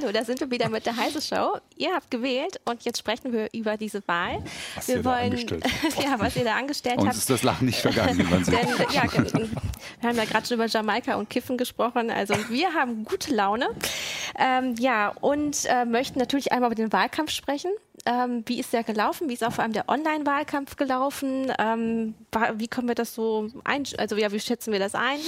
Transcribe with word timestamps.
Hallo, 0.00 0.12
da 0.12 0.24
sind 0.24 0.40
wir 0.40 0.50
wieder 0.50 0.70
mit 0.70 0.86
der 0.86 0.96
Heise 0.96 1.20
Show. 1.20 1.58
Ihr 1.76 1.92
habt 1.94 2.10
gewählt 2.10 2.58
und 2.64 2.84
jetzt 2.84 2.98
sprechen 2.98 3.32
wir 3.32 3.48
über 3.52 3.76
diese 3.76 4.02
Wahl. 4.08 4.42
Was 4.74 4.88
wir 4.88 4.96
ihr 4.96 5.02
da 5.02 5.12
angestellt 5.16 5.64
ja, 6.02 6.18
was 6.18 6.36
ihr 6.36 6.44
da 6.44 6.56
angestellt 6.56 6.98
Uns 6.98 7.08
habt. 7.08 7.16
ist 7.18 7.28
das 7.28 7.42
Lachen 7.42 7.66
nicht 7.66 7.80
vergangen, 7.80 8.18
wie 8.18 8.22
man 8.22 8.42
sieht. 8.44 8.54
Denn, 8.54 8.68
ja, 8.92 9.02
wir 9.12 10.08
haben 10.08 10.16
ja 10.16 10.24
gerade 10.24 10.46
schon 10.46 10.54
über 10.54 10.66
Jamaika 10.66 11.16
und 11.16 11.28
Kiffen 11.28 11.58
gesprochen. 11.58 12.10
Also 12.10 12.34
wir 12.48 12.72
haben 12.72 13.04
gute 13.04 13.34
Laune. 13.34 13.68
Ähm, 14.38 14.74
ja, 14.78 15.08
und 15.20 15.66
äh, 15.66 15.84
möchten 15.84 16.18
natürlich 16.18 16.52
einmal 16.52 16.68
über 16.68 16.76
den 16.76 16.92
Wahlkampf 16.92 17.30
sprechen. 17.32 17.70
Ähm, 18.06 18.42
wie 18.46 18.58
ist 18.58 18.72
der 18.72 18.82
gelaufen? 18.82 19.28
Wie 19.28 19.34
ist 19.34 19.44
auch 19.44 19.52
vor 19.52 19.62
allem 19.62 19.72
der 19.72 19.88
Online-Wahlkampf 19.88 20.76
gelaufen? 20.76 21.52
Ähm, 21.58 22.14
wie 22.54 22.68
können 22.68 22.88
wir 22.88 22.94
das 22.94 23.14
so 23.14 23.48
ein, 23.64 23.84
also 23.98 24.16
ja, 24.16 24.32
wie 24.32 24.40
schätzen 24.40 24.72
wir 24.72 24.78
das 24.78 24.94
ein? 24.94 25.18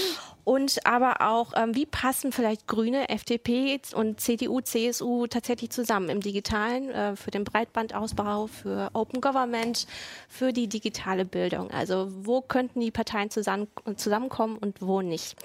Und 0.44 0.84
aber 0.86 1.20
auch, 1.20 1.52
ähm, 1.54 1.74
wie 1.74 1.86
passen 1.86 2.32
vielleicht 2.32 2.66
Grüne, 2.66 3.08
FDP 3.08 3.80
und 3.94 4.20
CDU, 4.20 4.60
CSU 4.60 5.26
tatsächlich 5.26 5.70
zusammen 5.70 6.08
im 6.08 6.20
Digitalen, 6.20 6.90
äh, 6.90 7.16
für 7.16 7.30
den 7.30 7.44
Breitbandausbau, 7.44 8.46
für 8.46 8.90
Open 8.94 9.20
Government, 9.20 9.86
für 10.28 10.52
die 10.52 10.68
digitale 10.68 11.24
Bildung? 11.24 11.70
Also 11.70 12.08
wo 12.10 12.40
könnten 12.40 12.80
die 12.80 12.90
Parteien 12.90 13.30
zusammen, 13.30 13.68
zusammenkommen 13.96 14.56
und 14.56 14.80
wo 14.80 15.02
nicht? 15.02 15.36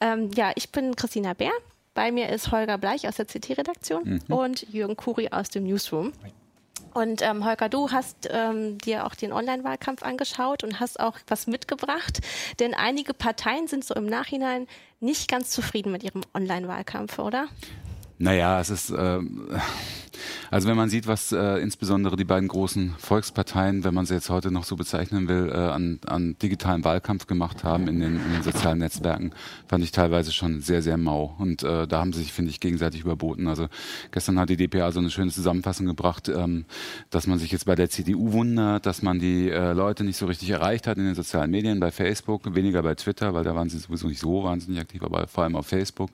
Ähm, 0.00 0.30
ja, 0.34 0.52
ich 0.54 0.70
bin 0.70 0.94
Christina 0.94 1.32
Bär. 1.34 1.52
Bei 1.94 2.12
mir 2.12 2.28
ist 2.28 2.52
Holger 2.52 2.76
Bleich 2.76 3.08
aus 3.08 3.16
der 3.16 3.24
CT-Redaktion 3.24 4.20
und 4.28 4.70
Jürgen 4.70 4.96
Kuri 4.96 5.28
aus 5.30 5.48
dem 5.48 5.64
Newsroom. 5.64 6.12
Und 6.96 7.20
ähm, 7.20 7.44
Holger, 7.44 7.68
du 7.68 7.90
hast 7.90 8.26
ähm, 8.30 8.78
dir 8.78 9.04
auch 9.04 9.14
den 9.14 9.30
Online-Wahlkampf 9.30 10.02
angeschaut 10.02 10.64
und 10.64 10.80
hast 10.80 10.98
auch 10.98 11.18
was 11.26 11.46
mitgebracht, 11.46 12.20
denn 12.58 12.72
einige 12.72 13.12
Parteien 13.12 13.68
sind 13.68 13.84
so 13.84 13.92
im 13.94 14.06
Nachhinein 14.06 14.66
nicht 14.98 15.30
ganz 15.30 15.50
zufrieden 15.50 15.92
mit 15.92 16.02
ihrem 16.02 16.22
Online-Wahlkampf, 16.32 17.18
oder? 17.18 17.48
Naja, 18.18 18.60
es 18.60 18.70
ist, 18.70 18.92
ähm, 18.96 19.48
also 20.50 20.68
wenn 20.68 20.76
man 20.76 20.88
sieht, 20.88 21.06
was 21.06 21.32
äh, 21.32 21.58
insbesondere 21.58 22.16
die 22.16 22.24
beiden 22.24 22.48
großen 22.48 22.94
Volksparteien, 22.98 23.84
wenn 23.84 23.92
man 23.92 24.06
sie 24.06 24.14
jetzt 24.14 24.30
heute 24.30 24.50
noch 24.50 24.64
so 24.64 24.76
bezeichnen 24.76 25.28
will, 25.28 25.50
äh, 25.52 25.56
an, 25.56 26.00
an 26.06 26.36
digitalen 26.40 26.82
Wahlkampf 26.84 27.26
gemacht 27.26 27.62
haben 27.62 27.88
in 27.88 28.00
den, 28.00 28.16
in 28.16 28.32
den 28.32 28.42
sozialen 28.42 28.78
Netzwerken, 28.78 29.32
fand 29.68 29.84
ich 29.84 29.92
teilweise 29.92 30.32
schon 30.32 30.62
sehr, 30.62 30.80
sehr 30.80 30.96
mau. 30.96 31.34
Und 31.38 31.62
äh, 31.62 31.86
da 31.86 32.00
haben 32.00 32.14
sie 32.14 32.20
sich, 32.20 32.32
finde 32.32 32.50
ich, 32.50 32.60
gegenseitig 32.60 33.02
überboten. 33.02 33.48
Also 33.48 33.68
gestern 34.12 34.38
hat 34.38 34.48
die 34.48 34.56
DPA 34.56 34.92
so 34.92 35.00
eine 35.00 35.10
schöne 35.10 35.30
Zusammenfassung 35.30 35.84
gebracht, 35.84 36.30
ähm, 36.30 36.64
dass 37.10 37.26
man 37.26 37.38
sich 37.38 37.52
jetzt 37.52 37.66
bei 37.66 37.74
der 37.74 37.90
CDU 37.90 38.32
wundert, 38.32 38.86
dass 38.86 39.02
man 39.02 39.18
die 39.18 39.50
äh, 39.50 39.72
Leute 39.72 40.04
nicht 40.04 40.16
so 40.16 40.24
richtig 40.24 40.48
erreicht 40.48 40.86
hat 40.86 40.96
in 40.96 41.04
den 41.04 41.14
sozialen 41.14 41.50
Medien, 41.50 41.80
bei 41.80 41.90
Facebook, 41.90 42.54
weniger 42.54 42.82
bei 42.82 42.94
Twitter, 42.94 43.34
weil 43.34 43.44
da 43.44 43.54
waren 43.54 43.68
sie 43.68 43.78
sowieso 43.78 44.08
nicht 44.08 44.20
so 44.20 44.44
wahnsinnig 44.44 44.80
aktiv, 44.80 45.02
aber 45.02 45.26
vor 45.26 45.44
allem 45.44 45.56
auf 45.56 45.66
Facebook. 45.66 46.10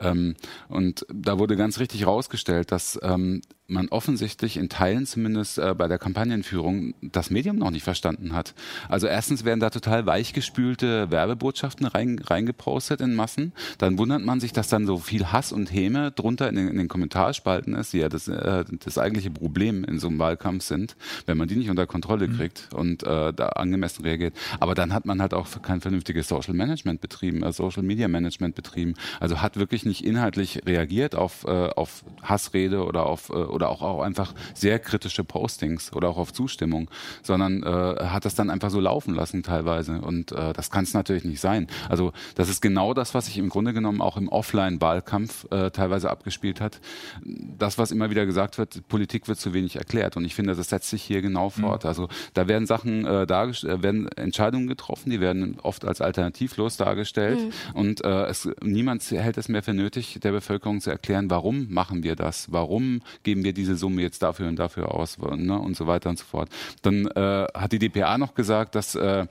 Ähm, 0.00 0.34
und 0.68 1.04
da 1.12 1.38
wurde 1.42 1.56
ganz 1.56 1.80
richtig 1.80 2.06
rausgestellt, 2.06 2.70
dass 2.70 2.98
ähm, 3.02 3.42
man 3.68 3.88
offensichtlich 3.88 4.56
in 4.56 4.68
Teilen 4.68 5.06
zumindest 5.06 5.58
äh, 5.58 5.74
bei 5.76 5.88
der 5.88 5.98
Kampagnenführung 5.98 6.94
das 7.00 7.30
Medium 7.30 7.56
noch 7.56 7.70
nicht 7.70 7.84
verstanden 7.84 8.32
hat. 8.34 8.54
Also 8.88 9.06
erstens 9.06 9.44
werden 9.44 9.60
da 9.60 9.70
total 9.70 10.06
weichgespülte 10.06 11.10
Werbebotschaften 11.10 11.86
rein, 11.86 12.18
reingepostet 12.18 13.00
in 13.00 13.14
Massen. 13.14 13.52
Dann 13.78 13.98
wundert 13.98 14.24
man 14.24 14.40
sich, 14.40 14.52
dass 14.52 14.68
dann 14.68 14.86
so 14.86 14.98
viel 14.98 15.32
Hass 15.32 15.52
und 15.52 15.72
Häme 15.72 16.10
drunter 16.10 16.48
in 16.48 16.56
den, 16.56 16.68
in 16.68 16.76
den 16.76 16.88
Kommentarspalten 16.88 17.74
ist, 17.74 17.92
die 17.92 17.98
ja 17.98 18.08
das, 18.08 18.28
äh, 18.28 18.64
das 18.84 18.98
eigentliche 18.98 19.30
Problem 19.30 19.84
in 19.84 19.98
so 19.98 20.08
einem 20.08 20.18
Wahlkampf 20.18 20.64
sind, 20.64 20.96
wenn 21.26 21.38
man 21.38 21.48
die 21.48 21.56
nicht 21.56 21.70
unter 21.70 21.86
Kontrolle 21.86 22.28
kriegt 22.28 22.68
und 22.74 23.02
äh, 23.04 23.32
da 23.32 23.48
angemessen 23.50 24.02
reagiert. 24.02 24.34
Aber 24.60 24.74
dann 24.74 24.92
hat 24.92 25.06
man 25.06 25.22
halt 25.22 25.34
auch 25.34 25.46
kein 25.62 25.80
vernünftiges 25.80 26.28
Social 26.28 26.54
Management 26.54 27.00
betrieben, 27.00 27.42
äh, 27.42 27.52
Social 27.52 27.82
Media 27.82 28.08
Management 28.08 28.54
betrieben. 28.54 28.94
Also 29.20 29.40
hat 29.40 29.56
wirklich 29.56 29.84
nicht 29.84 30.04
inhaltlich 30.04 30.62
reagiert 30.66 31.14
auf, 31.14 31.44
äh, 31.44 31.48
auf 31.48 32.04
Hassrede 32.22 32.84
oder 32.84 33.06
auf 33.06 33.30
äh, 33.30 33.51
oder 33.52 33.68
auch, 33.68 33.82
auch 33.82 34.02
einfach 34.02 34.34
sehr 34.54 34.78
kritische 34.78 35.24
Postings 35.24 35.92
oder 35.92 36.08
auch 36.08 36.18
auf 36.18 36.32
Zustimmung, 36.32 36.90
sondern 37.22 37.62
äh, 37.62 38.06
hat 38.06 38.24
das 38.24 38.34
dann 38.34 38.50
einfach 38.50 38.70
so 38.70 38.80
laufen 38.80 39.14
lassen 39.14 39.42
teilweise. 39.42 40.00
Und 40.00 40.32
äh, 40.32 40.52
das 40.52 40.70
kann 40.70 40.84
es 40.84 40.94
natürlich 40.94 41.24
nicht 41.24 41.40
sein. 41.40 41.66
Also 41.88 42.12
das 42.34 42.48
ist 42.48 42.60
genau 42.60 42.94
das, 42.94 43.14
was 43.14 43.26
sich 43.26 43.38
im 43.38 43.48
Grunde 43.48 43.72
genommen 43.72 44.00
auch 44.00 44.16
im 44.16 44.28
Offline-Wahlkampf 44.28 45.46
äh, 45.50 45.70
teilweise 45.70 46.10
abgespielt 46.10 46.60
hat. 46.60 46.80
Das, 47.24 47.78
was 47.78 47.90
immer 47.90 48.10
wieder 48.10 48.26
gesagt 48.26 48.58
wird, 48.58 48.86
Politik 48.88 49.28
wird 49.28 49.38
zu 49.38 49.52
wenig 49.52 49.76
erklärt. 49.76 50.16
Und 50.16 50.24
ich 50.24 50.34
finde, 50.34 50.54
das 50.54 50.68
setzt 50.68 50.90
sich 50.90 51.02
hier 51.02 51.22
genau 51.22 51.50
fort. 51.50 51.84
Also 51.84 52.08
da 52.34 52.48
werden 52.48 52.66
Sachen 52.66 53.04
äh, 53.04 53.26
dargestellt, 53.26 53.82
werden 53.82 54.08
Entscheidungen 54.08 54.66
getroffen, 54.66 55.10
die 55.10 55.20
werden 55.20 55.58
oft 55.62 55.84
als 55.84 56.00
alternativlos 56.00 56.76
dargestellt. 56.76 57.52
Und 57.74 58.04
äh, 58.04 58.24
es, 58.26 58.48
niemand 58.62 59.02
hält 59.10 59.38
es 59.38 59.48
mehr 59.48 59.62
für 59.62 59.74
nötig, 59.74 60.18
der 60.22 60.32
Bevölkerung 60.32 60.80
zu 60.80 60.90
erklären, 60.90 61.30
warum 61.30 61.72
machen 61.72 62.02
wir 62.02 62.16
das? 62.16 62.52
Warum 62.52 63.00
geben 63.22 63.41
wir 63.44 63.52
diese 63.52 63.76
Summe 63.76 64.02
jetzt 64.02 64.22
dafür 64.22 64.48
und 64.48 64.56
dafür 64.56 64.94
aus? 64.94 65.18
Ne? 65.18 65.58
Und 65.58 65.76
so 65.76 65.86
weiter 65.86 66.10
und 66.10 66.18
so 66.18 66.24
fort. 66.24 66.48
Dann 66.82 67.06
äh, 67.06 67.46
hat 67.54 67.72
die 67.72 67.78
DPA 67.78 68.18
noch 68.18 68.34
gesagt, 68.34 68.74
dass 68.74 68.94
äh, 68.94 69.26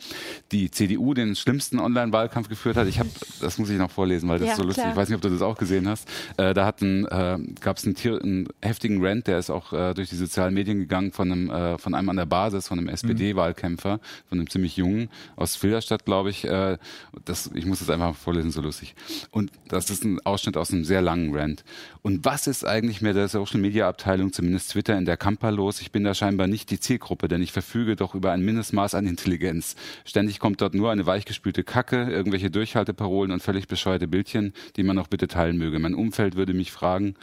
die 0.51 0.71
CDU 0.71 1.13
den 1.13 1.35
schlimmsten 1.35 1.79
Online-Wahlkampf 1.79 2.49
geführt 2.49 2.77
hat. 2.77 2.87
Ich 2.87 2.99
habe, 2.99 3.09
das 3.39 3.57
muss 3.57 3.69
ich 3.69 3.77
noch 3.77 3.91
vorlesen, 3.91 4.29
weil 4.29 4.39
das 4.39 4.47
Ja, 4.47 4.53
ist 4.53 4.57
so 4.57 4.63
lustig. 4.63 4.81
klar. 4.83 4.93
Ich 4.93 4.97
weiß 4.97 5.09
nicht, 5.09 5.15
ob 5.15 5.21
du 5.21 5.29
das 5.29 5.41
auch 5.41 5.57
gesehen 5.57 5.87
hast. 5.87 6.07
Äh, 6.37 6.53
da 6.53 6.69
äh, 6.69 7.37
gab 7.59 7.77
es 7.77 7.85
einen, 7.85 7.95
Tier- 7.95 8.21
einen 8.21 8.47
heftigen 8.61 9.03
Rant, 9.05 9.27
der 9.27 9.37
ist 9.39 9.49
auch 9.49 9.73
äh, 9.73 9.93
durch 9.93 10.09
die 10.09 10.15
sozialen 10.15 10.53
Medien 10.53 10.79
gegangen 10.79 11.11
von 11.11 11.31
einem, 11.31 11.49
äh, 11.49 11.77
von 11.77 11.93
einem 11.93 12.09
an 12.09 12.15
der 12.17 12.25
Basis, 12.25 12.67
von 12.67 12.79
einem 12.79 12.89
SPD-Wahlkämpfer, 12.89 13.99
von 14.29 14.37
einem 14.39 14.49
ziemlich 14.49 14.77
jungen 14.77 15.09
aus 15.35 15.55
Filderstadt, 15.55 16.05
glaube 16.05 16.29
ich. 16.29 16.45
Äh, 16.45 16.77
das, 17.25 17.49
ich 17.53 17.65
muss 17.65 17.79
das 17.79 17.89
einfach 17.89 18.15
vorlesen, 18.15 18.51
so 18.51 18.61
lustig. 18.61 18.95
Und 19.31 19.51
das 19.67 19.89
ist 19.89 20.03
ein 20.03 20.19
Ausschnitt 20.25 20.57
aus 20.57 20.71
einem 20.71 20.83
sehr 20.85 21.01
langen 21.01 21.35
Rant. 21.35 21.63
Und 22.03 22.25
was 22.25 22.47
ist 22.47 22.65
eigentlich 22.65 23.01
mit 23.01 23.15
der 23.15 23.27
Social-Media-Abteilung, 23.27 24.33
zumindest 24.33 24.71
Twitter, 24.71 24.97
in 24.97 25.05
der 25.05 25.17
Kampa 25.17 25.49
los? 25.49 25.81
Ich 25.81 25.91
bin 25.91 26.03
da 26.03 26.15
scheinbar 26.15 26.47
nicht 26.47 26.71
die 26.71 26.79
Zielgruppe, 26.79 27.27
denn 27.27 27.43
ich 27.43 27.51
verfüge 27.51 27.95
doch 27.95 28.15
über 28.15 28.31
ein 28.31 28.43
Mindestmaß 28.43 28.95
an 28.95 29.05
Intelligenz. 29.05 29.75
Ständig 30.03 30.39
kommt 30.39 30.61
dort 30.61 30.73
nur 30.73 30.91
eine 30.91 31.05
weichgespülte 31.05 31.63
Kacke, 31.63 32.09
irgendwelche 32.09 32.49
Durchhalteparolen 32.49 33.31
und 33.31 33.43
völlig 33.43 33.67
bescheuerte 33.67 34.07
Bildchen, 34.07 34.53
die 34.77 34.83
man 34.83 34.95
noch 34.95 35.09
bitte 35.09 35.27
teilen 35.27 35.59
möge. 35.59 35.77
Mein 35.77 35.93
Umfeld 35.93 36.35
würde 36.35 36.55
mich 36.55 36.71
fragen, 36.71 37.13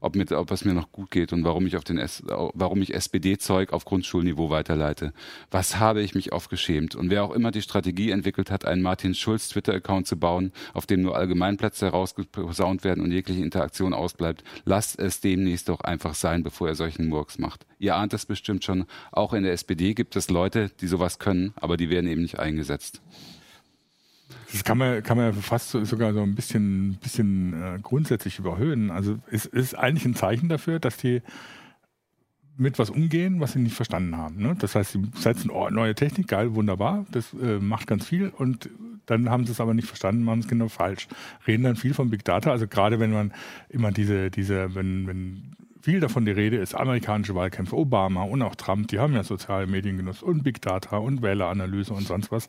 ob, 0.00 0.16
mit, 0.16 0.32
ob 0.32 0.50
es 0.50 0.64
mir 0.64 0.74
noch 0.74 0.92
gut 0.92 1.10
geht 1.10 1.32
und 1.32 1.44
warum 1.44 1.66
ich 1.66 1.76
auf 1.76 1.84
den 1.84 1.98
S, 1.98 2.22
warum 2.26 2.82
ich 2.82 2.94
SPD-Zeug 2.94 3.72
auf 3.72 3.84
Grundschulniveau 3.84 4.50
weiterleite. 4.50 5.12
Was 5.50 5.78
habe 5.78 6.02
ich 6.02 6.14
mich 6.14 6.32
oft 6.32 6.50
geschämt? 6.50 6.94
Und 6.94 7.10
wer 7.10 7.24
auch 7.24 7.32
immer 7.32 7.50
die 7.50 7.62
Strategie 7.62 8.10
entwickelt 8.10 8.50
hat, 8.50 8.64
einen 8.64 8.82
Martin 8.82 9.14
Schulz 9.14 9.48
Twitter-Account 9.48 10.06
zu 10.06 10.16
bauen, 10.16 10.52
auf 10.74 10.86
dem 10.86 11.02
nur 11.02 11.16
Allgemeinplätze 11.16 11.86
herausgesaunt 11.86 12.84
werden 12.84 13.02
und 13.02 13.12
jegliche 13.12 13.42
Interaktion 13.42 13.94
ausbleibt, 13.94 14.44
lasst 14.64 14.98
es 14.98 15.20
demnächst 15.20 15.68
doch 15.68 15.80
einfach 15.80 16.14
sein, 16.14 16.42
bevor 16.42 16.68
er 16.68 16.74
solchen 16.74 17.08
Murks 17.08 17.38
macht. 17.38 17.66
Ihr 17.78 17.96
ahnt 17.96 18.12
es 18.14 18.26
bestimmt 18.26 18.64
schon, 18.64 18.86
auch 19.12 19.32
in 19.32 19.42
der 19.42 19.52
SPD 19.52 19.94
gibt 19.94 20.16
es 20.16 20.30
Leute, 20.30 20.70
die 20.80 20.86
sowas 20.86 21.18
können, 21.18 21.52
aber 21.56 21.76
die 21.76 21.90
werden 21.90 22.08
eben 22.08 22.22
nicht 22.22 22.38
eingesetzt. 22.38 23.02
Das 24.52 24.64
kann 24.64 24.78
man, 24.78 25.02
kann 25.02 25.16
man 25.16 25.32
fast 25.34 25.70
so, 25.70 25.84
sogar 25.84 26.12
so 26.12 26.22
ein 26.22 26.34
bisschen, 26.34 26.98
bisschen 27.02 27.54
äh, 27.54 27.78
grundsätzlich 27.82 28.38
überhöhen. 28.38 28.90
Also 28.90 29.18
es 29.30 29.46
ist 29.46 29.74
eigentlich 29.74 30.04
ein 30.04 30.14
Zeichen 30.14 30.48
dafür, 30.48 30.78
dass 30.78 30.96
die 30.96 31.22
mit 32.58 32.78
was 32.78 32.90
umgehen, 32.90 33.40
was 33.40 33.52
sie 33.52 33.60
nicht 33.60 33.76
verstanden 33.76 34.16
haben. 34.16 34.42
Ne? 34.42 34.56
Das 34.58 34.74
heißt, 34.74 34.92
sie 34.92 35.02
setzen, 35.14 35.50
oh, 35.50 35.70
neue 35.70 35.94
Technik, 35.94 36.26
geil, 36.26 36.54
wunderbar, 36.54 37.06
das 37.12 37.32
äh, 37.34 37.58
macht 37.60 37.86
ganz 37.86 38.06
viel 38.06 38.30
und 38.30 38.68
dann 39.06 39.30
haben 39.30 39.46
sie 39.46 39.52
es 39.52 39.60
aber 39.60 39.74
nicht 39.74 39.86
verstanden, 39.86 40.24
machen 40.24 40.40
es 40.40 40.48
genau 40.48 40.68
falsch. 40.68 41.08
Reden 41.46 41.62
dann 41.62 41.76
viel 41.76 41.94
von 41.94 42.10
Big 42.10 42.24
Data, 42.24 42.50
also 42.50 42.66
gerade 42.66 42.98
wenn 42.98 43.12
man 43.12 43.32
immer 43.68 43.92
diese, 43.92 44.30
diese, 44.30 44.74
wenn, 44.74 45.06
wenn 45.06 45.56
viel 45.80 46.00
davon 46.00 46.24
die 46.24 46.32
Rede 46.32 46.56
ist, 46.56 46.74
amerikanische 46.74 47.34
Wahlkämpfe, 47.34 47.76
Obama 47.76 48.24
und 48.24 48.42
auch 48.42 48.56
Trump, 48.56 48.88
die 48.88 48.98
haben 48.98 49.14
ja 49.14 49.22
soziale 49.22 49.66
Medien 49.66 49.96
genutzt 49.96 50.22
und 50.22 50.42
Big 50.42 50.60
Data 50.60 50.98
und 50.98 51.22
Wähleranalyse 51.22 51.94
und 51.94 52.06
sonst 52.06 52.32
was. 52.32 52.48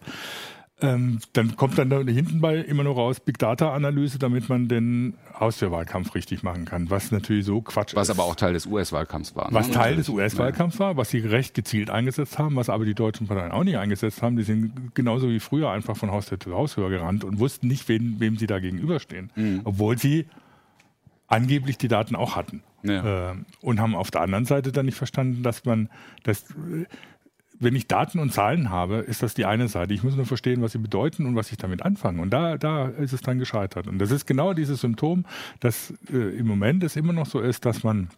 Ähm, 0.81 1.20
dann 1.34 1.58
kommt 1.58 1.78
dann 1.78 1.90
da 1.90 2.00
hinten 2.00 2.40
bei 2.40 2.56
immer 2.58 2.84
nur 2.84 2.96
raus 2.96 3.20
Big 3.20 3.38
Data 3.38 3.74
Analyse, 3.74 4.18
damit 4.18 4.48
man 4.48 4.68
den 4.70 5.16
Hauswehrwahlkampf 5.38 6.16
richtig 6.16 6.42
machen 6.42 6.64
kann, 6.64 6.90
was 6.90 7.12
natürlich 7.12 7.46
so 7.46 7.62
Quatsch 7.62 7.96
Was 7.96 8.08
ist. 8.10 8.18
aber 8.18 8.24
auch 8.28 8.36
Teil 8.36 8.54
des 8.54 8.66
US-Wahlkampfs 8.66 9.36
war. 9.36 9.50
ne? 9.50 9.56
was 9.56 9.70
Teil 9.72 9.98
des. 9.98 10.08
US-Wahlkampfs 10.08 10.80
war, 10.80 10.96
was 10.96 11.10
sie 11.10 11.20
recht 11.20 11.54
gezielt 11.54 11.90
eingesetzt 11.90 12.40
haben, 12.40 12.56
was 12.56 12.70
aber 12.70 12.86
die 12.86 12.96
deutschen 12.96 13.28
Parteien 13.28 13.52
auch 13.52 13.64
nicht 13.66 13.78
eingesetzt 13.78 14.22
haben. 14.22 14.38
Die 14.38 14.44
sind 14.44 14.96
genauso 14.96 15.30
wie 15.30 15.40
früher 15.40 15.70
einfach 15.70 15.98
von 15.98 16.12
Haustür 16.12 16.40
zu 16.40 16.54
Haustür 16.54 16.90
gerannt 16.90 17.24
und 17.25 17.40
wussten 17.40 17.68
nicht, 17.68 17.90
wen, 17.90 18.20
wem 18.20 18.38
sie 18.38 18.48
da 18.48 18.60
gegenüberstehen. 18.60 19.32
Mhm. 19.36 19.62
Obwohl 19.66 19.98
sie 19.98 20.28
angeblich 21.28 21.78
die 21.78 21.88
Daten 21.88 22.16
auch 22.16 22.36
hatten. 22.36 22.64
Ja. 22.84 23.32
Äh, 23.32 23.36
und 23.62 23.80
haben 23.82 23.96
auf 23.96 24.10
der 24.12 24.22
anderen 24.22 24.46
Seite 24.46 24.72
dann 24.72 24.86
nicht 24.86 24.96
verstanden, 24.96 25.44
dass 25.44 25.66
man, 25.66 25.90
dass, 26.24 26.50
äh, 26.52 26.86
wenn 27.60 27.76
ich 27.76 27.88
Daten 27.88 28.20
und 28.20 28.32
Zahlen 28.32 28.70
habe, 28.70 28.98
ist 28.98 29.22
das 29.22 29.34
die 29.34 29.46
eine 29.46 29.68
Seite. 29.68 29.94
Ich 29.94 30.04
muss 30.04 30.16
nur 30.16 30.26
verstehen, 30.26 30.62
was 30.62 30.72
sie 30.72 30.78
bedeuten 30.78 31.26
und 31.26 31.36
was 31.36 31.52
ich 31.52 31.58
damit 31.58 31.82
anfange. 31.84 32.22
Und 32.22 32.32
da, 32.32 32.58
da 32.58 32.88
ist 32.88 33.14
es 33.14 33.22
dann 33.22 33.38
gescheitert. 33.38 33.88
Und 33.88 34.00
das 34.00 34.12
ist 34.12 34.26
genau 34.26 34.54
dieses 34.54 34.82
Symptom, 34.82 35.26
dass 35.60 35.94
äh, 36.12 36.38
im 36.38 36.48
Moment 36.48 36.84
es 36.84 36.96
immer 36.96 37.14
noch 37.14 37.26
so 37.26 37.40
ist, 37.40 37.66
dass 37.66 37.84
man 37.84 38.10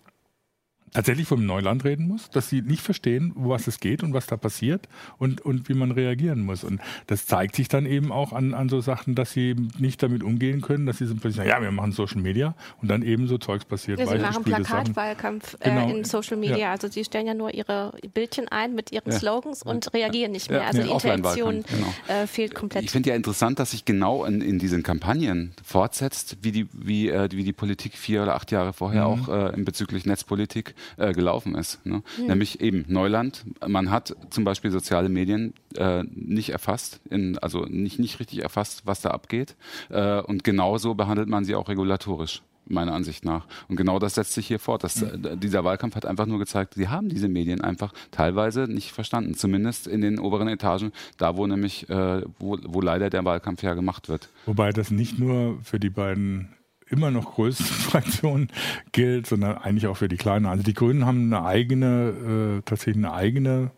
tatsächlich 0.94 1.28
vom 1.28 1.46
Neuland 1.46 1.84
reden 1.84 2.08
muss, 2.08 2.30
dass 2.30 2.50
sie 2.50 2.62
nicht 2.62 2.82
verstehen, 2.82 3.32
um 3.32 3.50
was 3.50 3.68
es 3.68 3.80
geht 3.80 4.04
und 4.04 4.14
was 4.14 4.28
da 4.28 4.38
passiert 4.38 4.88
und, 5.18 5.42
und 5.42 5.70
wie 5.70 5.74
man 5.74 5.92
reagieren 5.92 6.42
muss. 6.42 6.64
Und 6.64 6.82
das 7.08 7.26
zeigt 7.26 7.56
sich 7.56 7.68
dann 7.68 7.86
eben 7.86 8.12
auch 8.12 8.34
an, 8.34 8.54
an 8.54 8.70
so 8.70 8.82
Sachen, 8.82 9.16
dass 9.16 9.32
sie 9.32 9.56
nicht 9.80 10.04
damit 10.04 10.24
umgehen 10.24 10.62
können, 10.62 10.86
dass 10.86 10.98
sie 10.98 11.06
so 11.06 11.14
plötzlich 11.14 11.38
sagen, 11.38 11.50
ja, 11.50 11.62
wir 11.62 11.72
machen 11.72 11.92
Social 11.92 12.22
Media 12.22 12.56
und 12.82 12.90
dann 12.90 13.04
eben 13.04 13.28
so 13.28 13.38
Zeugs 13.38 13.66
passiert. 13.66 14.00
Ja, 14.00 14.08
sie 14.08 14.18
machen 14.18 14.44
Plakatwahlkampf 14.44 15.56
äh, 15.60 15.70
genau. 15.70 15.90
in 15.90 16.04
Social 16.04 16.38
Media. 16.38 16.58
Ja. 16.58 16.72
Also 16.72 16.88
sie 16.90 17.04
stellen 17.06 17.28
ja 17.28 17.34
nur 17.34 17.54
ihre 17.54 17.94
Bildchen 18.14 18.48
ein 18.50 18.76
mit 18.76 18.92
ihren 18.92 19.12
ja. 19.12 19.18
Slogans 19.18 19.64
und 19.64 19.94
reagieren 19.94 20.32
nicht 20.32 20.50
mehr. 20.50 20.68
Also 20.68 20.84
die 20.84 20.90
Interaktion 20.90 21.64
genau. 21.64 21.94
äh, 22.08 22.28
fehlt 22.28 22.54
komplett. 22.54 22.84
Ich 22.84 22.92
finde 22.92 23.10
ja 23.10 23.16
interessant, 23.16 23.60
dass 23.60 23.72
sich 23.72 23.86
genau 23.86 24.26
in, 24.26 24.42
in 24.42 24.60
diesen 24.60 24.84
Kampagnen 24.84 25.54
fortsetzt, 25.64 26.38
wie 26.42 26.52
die, 26.52 26.68
wie, 26.74 27.10
äh, 27.10 27.30
wie 27.32 27.44
die 27.44 27.54
Politik 27.54 27.98
vier 27.98 28.24
oder 28.24 28.36
acht 28.36 28.52
Jahre 28.52 28.74
vorher 28.74 29.08
mhm. 29.08 29.30
auch 29.30 29.54
äh, 29.54 29.54
bezüglich 29.58 30.06
Netzpolitik 30.06 30.76
äh, 30.98 31.14
gelaufen 31.14 31.56
ist. 31.56 31.86
Ne? 31.86 32.04
Mhm. 32.18 32.28
Nämlich 32.28 32.62
eben 32.62 32.86
Neuland. 32.88 33.46
Man 33.66 33.92
hat 33.92 34.16
zum 34.30 34.44
Beispiel 34.44 34.72
soziale 34.72 35.10
Medien 35.10 35.54
äh, 35.76 36.04
nicht 36.04 36.50
erfasst, 36.50 37.02
in, 37.10 37.38
also 37.40 37.66
nicht, 37.66 38.00
nicht 38.00 38.20
richtig 38.20 38.40
erfasst, 38.44 38.84
was 38.86 39.02
da 39.02 39.12
abgeht. 39.12 39.56
Äh, 39.90 40.22
und 40.22 40.44
genauso 40.44 40.96
behandelt 40.96 41.30
man 41.30 41.46
sie 41.46 41.56
auch 41.56 41.70
regulatorisch 41.70 42.42
meiner 42.72 42.94
Ansicht 42.94 43.26
nach. 43.26 43.46
Und 43.68 43.76
genau 43.76 44.00
das 44.00 44.16
setzt 44.16 44.34
sich 44.34 44.48
hier 44.48 44.60
fort. 44.60 44.84
Dass, 44.84 45.02
äh, 45.02 45.38
dieser 45.38 45.64
Wahlkampf 45.64 45.96
hat 45.96 46.06
einfach 46.06 46.26
nur 46.26 46.40
gezeigt, 46.40 46.76
sie 46.76 46.88
haben 46.88 47.10
diese 47.10 47.28
Medien 47.28 47.62
einfach 47.62 47.94
teilweise 48.12 48.62
nicht 48.68 48.92
verstanden. 48.92 49.34
Zumindest 49.34 49.88
in 49.88 50.02
den 50.02 50.20
oberen 50.20 50.48
Etagen, 50.48 50.92
da 51.18 51.38
wo 51.38 51.46
nämlich, 51.48 51.90
äh, 51.90 52.22
wo, 52.40 52.58
wo 52.64 52.82
leider 52.82 53.10
der 53.10 53.26
Wahlkampf 53.26 53.64
ja 53.64 53.74
gemacht 53.74 54.10
wird. 54.10 54.30
Wobei 54.46 54.72
das 54.72 54.92
nicht 54.92 55.20
nur 55.20 55.60
für 55.64 55.80
die 55.80 55.90
beiden 55.90 56.50
immer 56.92 57.12
noch 57.12 57.36
größten 57.36 57.66
Fraktionen 57.66 58.50
gilt, 58.92 59.28
sondern 59.28 59.58
eigentlich 59.58 59.88
auch 59.88 59.98
für 59.98 60.08
die 60.08 60.18
kleinen. 60.18 60.46
Also 60.46 60.64
die 60.64 60.74
Grünen 60.74 61.06
haben 61.06 61.34
eine 61.34 61.46
eigene, 61.46 62.60
äh, 62.60 62.62
tatsächlich 62.64 62.98
eine 62.98 63.14
eigene 63.14 63.72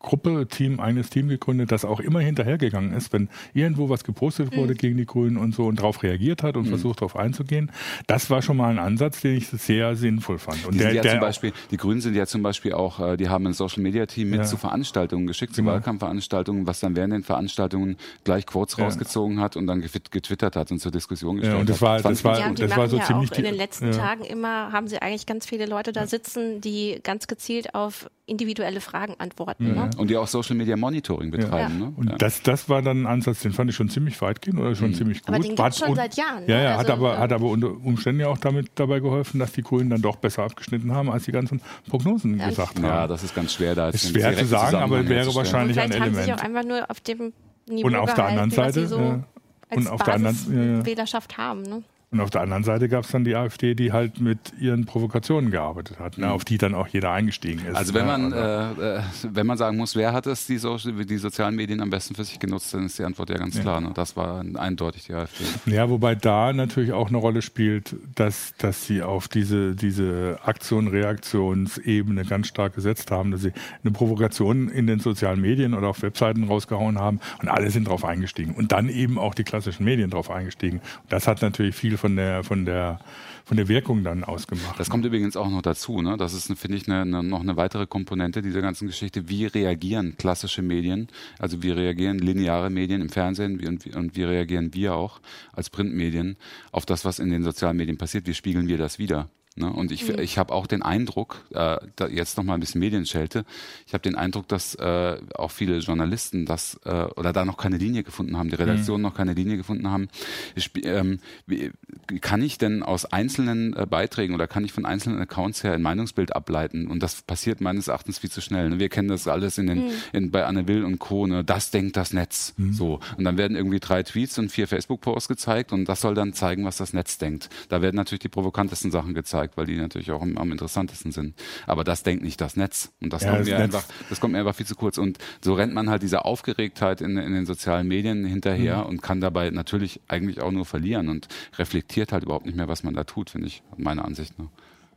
Gruppe, 0.00 0.46
Team, 0.48 0.78
eines 0.78 1.10
Team 1.10 1.28
gegründet, 1.28 1.72
das 1.72 1.84
auch 1.84 1.98
immer 1.98 2.20
hinterhergegangen 2.20 2.92
ist, 2.92 3.12
wenn 3.12 3.28
irgendwo 3.52 3.88
was 3.88 4.04
gepostet 4.04 4.56
wurde 4.56 4.74
mhm. 4.74 4.78
gegen 4.78 4.96
die 4.96 5.06
Grünen 5.06 5.36
und 5.36 5.54
so 5.54 5.66
und 5.66 5.80
darauf 5.80 6.02
reagiert 6.04 6.44
hat 6.44 6.56
und 6.56 6.66
mhm. 6.66 6.70
versucht 6.70 7.00
darauf 7.00 7.16
einzugehen. 7.16 7.72
Das 8.06 8.30
war 8.30 8.40
schon 8.40 8.56
mal 8.56 8.70
ein 8.70 8.78
Ansatz, 8.78 9.20
den 9.20 9.36
ich 9.36 9.48
sehr 9.48 9.96
sinnvoll 9.96 10.38
fand. 10.38 10.64
Und 10.66 10.74
die, 10.74 10.78
der, 10.78 10.94
ja 10.94 11.02
der 11.02 11.16
Beispiel, 11.16 11.52
die 11.72 11.76
Grünen 11.76 12.00
sind 12.00 12.14
ja 12.14 12.26
zum 12.26 12.42
Beispiel 12.42 12.74
auch, 12.74 13.00
äh, 13.00 13.16
die 13.16 13.28
haben 13.28 13.46
ein 13.46 13.54
Social 13.54 13.82
Media 13.82 14.06
Team 14.06 14.30
mit 14.30 14.40
ja. 14.40 14.44
zu 14.44 14.56
Veranstaltungen 14.56 15.26
geschickt, 15.26 15.54
zu 15.54 15.62
genau. 15.62 15.74
Wahlkampfveranstaltungen, 15.74 16.66
was 16.66 16.78
dann 16.78 16.94
während 16.94 17.12
den 17.12 17.24
Veranstaltungen 17.24 17.96
gleich 18.22 18.46
kurz 18.46 18.76
ja. 18.76 18.84
rausgezogen 18.84 19.40
hat 19.40 19.56
und 19.56 19.66
dann 19.66 19.80
getwittert 19.80 20.54
hat 20.54 20.70
und 20.70 20.78
zur 20.78 20.92
Diskussion 20.92 21.36
gestellt 21.36 21.54
ja, 21.54 21.60
und 21.60 21.68
das 21.68 21.82
war, 21.82 21.98
hat. 21.98 22.04
Das 22.04 22.22
war, 22.22 22.38
ja, 22.38 22.50
das 22.50 22.76
war 22.76 22.88
so 22.88 22.98
ja 22.98 23.04
ziemlich 23.04 23.32
auch 23.32 23.38
in 23.38 23.44
den 23.44 23.54
letzten 23.56 23.90
Tagen 23.90 24.24
immer 24.24 24.70
haben 24.72 24.86
sie 24.86 25.02
eigentlich 25.02 25.26
ganz 25.26 25.44
viele 25.46 25.66
Leute 25.66 25.92
da 25.92 26.06
sitzen, 26.06 26.60
die 26.60 27.00
ganz 27.02 27.26
gezielt 27.26 27.74
auf 27.74 28.08
individuelle 28.26 28.80
Fragen 28.80 29.14
antworten. 29.18 29.74
Ne? 29.74 29.87
Und 29.96 30.10
die 30.10 30.16
auch 30.16 30.26
Social 30.26 30.56
Media 30.56 30.76
Monitoring 30.76 31.30
betreiben. 31.30 31.78
Ne? 31.78 31.92
Und 31.96 32.20
das, 32.20 32.42
das 32.42 32.68
war 32.68 32.82
dann 32.82 33.02
ein 33.02 33.06
Ansatz, 33.06 33.40
den 33.40 33.52
fand 33.52 33.70
ich 33.70 33.76
schon 33.76 33.88
ziemlich 33.88 34.20
weitgehend 34.20 34.60
oder 34.60 34.74
schon 34.74 34.90
mhm. 34.90 34.94
ziemlich 34.94 35.22
gut. 35.22 35.34
Aber 35.34 35.42
den 35.42 35.56
gibt 35.56 35.74
schon 35.74 35.94
seit 35.94 36.16
Jahren. 36.16 36.44
Ja, 36.46 36.60
ja, 36.60 36.76
also, 36.76 36.80
hat, 36.80 36.90
aber, 36.90 37.18
hat 37.18 37.32
aber 37.32 37.46
unter 37.46 37.68
Umständen 37.68 38.20
ja 38.20 38.28
auch 38.28 38.38
damit 38.38 38.70
dabei 38.74 39.00
geholfen, 39.00 39.38
dass 39.38 39.52
die 39.52 39.62
Grünen 39.62 39.90
dann 39.90 40.02
doch 40.02 40.16
besser 40.16 40.44
abgeschnitten 40.44 40.92
haben, 40.92 41.10
als 41.10 41.24
die 41.24 41.32
ganzen 41.32 41.60
Prognosen 41.88 42.38
gesagt 42.38 42.76
haben. 42.76 42.84
Ja, 42.84 43.06
das 43.06 43.22
ist 43.22 43.34
ganz 43.34 43.52
schwer 43.54 43.74
da. 43.74 43.88
Ist 43.88 44.10
schwer 44.10 44.36
zu 44.36 44.46
sagen, 44.46 44.76
aber 44.76 45.08
wäre 45.08 45.34
wahrscheinlich 45.34 45.78
ein 45.78 45.90
Element. 45.90 46.14
Vielleicht 46.16 46.30
haben 46.30 46.38
sie 46.38 46.42
auch 46.42 46.44
einfach 46.44 46.68
nur 46.68 46.90
auf 46.90 47.00
dem 47.00 47.32
Niveau 47.68 47.86
Und 47.86 47.96
auf 47.96 48.14
der 48.14 48.24
anderen 48.26 48.50
Seite, 48.50 48.86
so 48.86 48.98
ja. 48.98 49.24
und 49.70 49.88
auf 49.88 50.02
der 50.02 50.14
anderen 50.14 50.86
Wählerschaft 50.86 51.36
haben. 51.36 51.62
Ne? 51.62 51.82
Und 52.10 52.22
auf 52.22 52.30
der 52.30 52.40
anderen 52.40 52.64
Seite 52.64 52.88
gab 52.88 53.04
es 53.04 53.10
dann 53.10 53.24
die 53.24 53.36
AfD, 53.36 53.74
die 53.74 53.92
halt 53.92 54.18
mit 54.18 54.54
ihren 54.58 54.86
Provokationen 54.86 55.50
gearbeitet 55.50 55.98
hat, 55.98 56.16
ne, 56.16 56.30
auf 56.30 56.42
die 56.42 56.56
dann 56.56 56.74
auch 56.74 56.88
jeder 56.88 57.12
eingestiegen 57.12 57.66
ist. 57.66 57.76
Also 57.76 57.92
wenn 57.92 58.06
ne, 58.06 58.18
man, 58.18 58.32
also 58.32 58.82
äh, 59.28 59.30
wenn 59.30 59.46
man 59.46 59.58
sagen 59.58 59.76
muss, 59.76 59.94
wer 59.94 60.14
hat 60.14 60.26
es 60.26 60.46
die, 60.46 60.56
so 60.56 60.78
die, 60.78 61.18
sozialen 61.18 61.54
Medien 61.54 61.82
am 61.82 61.90
besten 61.90 62.14
für 62.14 62.24
sich 62.24 62.38
genutzt, 62.38 62.72
dann 62.72 62.86
ist 62.86 62.98
die 62.98 63.04
Antwort 63.04 63.28
ja 63.28 63.36
ganz 63.36 63.56
ja. 63.56 63.60
klar. 63.60 63.82
Ne? 63.82 63.90
Das 63.94 64.16
war 64.16 64.42
eindeutig 64.54 65.04
die 65.04 65.12
AfD. 65.12 65.44
Ja, 65.66 65.90
wobei 65.90 66.14
da 66.14 66.54
natürlich 66.54 66.92
auch 66.92 67.08
eine 67.08 67.18
Rolle 67.18 67.42
spielt, 67.42 67.94
dass, 68.14 68.54
dass 68.56 68.86
sie 68.86 69.02
auf 69.02 69.28
diese, 69.28 69.74
diese 69.74 70.38
Aktion-Reaktionsebene 70.42 72.24
ganz 72.24 72.46
stark 72.46 72.74
gesetzt 72.74 73.10
haben, 73.10 73.32
dass 73.32 73.42
sie 73.42 73.52
eine 73.84 73.92
Provokation 73.92 74.70
in 74.70 74.86
den 74.86 75.00
sozialen 75.00 75.42
Medien 75.42 75.74
oder 75.74 75.88
auf 75.88 76.00
Webseiten 76.00 76.44
rausgehauen 76.44 76.98
haben 76.98 77.20
und 77.42 77.48
alle 77.48 77.70
sind 77.70 77.86
drauf 77.86 78.06
eingestiegen. 78.06 78.54
Und 78.54 78.72
dann 78.72 78.88
eben 78.88 79.18
auch 79.18 79.34
die 79.34 79.44
klassischen 79.44 79.84
Medien 79.84 80.08
drauf 80.08 80.30
eingestiegen. 80.30 80.80
Das 81.10 81.28
hat 81.28 81.42
natürlich 81.42 81.74
viel 81.74 81.97
von 81.98 82.16
der, 82.16 82.44
von 82.44 82.64
der, 82.64 82.98
von 83.44 83.56
der 83.56 83.68
Wirkung 83.68 84.04
dann 84.04 84.24
ausgemacht. 84.24 84.78
Das 84.78 84.90
kommt 84.90 85.04
übrigens 85.04 85.36
auch 85.36 85.50
noch 85.50 85.62
dazu. 85.62 86.00
Ne? 86.00 86.16
Das 86.16 86.34
ist, 86.34 86.46
finde 86.58 86.76
ich, 86.76 86.88
eine, 86.88 87.02
eine, 87.02 87.22
noch 87.22 87.40
eine 87.40 87.56
weitere 87.56 87.86
Komponente 87.86 88.42
dieser 88.42 88.62
ganzen 88.62 88.86
Geschichte. 88.86 89.28
Wie 89.28 89.46
reagieren 89.46 90.16
klassische 90.16 90.62
Medien? 90.62 91.08
Also 91.38 91.62
wie 91.62 91.70
reagieren 91.70 92.18
lineare 92.18 92.70
Medien 92.70 93.00
im 93.00 93.08
Fernsehen 93.08 93.64
und, 93.66 93.86
und 93.94 94.16
wie 94.16 94.24
reagieren 94.24 94.74
wir 94.74 94.94
auch 94.94 95.20
als 95.52 95.70
Printmedien 95.70 96.36
auf 96.72 96.86
das, 96.86 97.04
was 97.04 97.18
in 97.18 97.30
den 97.30 97.42
sozialen 97.42 97.76
Medien 97.76 97.98
passiert? 97.98 98.26
Wie 98.26 98.34
spiegeln 98.34 98.68
wir 98.68 98.78
das 98.78 98.98
wieder? 98.98 99.28
Ne? 99.58 99.72
Und 99.72 99.92
ich, 99.92 100.08
mhm. 100.08 100.18
ich 100.20 100.38
habe 100.38 100.54
auch 100.54 100.66
den 100.66 100.82
Eindruck, 100.82 101.44
äh, 101.50 101.76
da 101.96 102.06
jetzt 102.08 102.36
noch 102.36 102.44
mal 102.44 102.54
ein 102.54 102.60
bisschen 102.60 102.80
Medienschelte, 102.80 103.44
ich 103.86 103.92
habe 103.92 104.02
den 104.02 104.14
Eindruck, 104.14 104.48
dass 104.48 104.74
äh, 104.76 105.18
auch 105.34 105.50
viele 105.50 105.78
Journalisten 105.78 106.46
das 106.46 106.78
äh, 106.84 107.04
oder 107.16 107.32
da 107.32 107.44
noch 107.44 107.56
keine 107.56 107.76
Linie 107.76 108.02
gefunden 108.02 108.36
haben, 108.36 108.48
die 108.50 108.56
Redaktion 108.56 109.00
mhm. 109.00 109.02
noch 109.02 109.14
keine 109.14 109.34
Linie 109.34 109.56
gefunden 109.56 109.90
haben. 109.90 110.08
Ich, 110.54 110.70
ähm, 110.84 111.18
wie, 111.46 111.72
kann 112.20 112.42
ich 112.42 112.58
denn 112.58 112.82
aus 112.82 113.04
einzelnen 113.04 113.74
äh, 113.74 113.86
Beiträgen 113.86 114.34
oder 114.34 114.46
kann 114.46 114.64
ich 114.64 114.72
von 114.72 114.86
einzelnen 114.86 115.20
Accounts 115.20 115.64
her 115.64 115.72
ein 115.72 115.82
Meinungsbild 115.82 116.34
ableiten? 116.34 116.86
Und 116.86 117.02
das 117.02 117.22
passiert 117.22 117.60
meines 117.60 117.88
Erachtens 117.88 118.18
viel 118.18 118.30
zu 118.30 118.40
schnell. 118.40 118.70
Ne? 118.70 118.78
Wir 118.78 118.88
kennen 118.88 119.08
das 119.08 119.28
alles 119.28 119.58
in 119.58 119.66
den, 119.66 119.86
mhm. 119.86 119.90
in, 120.12 120.30
bei 120.30 120.44
Anne 120.44 120.68
Will 120.68 120.84
und 120.84 120.98
Co. 120.98 121.26
Ne? 121.26 121.44
Das 121.44 121.70
denkt 121.70 121.96
das 121.96 122.12
Netz. 122.12 122.54
Mhm. 122.56 122.72
So. 122.72 123.00
Und 123.16 123.24
dann 123.24 123.36
werden 123.36 123.56
irgendwie 123.56 123.80
drei 123.80 124.02
Tweets 124.02 124.38
und 124.38 124.50
vier 124.50 124.68
Facebook-Posts 124.68 125.28
gezeigt 125.28 125.72
und 125.72 125.86
das 125.86 126.00
soll 126.00 126.14
dann 126.14 126.32
zeigen, 126.32 126.64
was 126.64 126.76
das 126.76 126.92
Netz 126.92 127.18
denkt. 127.18 127.50
Da 127.68 127.82
werden 127.82 127.96
natürlich 127.96 128.20
die 128.20 128.28
provokantesten 128.28 128.90
Sachen 128.90 129.14
gezeigt 129.14 129.47
gezeigt, 129.48 129.56
weil 129.56 129.66
die 129.66 129.76
natürlich 129.76 130.10
auch 130.10 130.22
am, 130.22 130.36
am 130.36 130.52
interessantesten 130.52 131.12
sind. 131.12 131.34
Aber 131.66 131.84
das 131.84 132.02
denkt 132.02 132.22
nicht 132.22 132.40
das 132.40 132.56
Netz. 132.56 132.92
Und 133.00 133.12
das, 133.12 133.22
ja, 133.22 133.30
kommt, 133.30 133.40
das 133.40 133.48
mir 133.48 133.58
einfach, 133.58 133.84
das 134.08 134.20
kommt 134.20 134.32
mir 134.32 134.38
einfach 134.40 134.54
viel 134.54 134.66
zu 134.66 134.74
kurz. 134.74 134.98
Und 134.98 135.18
so 135.40 135.54
rennt 135.54 135.74
man 135.74 135.90
halt 135.90 136.02
dieser 136.02 136.26
Aufgeregtheit 136.26 137.00
in, 137.00 137.16
in 137.16 137.32
den 137.32 137.46
sozialen 137.46 137.88
Medien 137.88 138.24
hinterher 138.24 138.78
mhm. 138.78 138.86
und 138.86 139.02
kann 139.02 139.20
dabei 139.20 139.50
natürlich 139.50 140.00
eigentlich 140.08 140.40
auch 140.40 140.52
nur 140.52 140.64
verlieren 140.64 141.08
und 141.08 141.28
reflektiert 141.56 142.12
halt 142.12 142.24
überhaupt 142.24 142.46
nicht 142.46 142.56
mehr, 142.56 142.68
was 142.68 142.82
man 142.82 142.94
da 142.94 143.04
tut, 143.04 143.30
finde 143.30 143.48
ich, 143.48 143.62
meiner 143.76 144.04
Ansicht 144.04 144.38
nach. 144.38 144.48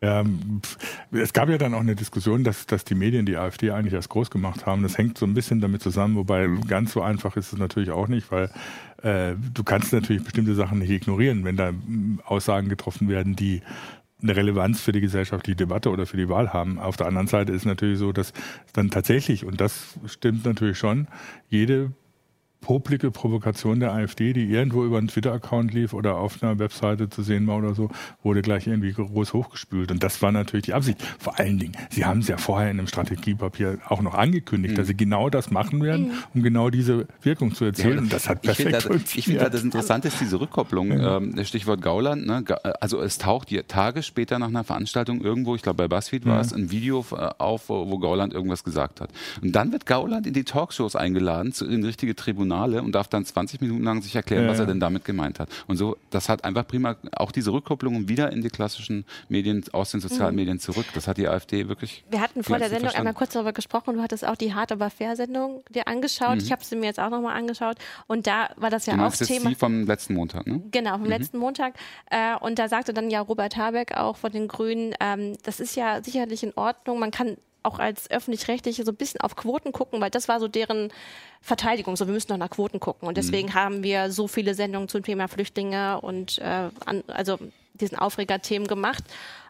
Ähm, 0.03 0.61
es 1.11 1.31
gab 1.31 1.47
ja 1.49 1.59
dann 1.59 1.75
auch 1.75 1.79
eine 1.79 1.95
Diskussion, 1.95 2.43
dass, 2.43 2.65
dass 2.65 2.83
die 2.83 2.95
Medien 2.95 3.27
die 3.27 3.37
AfD 3.37 3.69
eigentlich 3.69 3.93
erst 3.93 4.09
groß 4.09 4.31
gemacht 4.31 4.65
haben. 4.65 4.81
Das 4.81 4.97
hängt 4.97 5.19
so 5.19 5.27
ein 5.27 5.35
bisschen 5.35 5.61
damit 5.61 5.83
zusammen, 5.83 6.15
wobei 6.15 6.49
ganz 6.67 6.93
so 6.93 7.03
einfach 7.03 7.37
ist 7.37 7.53
es 7.53 7.59
natürlich 7.59 7.91
auch 7.91 8.07
nicht, 8.07 8.31
weil 8.31 8.49
äh, 9.03 9.35
du 9.53 9.63
kannst 9.63 9.93
natürlich 9.93 10.23
bestimmte 10.23 10.55
Sachen 10.55 10.79
nicht 10.79 10.89
ignorieren, 10.89 11.43
wenn 11.43 11.55
da 11.55 11.71
Aussagen 12.25 12.67
getroffen 12.67 13.09
werden, 13.09 13.35
die 13.35 13.61
eine 14.21 14.35
Relevanz 14.35 14.81
für 14.81 14.91
die 14.91 15.01
gesellschaftliche 15.01 15.55
Debatte 15.55 15.89
oder 15.89 16.05
für 16.05 16.17
die 16.17 16.29
Wahl 16.29 16.53
haben. 16.53 16.79
Auf 16.79 16.97
der 16.97 17.07
anderen 17.07 17.27
Seite 17.27 17.51
ist 17.51 17.65
natürlich 17.65 17.99
so, 17.99 18.11
dass 18.11 18.33
dann 18.73 18.89
tatsächlich, 18.89 19.45
und 19.45 19.61
das 19.61 19.99
stimmt 20.05 20.45
natürlich 20.45 20.77
schon, 20.77 21.07
jede 21.49 21.91
poplige 22.61 23.09
Provokation 23.09 23.79
der 23.79 23.91
AfD, 23.91 24.33
die 24.33 24.45
irgendwo 24.45 24.85
über 24.85 24.99
einen 24.99 25.07
Twitter-Account 25.07 25.73
lief 25.73 25.93
oder 25.93 26.15
auf 26.15 26.41
einer 26.41 26.59
Webseite 26.59 27.09
zu 27.09 27.23
sehen 27.23 27.47
war 27.47 27.57
oder 27.57 27.73
so, 27.73 27.89
wurde 28.21 28.43
gleich 28.43 28.67
irgendwie 28.67 28.93
groß 28.93 29.33
hochgespült. 29.33 29.91
Und 29.91 30.03
das 30.03 30.21
war 30.21 30.31
natürlich 30.31 30.67
die 30.67 30.73
Absicht. 30.73 31.01
Vor 31.19 31.39
allen 31.39 31.57
Dingen, 31.57 31.75
Sie 31.89 32.05
haben 32.05 32.19
es 32.19 32.27
ja 32.27 32.37
vorher 32.37 32.69
in 32.69 32.77
einem 32.77 32.87
Strategiepapier 32.87 33.79
auch 33.89 34.01
noch 34.01 34.13
angekündigt, 34.13 34.73
mhm. 34.73 34.77
dass 34.77 34.87
Sie 34.87 34.95
genau 34.95 35.29
das 35.29 35.49
machen 35.49 35.81
werden, 35.81 36.09
mhm. 36.09 36.13
um 36.35 36.43
genau 36.43 36.69
diese 36.69 37.07
Wirkung 37.23 37.55
zu 37.55 37.65
erzielen. 37.65 37.95
Ja, 37.95 37.99
und 38.01 38.13
das 38.13 38.29
hat 38.29 38.43
perfekt 38.43 38.75
ich 38.77 38.83
finde, 38.83 39.03
ich 39.15 39.25
finde, 39.25 39.49
das 39.49 39.63
Interessante 39.63 40.07
ist 40.09 40.21
diese 40.21 40.39
Rückkopplung. 40.39 40.91
Ähm, 40.91 41.43
Stichwort 41.43 41.81
Gauland. 41.81 42.27
Ne? 42.27 42.43
Also 42.79 43.01
es 43.01 43.17
taucht 43.17 43.49
Tage 43.67 44.03
später 44.03 44.37
nach 44.37 44.47
einer 44.47 44.63
Veranstaltung 44.63 45.21
irgendwo, 45.21 45.55
ich 45.55 45.63
glaube 45.63 45.77
bei 45.77 45.87
BuzzFeed 45.87 46.27
war 46.27 46.39
es, 46.39 46.53
ein 46.53 46.69
Video 46.69 47.03
äh, 47.11 47.29
auf, 47.39 47.69
wo 47.69 47.97
Gauland 47.97 48.33
irgendwas 48.33 48.63
gesagt 48.63 49.01
hat. 49.01 49.09
Und 49.41 49.53
dann 49.53 49.71
wird 49.71 49.87
Gauland 49.87 50.27
in 50.27 50.33
die 50.33 50.43
Talkshows 50.43 50.95
eingeladen, 50.95 51.53
in 51.67 51.83
richtige 51.83 52.15
Tribunale 52.15 52.50
Tribunale 52.51 52.81
und 52.81 52.93
darf 52.93 53.07
dann 53.07 53.25
20 53.25 53.61
Minuten 53.61 53.83
lang 53.83 54.01
sich 54.01 54.15
erklären, 54.15 54.45
ja, 54.45 54.49
was 54.49 54.59
er 54.59 54.65
denn 54.65 54.79
damit 54.79 55.05
gemeint 55.05 55.39
hat. 55.39 55.49
Und 55.67 55.77
so, 55.77 55.97
das 56.09 56.29
hat 56.29 56.43
einfach 56.43 56.67
prima 56.67 56.95
auch 57.13 57.31
diese 57.31 57.51
Rückkopplung 57.51 58.07
wieder 58.07 58.31
in 58.31 58.41
die 58.41 58.49
klassischen 58.49 59.05
Medien, 59.29 59.63
aus 59.71 59.91
den 59.91 60.01
sozialen 60.01 60.31
mhm. 60.31 60.41
Medien 60.41 60.59
zurück. 60.59 60.85
Das 60.93 61.07
hat 61.07 61.17
die 61.17 61.27
AfD 61.27 61.67
wirklich. 61.67 62.03
Wir 62.09 62.21
hatten 62.21 62.43
vor 62.43 62.57
der 62.57 62.67
Sendung 62.67 62.83
verstanden. 62.83 63.07
einmal 63.07 63.13
kurz 63.17 63.33
darüber 63.33 63.53
gesprochen. 63.53 63.95
Du 63.95 64.01
hattest 64.01 64.25
auch 64.25 64.35
die 64.35 64.53
Hart 64.53 64.71
aber 64.71 64.89
fair 64.89 65.15
Sendung 65.15 65.63
dir 65.69 65.87
angeschaut. 65.87 66.35
Mhm. 66.35 66.43
Ich 66.43 66.51
habe 66.51 66.63
sie 66.63 66.75
mir 66.75 66.85
jetzt 66.85 66.99
auch 66.99 67.09
nochmal 67.09 67.37
angeschaut. 67.37 67.77
Und 68.07 68.27
da 68.27 68.49
war 68.57 68.69
das 68.69 68.85
ja 68.85 68.95
du 68.95 69.03
auch 69.03 69.15
Thema. 69.15 69.49
Die 69.49 69.55
vom 69.55 69.85
letzten 69.85 70.15
Montag, 70.15 70.47
ne? 70.47 70.61
Genau, 70.71 70.93
vom 70.93 71.03
mhm. 71.03 71.09
letzten 71.09 71.37
Montag. 71.37 71.73
Äh, 72.09 72.35
und 72.39 72.59
da 72.59 72.67
sagte 72.67 72.93
dann 72.93 73.09
ja 73.09 73.21
Robert 73.21 73.57
Habeck 73.57 73.95
auch 73.97 74.17
von 74.17 74.31
den 74.31 74.47
Grünen, 74.47 74.93
ähm, 74.99 75.37
das 75.43 75.59
ist 75.59 75.75
ja 75.75 76.03
sicherlich 76.03 76.43
in 76.43 76.53
Ordnung. 76.55 76.99
Man 76.99 77.11
kann 77.11 77.37
auch 77.63 77.79
als 77.79 78.09
öffentlich-rechtliche 78.09 78.83
so 78.83 78.91
ein 78.91 78.95
bisschen 78.95 79.21
auf 79.21 79.35
Quoten 79.35 79.71
gucken, 79.71 80.01
weil 80.01 80.09
das 80.09 80.27
war 80.27 80.39
so 80.39 80.47
deren 80.47 80.91
Verteidigung. 81.41 81.95
So, 81.95 82.07
wir 82.07 82.13
müssen 82.13 82.29
doch 82.29 82.37
nach 82.37 82.49
Quoten 82.49 82.79
gucken. 82.79 83.07
Und 83.07 83.17
deswegen 83.17 83.49
mhm. 83.49 83.53
haben 83.53 83.83
wir 83.83 84.11
so 84.11 84.27
viele 84.27 84.55
Sendungen 84.55 84.89
zum 84.89 85.03
Thema 85.03 85.27
Flüchtlinge 85.27 86.01
und 86.01 86.39
äh, 86.39 86.69
an, 86.85 87.03
also 87.07 87.37
diesen 87.73 87.97
Aufregerthemen 87.97 88.67
gemacht. 88.67 89.03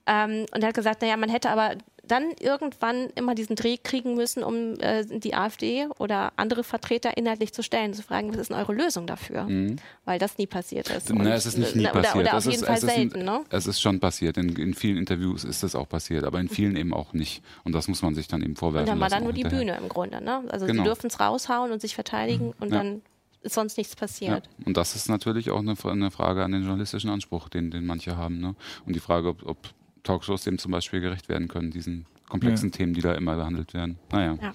Ähm, 0.07 0.45
und 0.53 0.61
er 0.61 0.69
hat 0.69 0.75
gesagt, 0.75 1.01
naja, 1.01 1.17
man 1.17 1.29
hätte 1.29 1.49
aber 1.49 1.75
dann 2.11 2.31
irgendwann 2.39 3.09
immer 3.15 3.35
diesen 3.35 3.55
Dreh 3.55 3.77
kriegen 3.77 4.15
müssen, 4.15 4.43
um 4.43 4.77
äh, 4.79 5.05
die 5.05 5.33
AfD 5.33 5.87
oder 5.97 6.33
andere 6.35 6.63
Vertreter 6.63 7.15
inhaltlich 7.15 7.53
zu 7.53 7.63
stellen, 7.63 7.93
zu 7.93 8.03
fragen, 8.03 8.29
was 8.29 8.37
ist 8.37 8.49
denn 8.49 8.57
eure 8.57 8.73
Lösung 8.73 9.07
dafür? 9.07 9.43
Mhm. 9.43 9.77
Weil 10.03 10.19
das 10.19 10.37
nie 10.37 10.45
passiert 10.45 10.89
ist. 10.89 11.09
Na, 11.13 11.33
es 11.33 11.45
ist 11.45 11.57
nicht 11.57 11.75
nie 11.75 11.85
passiert. 11.85 12.15
Oder, 12.15 12.21
oder 12.21 12.37
auf 12.37 12.45
jeden 12.45 12.57
ist, 12.57 12.65
Fall 12.65 12.79
selten. 12.79 13.19
Ein, 13.19 13.25
ne? 13.25 13.43
Es 13.49 13.65
ist 13.65 13.79
schon 13.79 14.01
passiert. 14.01 14.37
In, 14.37 14.55
in, 14.57 14.73
vielen 14.73 14.97
Interviews 14.97 15.45
ist 15.45 15.63
das 15.63 15.73
auch 15.73 15.87
passiert, 15.87 16.25
aber 16.25 16.39
in 16.41 16.49
vielen 16.49 16.75
eben 16.75 16.93
auch 16.93 17.13
nicht. 17.13 17.41
Und 17.63 17.73
das 17.73 17.87
muss 17.87 18.01
man 18.01 18.13
sich 18.13 18.27
dann 18.27 18.41
eben 18.41 18.57
vorwerfen. 18.57 18.89
Und 18.89 18.95
dann 18.95 18.99
war 18.99 19.09
dann 19.09 19.23
nur 19.23 19.33
die 19.33 19.43
Bühne 19.43 19.77
im 19.77 19.87
Grunde. 19.87 20.21
Ne? 20.21 20.43
Also 20.49 20.65
genau. 20.65 20.83
sie 20.83 20.89
dürfen 20.89 21.07
es 21.07 21.19
raushauen 21.19 21.71
und 21.71 21.79
sich 21.79 21.95
verteidigen 21.95 22.47
mhm. 22.47 22.53
und 22.59 22.71
ja. 22.71 22.77
dann 22.77 23.01
ist 23.41 23.55
sonst 23.55 23.77
nichts 23.77 23.95
passiert. 23.95 24.45
Ja. 24.45 24.65
Und 24.65 24.77
das 24.77 24.95
ist 24.95 25.09
natürlich 25.09 25.49
auch 25.49 25.59
eine, 25.59 25.75
eine, 25.83 26.11
Frage 26.11 26.43
an 26.43 26.51
den 26.51 26.61
journalistischen 26.61 27.09
Anspruch, 27.09 27.49
den, 27.49 27.71
den 27.71 27.85
manche 27.85 28.17
haben. 28.17 28.39
Ne? 28.39 28.55
Und 28.85 28.95
die 28.95 28.99
Frage, 28.99 29.29
ob, 29.29 29.45
ob 29.45 29.57
Talkshows 30.03 30.43
dem 30.43 30.57
zum 30.57 30.71
Beispiel 30.71 31.01
gerecht 31.01 31.29
werden 31.29 31.47
können, 31.47 31.71
diesen 31.71 32.05
komplexen 32.31 32.69
ja. 32.69 32.77
Themen, 32.77 32.93
die 32.93 33.01
da 33.01 33.13
immer 33.13 33.35
behandelt 33.35 33.73
werden. 33.73 33.99
Naja, 34.09 34.37
ja. 34.41 34.53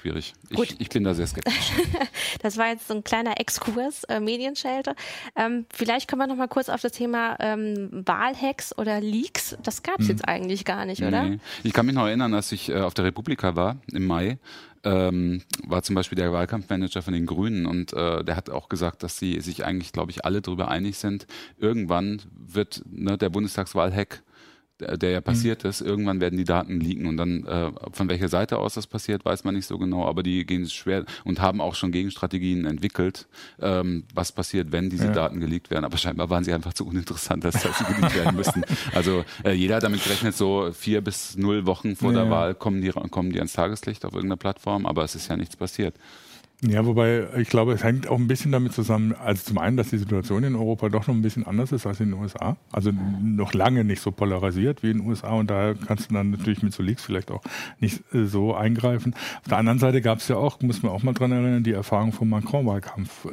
schwierig. 0.00 0.34
Ich, 0.48 0.80
ich, 0.80 0.88
bin 0.88 1.02
da 1.02 1.12
sehr 1.12 1.26
skeptisch. 1.26 1.72
das 2.40 2.56
war 2.56 2.68
jetzt 2.68 2.86
so 2.86 2.94
ein 2.94 3.02
kleiner 3.02 3.40
Exkurs, 3.40 4.04
äh, 4.04 4.20
Medienschelte. 4.20 4.94
Ähm, 5.34 5.66
vielleicht 5.72 6.08
kommen 6.08 6.22
wir 6.22 6.28
noch 6.28 6.36
mal 6.36 6.46
kurz 6.46 6.68
auf 6.68 6.80
das 6.80 6.92
Thema 6.92 7.36
ähm, 7.40 7.90
Wahlhacks 8.06 8.78
oder 8.78 9.00
Leaks. 9.00 9.56
Das 9.64 9.82
gab 9.82 9.98
es 9.98 10.06
hm. 10.06 10.14
jetzt 10.14 10.28
eigentlich 10.28 10.64
gar 10.64 10.84
nicht, 10.84 11.02
oder? 11.02 11.24
Nee. 11.24 11.38
Ich 11.64 11.72
kann 11.72 11.84
mich 11.86 11.96
noch 11.96 12.06
erinnern, 12.06 12.32
als 12.32 12.52
ich 12.52 12.68
äh, 12.68 12.80
auf 12.80 12.94
der 12.94 13.04
Republika 13.06 13.56
war 13.56 13.78
im 13.92 14.06
Mai 14.06 14.38
ähm, 14.86 15.42
war 15.66 15.82
zum 15.82 15.96
Beispiel 15.96 16.14
der 16.14 16.32
Wahlkampfmanager 16.32 17.02
von 17.02 17.12
den 17.12 17.26
Grünen 17.26 17.66
und 17.66 17.92
äh, 17.92 18.22
der 18.22 18.36
hat 18.36 18.50
auch 18.50 18.68
gesagt, 18.68 19.02
dass 19.02 19.18
sie 19.18 19.40
sich 19.40 19.64
eigentlich, 19.64 19.90
glaube 19.90 20.12
ich, 20.12 20.24
alle 20.24 20.40
darüber 20.40 20.68
einig 20.68 20.98
sind, 20.98 21.26
irgendwann 21.58 22.22
wird 22.32 22.84
ne, 22.88 23.18
der 23.18 23.30
Bundestagswahlhack 23.30 24.22
der, 24.80 25.10
ja 25.10 25.20
passiert 25.20 25.64
mhm. 25.64 25.70
ist, 25.70 25.80
irgendwann 25.80 26.20
werden 26.20 26.36
die 26.36 26.44
Daten 26.44 26.80
liegen 26.80 27.06
und 27.06 27.16
dann 27.16 27.44
äh, 27.46 27.70
von 27.92 28.08
welcher 28.08 28.28
Seite 28.28 28.58
aus 28.58 28.74
das 28.74 28.86
passiert, 28.86 29.24
weiß 29.24 29.44
man 29.44 29.54
nicht 29.54 29.66
so 29.66 29.78
genau, 29.78 30.06
aber 30.06 30.22
die 30.22 30.44
gehen 30.44 30.68
schwer 30.68 31.04
und 31.24 31.40
haben 31.40 31.60
auch 31.60 31.74
schon 31.74 31.92
Gegenstrategien 31.92 32.66
entwickelt, 32.66 33.26
ähm, 33.60 34.04
was 34.14 34.32
passiert, 34.32 34.72
wenn 34.72 34.90
diese 34.90 35.06
ja. 35.06 35.12
Daten 35.12 35.40
geleakt 35.40 35.70
werden. 35.70 35.84
Aber 35.84 35.96
scheinbar 35.96 36.30
waren 36.30 36.44
sie 36.44 36.52
einfach 36.52 36.72
zu 36.72 36.86
uninteressant, 36.86 37.44
dass, 37.44 37.62
dass 37.62 37.78
sie 37.78 37.84
geleakt 37.84 38.14
werden 38.14 38.36
müssen. 38.36 38.64
Also 38.94 39.24
äh, 39.44 39.52
jeder 39.52 39.76
hat 39.76 39.82
damit 39.82 40.02
gerechnet, 40.02 40.36
so 40.36 40.70
vier 40.72 41.00
bis 41.00 41.36
null 41.36 41.66
Wochen 41.66 41.96
vor 41.96 42.12
ja. 42.12 42.22
der 42.22 42.30
Wahl 42.30 42.54
kommen 42.54 42.80
die, 42.80 42.90
kommen 42.90 43.30
die 43.30 43.38
ans 43.38 43.52
Tageslicht 43.52 44.04
auf 44.04 44.12
irgendeiner 44.12 44.36
Plattform, 44.36 44.86
aber 44.86 45.04
es 45.04 45.14
ist 45.14 45.28
ja 45.28 45.36
nichts 45.36 45.56
passiert. 45.56 45.94
Ja, 46.62 46.86
wobei 46.86 47.26
ich 47.36 47.50
glaube, 47.50 47.74
es 47.74 47.84
hängt 47.84 48.08
auch 48.08 48.16
ein 48.16 48.28
bisschen 48.28 48.50
damit 48.50 48.72
zusammen, 48.72 49.14
also 49.14 49.42
zum 49.44 49.58
einen, 49.58 49.76
dass 49.76 49.90
die 49.90 49.98
Situation 49.98 50.42
in 50.42 50.54
Europa 50.54 50.88
doch 50.88 51.06
noch 51.06 51.14
ein 51.14 51.20
bisschen 51.20 51.46
anders 51.46 51.70
ist 51.70 51.86
als 51.86 52.00
in 52.00 52.12
den 52.12 52.18
USA. 52.18 52.56
Also 52.72 52.92
noch 53.22 53.52
lange 53.52 53.84
nicht 53.84 54.00
so 54.00 54.10
polarisiert 54.10 54.82
wie 54.82 54.90
in 54.90 54.98
den 54.98 55.06
USA 55.06 55.32
und 55.32 55.50
daher 55.50 55.74
kannst 55.74 56.10
du 56.10 56.14
dann 56.14 56.30
natürlich 56.30 56.62
mit 56.62 56.72
so 56.72 56.82
Leaks 56.82 57.04
vielleicht 57.04 57.30
auch 57.30 57.42
nicht 57.78 58.02
äh, 58.14 58.24
so 58.24 58.54
eingreifen. 58.54 59.14
Auf 59.42 59.48
der 59.48 59.58
anderen 59.58 59.78
Seite 59.78 60.00
gab 60.00 60.20
es 60.20 60.28
ja 60.28 60.36
auch, 60.36 60.58
muss 60.62 60.82
man 60.82 60.92
auch 60.92 61.02
mal 61.02 61.12
dran 61.12 61.30
erinnern, 61.30 61.62
die 61.62 61.72
Erfahrung 61.72 62.12
vom 62.12 62.30
Macron-Wahlkampf, 62.30 63.26
äh, 63.26 63.28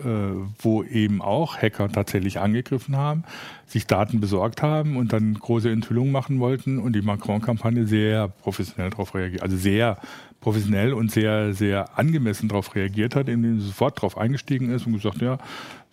wo 0.60 0.84
eben 0.84 1.22
auch 1.22 1.56
Hacker 1.56 1.90
tatsächlich 1.90 2.42
angegriffen 2.42 2.98
haben, 2.98 3.24
sich 3.66 3.88
Daten 3.88 4.20
besorgt 4.20 4.62
haben 4.62 4.98
und 4.98 5.14
dann 5.14 5.36
große 5.36 5.72
Enthüllungen 5.72 6.12
machen 6.12 6.42
wollten 6.42 6.78
und 6.78 6.94
die 6.94 7.02
Macron-Kampagne 7.02 7.88
sehr 7.88 8.28
professionell 8.28 8.90
darauf 8.90 9.16
reagiert, 9.16 9.44
also 9.44 9.56
sehr 9.56 9.98
professionell 10.44 10.94
und 10.94 11.10
sehr, 11.10 11.54
sehr 11.54 11.98
angemessen 11.98 12.50
darauf 12.50 12.76
reagiert 12.76 13.16
hat, 13.16 13.30
indem 13.30 13.62
sie 13.62 13.68
sofort 13.68 13.98
darauf 13.98 14.18
eingestiegen 14.18 14.70
ist 14.70 14.86
und 14.86 14.94
gesagt, 14.94 15.22
ja, 15.22 15.38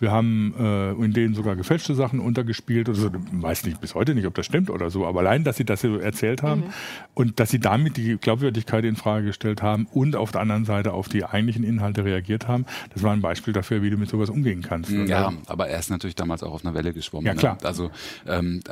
wir 0.00 0.11
haben 0.11 0.54
äh, 0.59 0.92
in 0.92 1.12
denen 1.12 1.35
sogar 1.35 1.57
gefälschte 1.57 1.95
Sachen 1.95 2.21
untergespielt 2.21 2.88
oder 2.88 2.99
so. 2.99 3.11
Weiß 3.33 3.64
nicht 3.64 3.80
bis 3.80 3.95
heute 3.95 4.14
nicht, 4.14 4.26
ob 4.26 4.35
das 4.35 4.47
stimmt 4.47 4.71
oder 4.71 4.90
so. 4.90 5.07
Aber 5.07 5.21
allein, 5.21 5.45
dass 5.45 5.59
sie 5.59 5.64
das 5.64 5.83
so 5.83 5.99
erzählt 5.99 6.42
haben 6.42 6.62
mhm. 6.62 6.73
und 7.14 7.38
dass 7.38 7.50
sie 7.50 7.61
damit 7.61 7.97
die 7.99 8.16
Glaubwürdigkeit 8.16 8.85
in 8.85 8.97
Frage 8.97 9.26
gestellt 9.26 9.62
haben 9.62 9.87
und 9.92 10.16
auf 10.16 10.33
der 10.33 10.40
anderen 10.40 10.64
Seite 10.64 10.92
auf 10.92 11.09
die 11.09 11.25
eigentlichen 11.25 11.64
Inhalte 11.64 12.04
reagiert 12.04 12.49
haben, 12.49 12.64
das 12.95 13.02
war 13.02 13.12
ein 13.12 13.21
Beispiel 13.21 13.52
dafür, 13.52 13.83
wie 13.83 13.90
du 13.90 13.99
mit 13.99 14.09
sowas 14.09 14.30
umgehen 14.30 14.62
kannst. 14.62 14.90
Ja, 14.90 15.28
oder? 15.28 15.37
aber 15.47 15.69
er 15.69 15.78
ist 15.78 15.90
natürlich 15.90 16.16
damals 16.16 16.42
auch 16.42 16.52
auf 16.52 16.64
einer 16.64 16.75
Welle 16.75 16.95
geschwommen. 16.95 17.26
Ja, 17.26 17.35
klar. 17.35 17.59
Ne? 17.61 17.69
Also 17.69 17.90
ähm, 18.26 18.62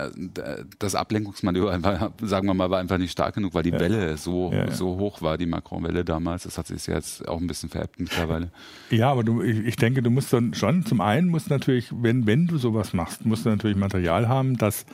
das 0.79 0.95
Ablenkungsmanöver, 0.95 1.83
war, 1.83 2.13
sagen 2.23 2.47
wir 2.47 2.55
mal, 2.55 2.71
war 2.71 2.81
einfach 2.81 2.99
nicht 2.99 3.13
stark 3.13 3.35
genug, 3.35 3.53
weil 3.53 3.63
die 3.63 3.71
ja. 3.71 3.81
Welle 3.81 4.17
so, 4.17 4.51
ja, 4.51 4.65
ja. 4.65 4.71
so 4.71 4.97
hoch 4.97 5.21
war, 5.21 5.37
die 5.37 5.47
Macron-Welle 5.47 6.05
damals. 6.05 6.45
Das 6.45 6.57
hat 6.57 6.69
sich 6.69 6.87
jetzt 6.87 7.29
auch 7.29 7.39
ein 7.39 7.47
bisschen 7.47 7.69
veräppt 7.69 8.01
mittlerweile. 8.01 8.51
Ja, 8.91 9.11
aber 9.11 9.25
du, 9.25 9.43
ich, 9.43 9.59
ich 9.59 9.77
denke, 9.77 10.03
du 10.03 10.11
musst 10.11 10.33
dann 10.33 10.55
schon 10.55 10.87
zum 10.87 11.03
einen 11.03 11.18
einen 11.19 11.29
musst 11.29 11.51
natürlich, 11.51 11.89
wenn, 11.93 12.27
wenn 12.27 12.47
du 12.47 12.59
sowas 12.59 12.93
machst, 12.93 13.27
musst 13.27 13.45
du 13.45 13.51
natürlich 13.51 13.77
Material 13.77 14.29
haben, 14.29 14.57
das 14.57 14.87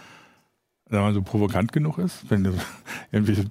sagen 0.90 1.06
wir, 1.06 1.14
so 1.14 1.22
provokant 1.22 1.72
genug 1.72 1.98
ist. 1.98 2.24
Wenn 2.28 2.44
du 2.44 2.52
irgendwie 3.12 3.44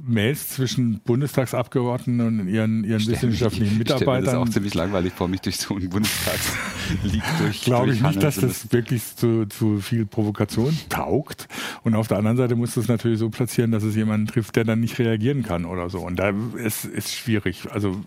Mails 0.00 0.48
zwischen 0.48 1.00
Bundestagsabgeordneten 1.00 2.20
und 2.40 2.48
ihren, 2.48 2.84
ihren 2.84 3.06
wissenschaftlichen 3.06 3.78
Mitarbeitern. 3.78 4.24
Das 4.24 4.34
ist 4.34 4.38
auch 4.38 4.48
ziemlich 4.48 4.74
langweilig 4.74 5.12
vor 5.12 5.28
mich 5.28 5.40
durch 5.40 5.58
so 5.58 5.74
einen 5.74 5.90
Bundestagslieg 7.02 7.22
durch. 7.38 7.62
Glaube 7.62 7.92
ich 7.92 8.02
nicht, 8.02 8.22
dass 8.22 8.36
das 8.36 8.72
wirklich 8.72 9.16
zu, 9.16 9.46
zu 9.46 9.80
viel 9.80 10.06
Provokation 10.06 10.76
taugt. 10.88 11.48
Und 11.82 11.94
auf 11.94 12.08
der 12.08 12.18
anderen 12.18 12.36
Seite 12.36 12.56
muss 12.56 12.76
es 12.76 12.88
natürlich 12.88 13.18
so 13.18 13.30
platzieren, 13.30 13.70
dass 13.70 13.82
es 13.82 13.94
jemanden 13.94 14.26
trifft, 14.26 14.56
der 14.56 14.64
dann 14.64 14.80
nicht 14.80 14.98
reagieren 14.98 15.42
kann 15.42 15.64
oder 15.64 15.90
so. 15.90 16.00
Und 16.00 16.16
da 16.16 16.32
ist 16.56 16.84
es 16.84 17.12
schwierig. 17.12 17.68
Also 17.70 18.00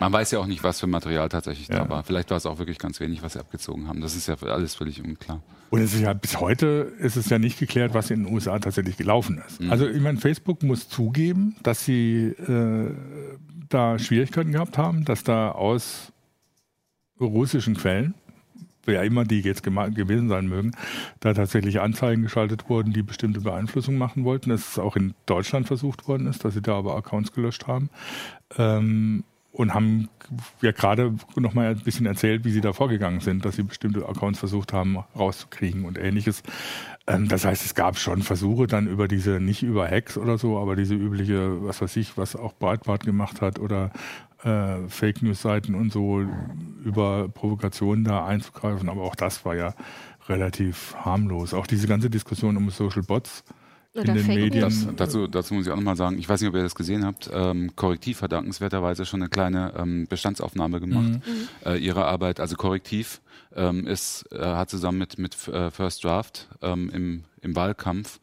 man 0.00 0.12
weiß 0.12 0.30
ja 0.32 0.38
auch 0.38 0.46
nicht, 0.46 0.62
was 0.62 0.80
für 0.80 0.86
Material 0.86 1.28
tatsächlich 1.28 1.68
ja. 1.68 1.80
da 1.80 1.88
war. 1.88 2.02
Vielleicht 2.04 2.30
war 2.30 2.36
es 2.36 2.46
auch 2.46 2.58
wirklich 2.58 2.78
ganz 2.78 3.00
wenig, 3.00 3.22
was 3.22 3.34
sie 3.34 3.40
abgezogen 3.40 3.88
haben. 3.88 4.00
Das 4.00 4.16
ist 4.16 4.28
ja 4.28 4.36
alles 4.42 4.74
völlig 4.74 5.02
unklar. 5.02 5.42
Und 5.70 5.80
es 5.82 5.92
ist 5.92 6.00
ja 6.00 6.14
bis 6.14 6.40
heute 6.40 6.92
ist 6.98 7.16
es 7.16 7.28
ja 7.28 7.38
nicht 7.38 7.58
geklärt, 7.58 7.92
was 7.92 8.10
in 8.10 8.24
den 8.24 8.32
USA 8.32 8.58
tatsächlich 8.58 8.96
gelaufen 8.96 9.42
ist. 9.46 9.60
Mhm. 9.60 9.70
Also 9.70 9.86
ich 9.86 10.00
meine, 10.00 10.18
Facebook 10.18 10.62
muss 10.62 10.88
zugeben, 10.88 11.56
dass 11.62 11.84
sie 11.84 12.28
äh, 12.28 12.90
da 13.68 13.98
Schwierigkeiten 13.98 14.52
gehabt 14.52 14.78
haben, 14.78 15.04
dass 15.04 15.24
da 15.24 15.50
aus 15.50 16.12
russischen 17.20 17.76
Quellen, 17.76 18.14
wer 18.84 19.02
immer 19.02 19.24
die 19.24 19.40
jetzt 19.40 19.62
gewesen 19.62 20.28
sein 20.28 20.48
mögen, 20.48 20.72
da 21.20 21.34
tatsächlich 21.34 21.80
Anzeigen 21.80 22.22
geschaltet 22.22 22.68
wurden, 22.68 22.92
die 22.92 23.02
bestimmte 23.02 23.40
Beeinflussung 23.40 23.96
machen 23.96 24.24
wollten. 24.24 24.50
Dass 24.50 24.72
es 24.72 24.78
auch 24.78 24.96
in 24.96 25.14
Deutschland 25.26 25.66
versucht 25.66 26.08
worden 26.08 26.26
ist, 26.26 26.44
dass 26.44 26.54
sie 26.54 26.62
da 26.62 26.76
aber 26.76 26.96
Accounts 26.96 27.32
gelöscht 27.32 27.66
haben. 27.66 27.90
Ähm, 28.56 29.24
und 29.50 29.74
haben 29.74 30.08
ja 30.60 30.72
gerade 30.72 31.14
noch 31.34 31.54
mal 31.54 31.70
ein 31.70 31.80
bisschen 31.80 32.06
erzählt, 32.06 32.44
wie 32.44 32.52
sie 32.52 32.60
da 32.60 32.72
vorgegangen 32.72 33.20
sind, 33.20 33.44
dass 33.44 33.56
sie 33.56 33.62
bestimmte 33.64 34.06
Accounts 34.08 34.38
versucht 34.38 34.72
haben 34.72 34.98
rauszukriegen 35.16 35.84
und 35.84 35.98
ähnliches. 35.98 36.42
Ähm, 37.08 37.28
das 37.28 37.44
heißt, 37.44 37.64
es 37.64 37.74
gab 37.74 37.98
schon 37.98 38.22
Versuche 38.22 38.66
dann 38.66 38.86
über 38.86 39.08
diese, 39.08 39.40
nicht 39.40 39.62
über 39.62 39.88
Hacks 39.90 40.16
oder 40.16 40.38
so, 40.38 40.58
aber 40.58 40.76
diese 40.76 40.94
übliche, 40.94 41.64
was 41.64 41.80
weiß 41.80 41.96
ich, 41.96 42.16
was 42.16 42.36
auch 42.36 42.52
Breitbart 42.52 43.04
gemacht 43.04 43.40
hat 43.40 43.58
oder 43.58 43.90
äh, 44.44 44.88
Fake 44.88 45.22
News 45.22 45.42
Seiten 45.42 45.74
und 45.74 45.92
so 45.92 46.24
über 46.84 47.28
Provokationen 47.28 48.04
da 48.04 48.24
einzugreifen. 48.24 48.88
Aber 48.88 49.02
auch 49.02 49.14
das 49.14 49.44
war 49.44 49.56
ja 49.56 49.74
relativ 50.28 50.94
harmlos. 50.96 51.54
Auch 51.54 51.66
diese 51.66 51.86
ganze 51.86 52.10
Diskussion 52.10 52.56
um 52.56 52.70
Social 52.70 53.02
Bots 53.02 53.44
in 53.94 54.04
den 54.04 54.18
Fake 54.18 54.38
Medien. 54.38 54.60
Das, 54.62 54.86
dazu, 54.96 55.26
dazu 55.26 55.54
muss 55.54 55.66
ich 55.66 55.72
auch 55.72 55.76
nochmal 55.76 55.96
sagen, 55.96 56.18
ich 56.18 56.28
weiß 56.28 56.40
nicht, 56.40 56.48
ob 56.48 56.54
ihr 56.54 56.62
das 56.62 56.74
gesehen 56.74 57.04
habt, 57.04 57.30
ähm, 57.32 57.74
Korrektiv 57.74 58.22
hat 58.22 58.32
dankenswerterweise 58.32 59.06
schon 59.06 59.22
eine 59.22 59.30
kleine 59.30 59.74
ähm, 59.76 60.06
Bestandsaufnahme 60.08 60.80
gemacht 60.80 61.20
mhm. 61.26 61.48
äh, 61.64 61.76
ihrer 61.76 62.06
Arbeit. 62.06 62.40
Also 62.40 62.56
Korrektiv 62.56 63.20
ähm, 63.54 63.86
ist, 63.86 64.26
äh, 64.30 64.38
hat 64.40 64.70
zusammen 64.70 64.98
mit, 64.98 65.18
mit 65.18 65.48
äh, 65.48 65.70
First 65.70 66.04
Draft 66.04 66.48
ähm, 66.62 66.90
im, 66.90 67.24
im 67.40 67.56
Wahlkampf 67.56 68.20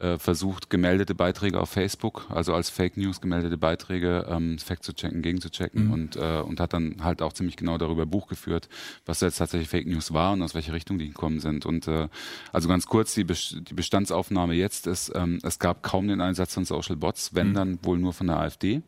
äh, 0.00 0.18
versucht, 0.18 0.70
gemeldete 0.70 1.14
Beiträge 1.14 1.60
auf 1.60 1.70
Facebook, 1.70 2.26
also 2.30 2.54
als 2.54 2.70
Fake 2.70 2.96
News 2.96 3.20
gemeldete 3.20 3.56
Beiträge, 3.58 4.26
ähm, 4.28 4.58
fact 4.58 4.84
zu 4.84 4.92
checken, 4.94 5.22
gegen 5.22 5.40
zu 5.40 5.50
checken 5.50 5.86
mhm. 5.86 5.92
und, 5.92 6.16
äh, 6.16 6.40
und 6.40 6.60
hat 6.60 6.72
dann 6.72 7.04
halt 7.04 7.22
auch 7.22 7.32
ziemlich 7.32 7.56
genau 7.56 7.78
darüber 7.78 8.06
Buch 8.06 8.26
geführt, 8.26 8.68
was 9.06 9.20
jetzt 9.20 9.38
tatsächlich 9.38 9.68
Fake 9.68 9.86
News 9.86 10.12
war 10.12 10.32
und 10.32 10.42
aus 10.42 10.54
welche 10.54 10.72
Richtung 10.72 10.98
die 10.98 11.08
gekommen 11.08 11.40
sind. 11.40 11.66
Und 11.66 11.86
äh, 11.88 12.08
also 12.52 12.68
ganz 12.68 12.86
kurz, 12.86 13.14
die, 13.14 13.24
die 13.24 13.74
Bestandsaufnahme 13.74 14.54
jetzt 14.54 14.86
ist, 14.86 15.12
ähm, 15.14 15.38
es 15.42 15.58
gab 15.58 15.82
kaum 15.82 16.08
den 16.08 16.20
Einsatz 16.20 16.54
von 16.54 16.64
Social 16.64 16.96
Bots, 16.96 17.34
wenn 17.34 17.50
mhm. 17.50 17.54
dann 17.54 17.78
wohl 17.82 17.98
nur 17.98 18.12
von 18.12 18.26
der 18.26 18.38
AfD. 18.38 18.82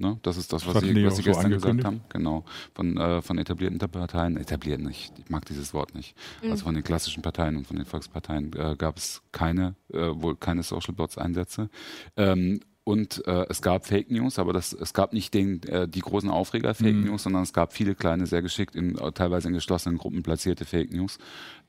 Ne? 0.00 0.18
Das 0.22 0.38
ist 0.38 0.52
das, 0.52 0.66
was 0.66 0.74
das 0.74 0.82
Sie, 0.82 1.04
was 1.04 1.16
Sie 1.16 1.22
gestern 1.22 1.50
so 1.50 1.56
gesagt 1.56 1.84
haben. 1.84 2.00
Genau. 2.08 2.44
Von, 2.74 2.96
äh, 2.96 3.20
von 3.20 3.36
etablierten 3.36 3.78
Parteien, 3.78 4.38
etablierten 4.38 4.86
nicht, 4.86 5.12
ich 5.18 5.28
mag 5.28 5.44
dieses 5.44 5.74
Wort 5.74 5.94
nicht. 5.94 6.16
Mhm. 6.42 6.52
Also 6.52 6.64
von 6.64 6.74
den 6.74 6.82
klassischen 6.82 7.22
Parteien 7.22 7.56
und 7.56 7.66
von 7.66 7.76
den 7.76 7.84
Volksparteien 7.84 8.52
äh, 8.54 8.76
gab 8.76 8.96
es 8.96 9.22
keine, 9.30 9.74
äh, 9.92 9.98
wohl 9.98 10.36
keine 10.36 10.62
Social 10.62 10.94
Bots 10.94 11.18
Einsätze. 11.18 11.68
Ähm, 12.16 12.60
und 12.82 13.26
äh, 13.26 13.44
es 13.50 13.60
gab 13.60 13.86
Fake 13.86 14.10
News, 14.10 14.38
aber 14.38 14.54
das, 14.54 14.72
es 14.72 14.94
gab 14.94 15.12
nicht 15.12 15.34
den, 15.34 15.62
äh, 15.64 15.86
die 15.86 16.00
großen 16.00 16.30
Aufreger 16.30 16.74
Fake 16.74 16.96
mhm. 16.96 17.04
News, 17.04 17.24
sondern 17.24 17.42
es 17.42 17.52
gab 17.52 17.74
viele 17.74 17.94
kleine, 17.94 18.26
sehr 18.26 18.40
geschickt, 18.40 18.74
in, 18.74 18.94
teilweise 19.14 19.48
in 19.48 19.54
geschlossenen 19.54 19.98
Gruppen 19.98 20.22
platzierte 20.22 20.64
Fake 20.64 20.92
News. 20.92 21.18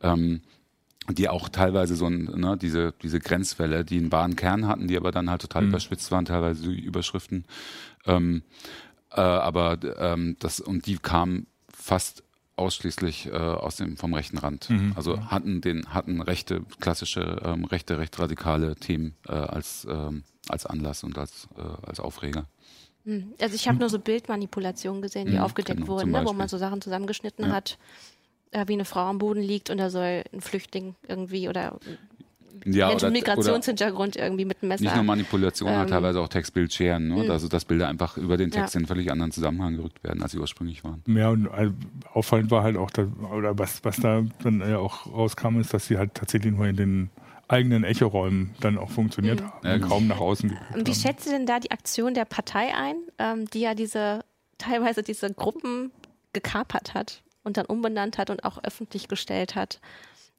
Ähm, 0.02 0.42
die 1.10 1.30
auch 1.30 1.50
teilweise 1.50 1.96
so 1.96 2.06
ein, 2.06 2.26
ne, 2.26 2.58
diese, 2.58 2.94
diese 3.02 3.20
Grenzfälle, 3.20 3.84
die 3.84 3.98
einen 3.98 4.12
wahren 4.12 4.36
Kern 4.36 4.68
hatten, 4.68 4.88
die 4.88 4.98
aber 4.98 5.12
dann 5.12 5.30
halt 5.30 5.42
total 5.42 5.64
mhm. 5.64 5.70
überspitzt 5.70 6.12
waren, 6.12 6.26
teilweise 6.26 6.70
die 6.70 6.80
Überschriften. 6.80 7.46
Ähm, 8.06 8.44
äh, 9.12 9.22
aber 9.22 9.78
ähm, 9.98 10.36
das, 10.40 10.60
und 10.60 10.86
die 10.86 10.98
kamen 10.98 11.48
fast 11.74 12.24
ausschließlich 12.56 13.28
äh, 13.28 13.32
aus 13.32 13.78
dem 13.78 13.98
vom 13.98 14.14
rechten 14.14 14.38
Rand. 14.38 14.70
Mhm. 14.70 14.94
Also 14.96 15.32
hatten 15.32 15.62
den 15.62 15.94
hatten 15.94 16.22
rechte 16.22 16.62
klassische 16.80 17.42
ähm, 17.44 17.66
rechte 17.66 17.98
recht 17.98 18.18
radikale 18.20 18.76
Themen 18.76 19.16
äh, 19.28 19.32
als 19.32 19.88
ähm, 19.90 20.24
als 20.50 20.66
Anlass 20.66 21.04
und 21.04 21.18
als, 21.18 21.48
äh, 21.58 21.88
als 21.88 22.00
Aufreger. 22.00 22.48
Hm. 23.06 23.34
Also 23.42 23.56
ich 23.56 23.68
habe 23.68 23.80
nur 23.80 23.90
so 23.90 24.00
Bildmanipulationen 24.00 25.02
gesehen, 25.02 25.28
die 25.28 25.38
Mhm, 25.38 25.40
aufgedeckt 25.40 25.80
genau, 25.80 25.92
wurden, 25.94 26.12
ne, 26.12 26.24
wo 26.26 26.34
man 26.34 26.48
so 26.48 26.58
Sachen 26.58 26.82
zusammengeschnitten 26.82 27.46
Ja. 27.46 27.52
hat, 27.52 27.78
äh, 28.52 28.68
wie 28.68 28.74
eine 28.74 28.86
Frau 28.86 29.02
am 29.02 29.18
Boden 29.18 29.42
liegt 29.42 29.70
und 29.70 29.78
da 29.78 29.90
soll 29.90 30.24
ein 30.32 30.42
Flüchtling 30.42 30.96
irgendwie 31.08 31.50
oder 31.50 31.80
Ja, 32.66 32.88
Mensch 32.90 33.04
oder, 33.04 33.12
mit 33.12 33.26
Migrationshintergrund 33.26 34.16
irgendwie 34.16 34.46
mit 34.46 34.62
Messer. 34.64 34.84
nicht 34.84 34.96
nur 34.96 35.04
Manipulation, 35.04 35.68
sondern 35.68 35.84
Ähm, 35.88 35.90
teilweise 35.92 36.20
auch 36.22 36.28
Textbildscheren, 36.28 37.08
ne? 37.08 37.24
mh. 37.26 37.32
also 37.34 37.48
dass 37.48 37.66
Bilder 37.66 37.88
einfach 37.88 38.18
über 38.18 38.38
den 38.38 38.52
Text 38.52 38.74
Ja. 38.76 38.80
in 38.80 38.84
einen 38.86 38.88
völlig 38.88 39.12
anderen 39.12 39.32
Zusammenhang 39.32 39.78
gerückt 39.78 40.04
werden, 40.04 40.22
als 40.22 40.32
sie 40.34 40.38
ursprünglich 40.40 40.84
waren. 40.84 41.02
Ja, 41.08 41.30
und 41.30 41.46
äh, 41.48 41.72
auffallend 42.14 42.52
war 42.52 42.64
halt 42.64 42.78
auch, 42.78 42.92
da, 42.92 43.08
oder 43.36 43.58
was, 43.58 43.84
was 43.84 43.98
da 43.98 44.24
dann 44.44 44.60
ja 44.62 44.78
auch 44.78 45.08
rauskam, 45.08 45.60
ist, 45.60 45.74
dass 45.74 45.88
sie 45.88 45.98
halt 45.98 46.14
tatsächlich 46.14 46.54
nur 46.54 46.68
in 46.68 46.76
den 46.76 47.10
eigenen 47.48 47.84
Echoräumen 47.84 48.56
dann 48.62 48.78
auch 48.78 48.90
funktioniert 48.90 49.42
haben 49.42 49.52
Ja, 49.68 49.74
und 49.74 49.82
genau. 49.82 49.94
kaum 49.94 50.08
nach 50.08 50.20
außen 50.20 50.50
Und 50.74 50.88
wie 50.88 50.92
haben. 50.92 51.00
schätzt 51.00 51.26
ihr 51.26 51.34
denn 51.34 51.46
da 51.46 51.60
die 51.60 51.72
Aktion 51.72 52.14
der 52.14 52.26
Partei 52.26 52.74
ein, 52.76 52.96
ähm, 53.20 53.50
die 53.50 53.60
ja 53.62 53.74
diese 53.76 54.24
teilweise 54.58 55.04
diese 55.04 55.34
Gruppen 55.34 55.92
gekapert 56.34 56.94
hat 56.94 57.24
und 57.44 57.58
dann 57.58 57.66
umbenannt 57.66 58.18
hat 58.18 58.30
und 58.30 58.46
auch 58.46 58.64
öffentlich 58.64 59.08
gestellt 59.10 59.56
hat? 59.56 59.82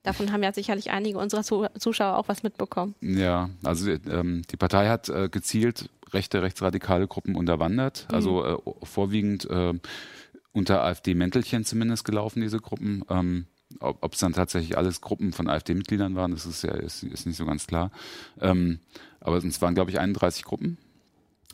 Davon 0.02 0.32
haben 0.32 0.42
ja 0.42 0.52
sicherlich 0.52 0.90
einige 0.90 1.18
unserer 1.18 1.42
Zu 1.44 1.66
Zuschauer 1.78 2.16
auch 2.18 2.28
was 2.28 2.42
mitbekommen. 2.42 2.94
Ja, 3.00 3.50
also 3.62 3.90
ähm, 3.90 4.42
die 4.50 4.56
Partei 4.56 4.88
hat 4.88 5.08
äh, 5.08 5.28
gezielt 5.28 5.90
rechte, 6.12 6.42
rechtsradikale 6.42 7.06
Gruppen 7.06 7.36
unterwandert, 7.36 8.06
Mhm. 8.08 8.14
also 8.14 8.44
äh, 8.44 8.56
vorwiegend 8.84 9.48
äh, 9.48 9.74
unter 10.52 10.82
AfD-Mäntelchen 10.84 11.64
zumindest 11.64 12.04
gelaufen, 12.04 12.40
diese 12.42 12.58
Gruppen. 12.58 13.04
Ähm, 13.08 13.46
ob 13.80 14.12
es 14.12 14.20
dann 14.20 14.34
tatsächlich 14.34 14.76
alles 14.76 15.00
Gruppen 15.00 15.32
von 15.32 15.48
AfD-Mitgliedern 15.48 16.14
waren, 16.14 16.32
das 16.32 16.44
ist 16.44 16.62
ja 16.62 16.72
ist, 16.72 17.02
ist 17.04 17.24
nicht 17.26 17.38
so 17.38 17.46
ganz 17.46 17.66
klar. 17.66 17.90
Ähm, 18.40 18.80
aber 19.20 19.38
es 19.38 19.62
waren, 19.62 19.74
glaube 19.74 19.90
ich, 19.90 19.98
31 19.98 20.44
Gruppen. 20.44 20.76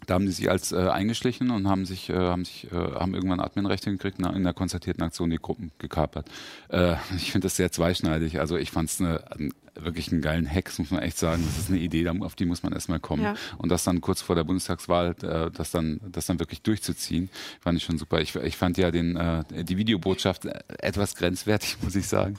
Da 0.08 0.14
haben 0.14 0.24
die 0.24 0.32
sich 0.32 0.50
als 0.50 0.72
äh, 0.72 0.88
eingeschlichen 0.88 1.50
und 1.50 1.68
haben 1.68 1.84
sich, 1.84 2.08
äh, 2.08 2.14
haben 2.14 2.46
sich, 2.46 2.72
äh, 2.72 2.74
haben 2.74 3.12
irgendwann 3.12 3.40
Adminrechte 3.40 3.90
gekriegt 3.90 4.18
und 4.18 4.34
in 4.34 4.42
der 4.42 4.54
konzertierten 4.54 5.04
Aktion 5.04 5.28
die 5.28 5.36
Gruppen 5.36 5.70
gekapert. 5.76 6.30
Äh, 6.70 6.94
ich 7.16 7.30
finde 7.30 7.44
das 7.44 7.56
sehr 7.56 7.70
zweischneidig. 7.70 8.40
Also 8.40 8.56
ich 8.56 8.70
fand 8.70 8.88
es 8.88 9.02
eine, 9.02 9.30
ein, 9.32 9.52
wirklich 9.74 10.10
einen 10.10 10.22
geilen 10.22 10.50
Hack, 10.50 10.72
muss 10.78 10.90
man 10.90 11.02
echt 11.02 11.18
sagen. 11.18 11.44
Das 11.44 11.58
ist 11.58 11.68
eine 11.68 11.78
Idee, 11.78 12.08
auf 12.08 12.34
die 12.36 12.46
muss 12.46 12.62
man 12.62 12.72
erstmal 12.72 13.00
kommen. 13.00 13.22
Ja. 13.22 13.34
Und 13.58 13.68
das 13.68 13.84
dann 13.84 14.00
kurz 14.00 14.22
vor 14.22 14.34
der 14.34 14.44
Bundestagswahl, 14.44 15.14
äh, 15.22 15.50
das 15.50 15.72
dann, 15.72 16.00
das 16.10 16.24
dann 16.24 16.38
wirklich 16.38 16.62
durchzuziehen, 16.62 17.28
fand 17.60 17.76
ich 17.76 17.84
schon 17.84 17.98
super. 17.98 18.22
Ich, 18.22 18.34
ich 18.34 18.56
fand 18.56 18.78
ja 18.78 18.90
den, 18.90 19.14
äh, 19.14 19.44
die 19.62 19.76
Videobotschaft 19.76 20.46
äh, 20.46 20.58
etwas 20.78 21.16
grenzwertig, 21.16 21.76
muss 21.82 21.94
ich 21.94 22.08
sagen. 22.08 22.38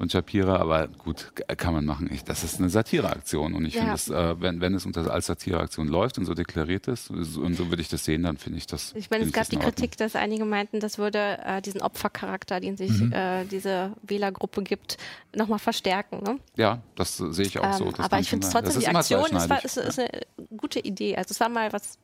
Und 0.00 0.12
Shapira, 0.12 0.56
aber 0.60 0.86
gut, 0.86 1.32
kann 1.56 1.74
man 1.74 1.84
machen. 1.84 2.08
Ich, 2.12 2.22
das 2.22 2.44
ist 2.44 2.60
eine 2.60 2.70
Satireaktion 2.70 3.52
und 3.54 3.64
ich 3.64 3.74
Ja. 3.74 3.80
finde 3.80 3.94
es, 3.96 4.08
äh, 4.08 4.40
wenn, 4.40 4.60
wenn 4.60 4.72
es 4.74 4.86
unter 4.86 5.10
als 5.12 5.26
Satireaktion 5.26 5.88
läuft 5.88 6.18
und 6.18 6.24
so 6.24 6.34
deklariert 6.34 6.86
ist 6.86 7.06
so- 7.06 7.40
und 7.40 7.54
so 7.54 7.68
würde 7.68 7.82
ich 7.82 7.88
das 7.88 8.04
sehen, 8.04 8.22
dann 8.22 8.36
finde 8.36 8.58
ich 8.58 8.66
das. 8.68 8.92
Ich 8.94 9.10
meine, 9.10 9.24
es 9.24 9.32
gab 9.32 9.48
die. 9.48 9.56
Kritik, 9.56 9.96
dass 9.96 10.14
einige 10.14 10.44
meinten, 10.44 10.78
das 10.78 10.98
würde 10.98 11.38
äh, 11.44 11.60
diesen 11.60 11.80
Opfercharakter, 11.82 12.60
den 12.60 12.76
sich 12.76 12.92
Mhm. 12.92 13.12
äh, 13.12 13.44
diese 13.46 13.90
Wählergruppe 14.04 14.62
gibt, 14.62 14.98
nochmal 15.34 15.58
verstärken. 15.58 16.22
Ne? 16.22 16.38
Ja, 16.56 16.80
das 16.94 17.18
äh, 17.18 17.32
sehe 17.32 17.46
ich 17.46 17.58
auch 17.58 17.72
so. 17.72 17.86
Ähm, 17.86 17.92
Das 17.96 18.06
aber 18.06 18.20
ich 18.20 18.30
finde 18.30 18.46
es 18.46 18.52
trotzdem, 18.52 18.78
die 18.80 18.86
Aktion 18.86 19.24
ist, 19.36 19.50
war, 19.50 19.64
ist, 19.64 19.76
ist 19.78 19.98
eine 19.98 20.10
gute 20.56 20.78
Idee. 20.78 21.16
Also 21.16 21.32
es 21.32 21.40
war 21.40 21.48
mal 21.48 21.72
was 21.72 21.98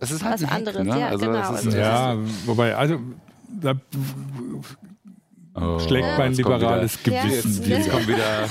Es 0.00 0.10
ist 0.10 0.24
halt 0.24 0.34
was 0.34 0.42
ein 0.42 0.50
Hack, 0.50 0.56
anderes, 0.58 0.84
ne? 0.84 0.98
ja, 0.98 1.06
also 1.10 1.26
genau. 1.26 1.38
Das 1.38 1.60
ist, 1.60 1.66
Also- 1.66 1.78
Ja, 1.78 2.16
wobei, 2.44 2.74
also 2.74 2.98
da 3.48 3.74
Oh, 5.54 5.78
schlägt 5.80 6.06
mein 6.18 6.28
jetzt 6.28 6.38
liberales 6.38 7.04
wieder- 7.04 7.22
Gewissen 7.22 7.64
Jetzt 7.64 7.86
wieder. 7.86 7.94
kommt 7.96 8.08
wieder 8.08 8.48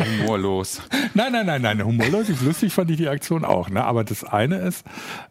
Mr. 0.00 0.04
Humor 0.06 0.38
los. 0.38 0.82
Nein, 1.14 1.32
nein, 1.32 1.46
nein, 1.46 1.62
nein, 1.62 1.84
humorlos 1.84 2.28
ist 2.28 2.42
lustig, 2.42 2.72
fand 2.72 2.90
ich 2.90 2.96
die 2.98 3.08
Aktion 3.08 3.44
auch. 3.44 3.70
Ne? 3.70 3.82
Aber 3.84 4.04
das 4.04 4.24
eine 4.24 4.56
ist, 4.58 4.84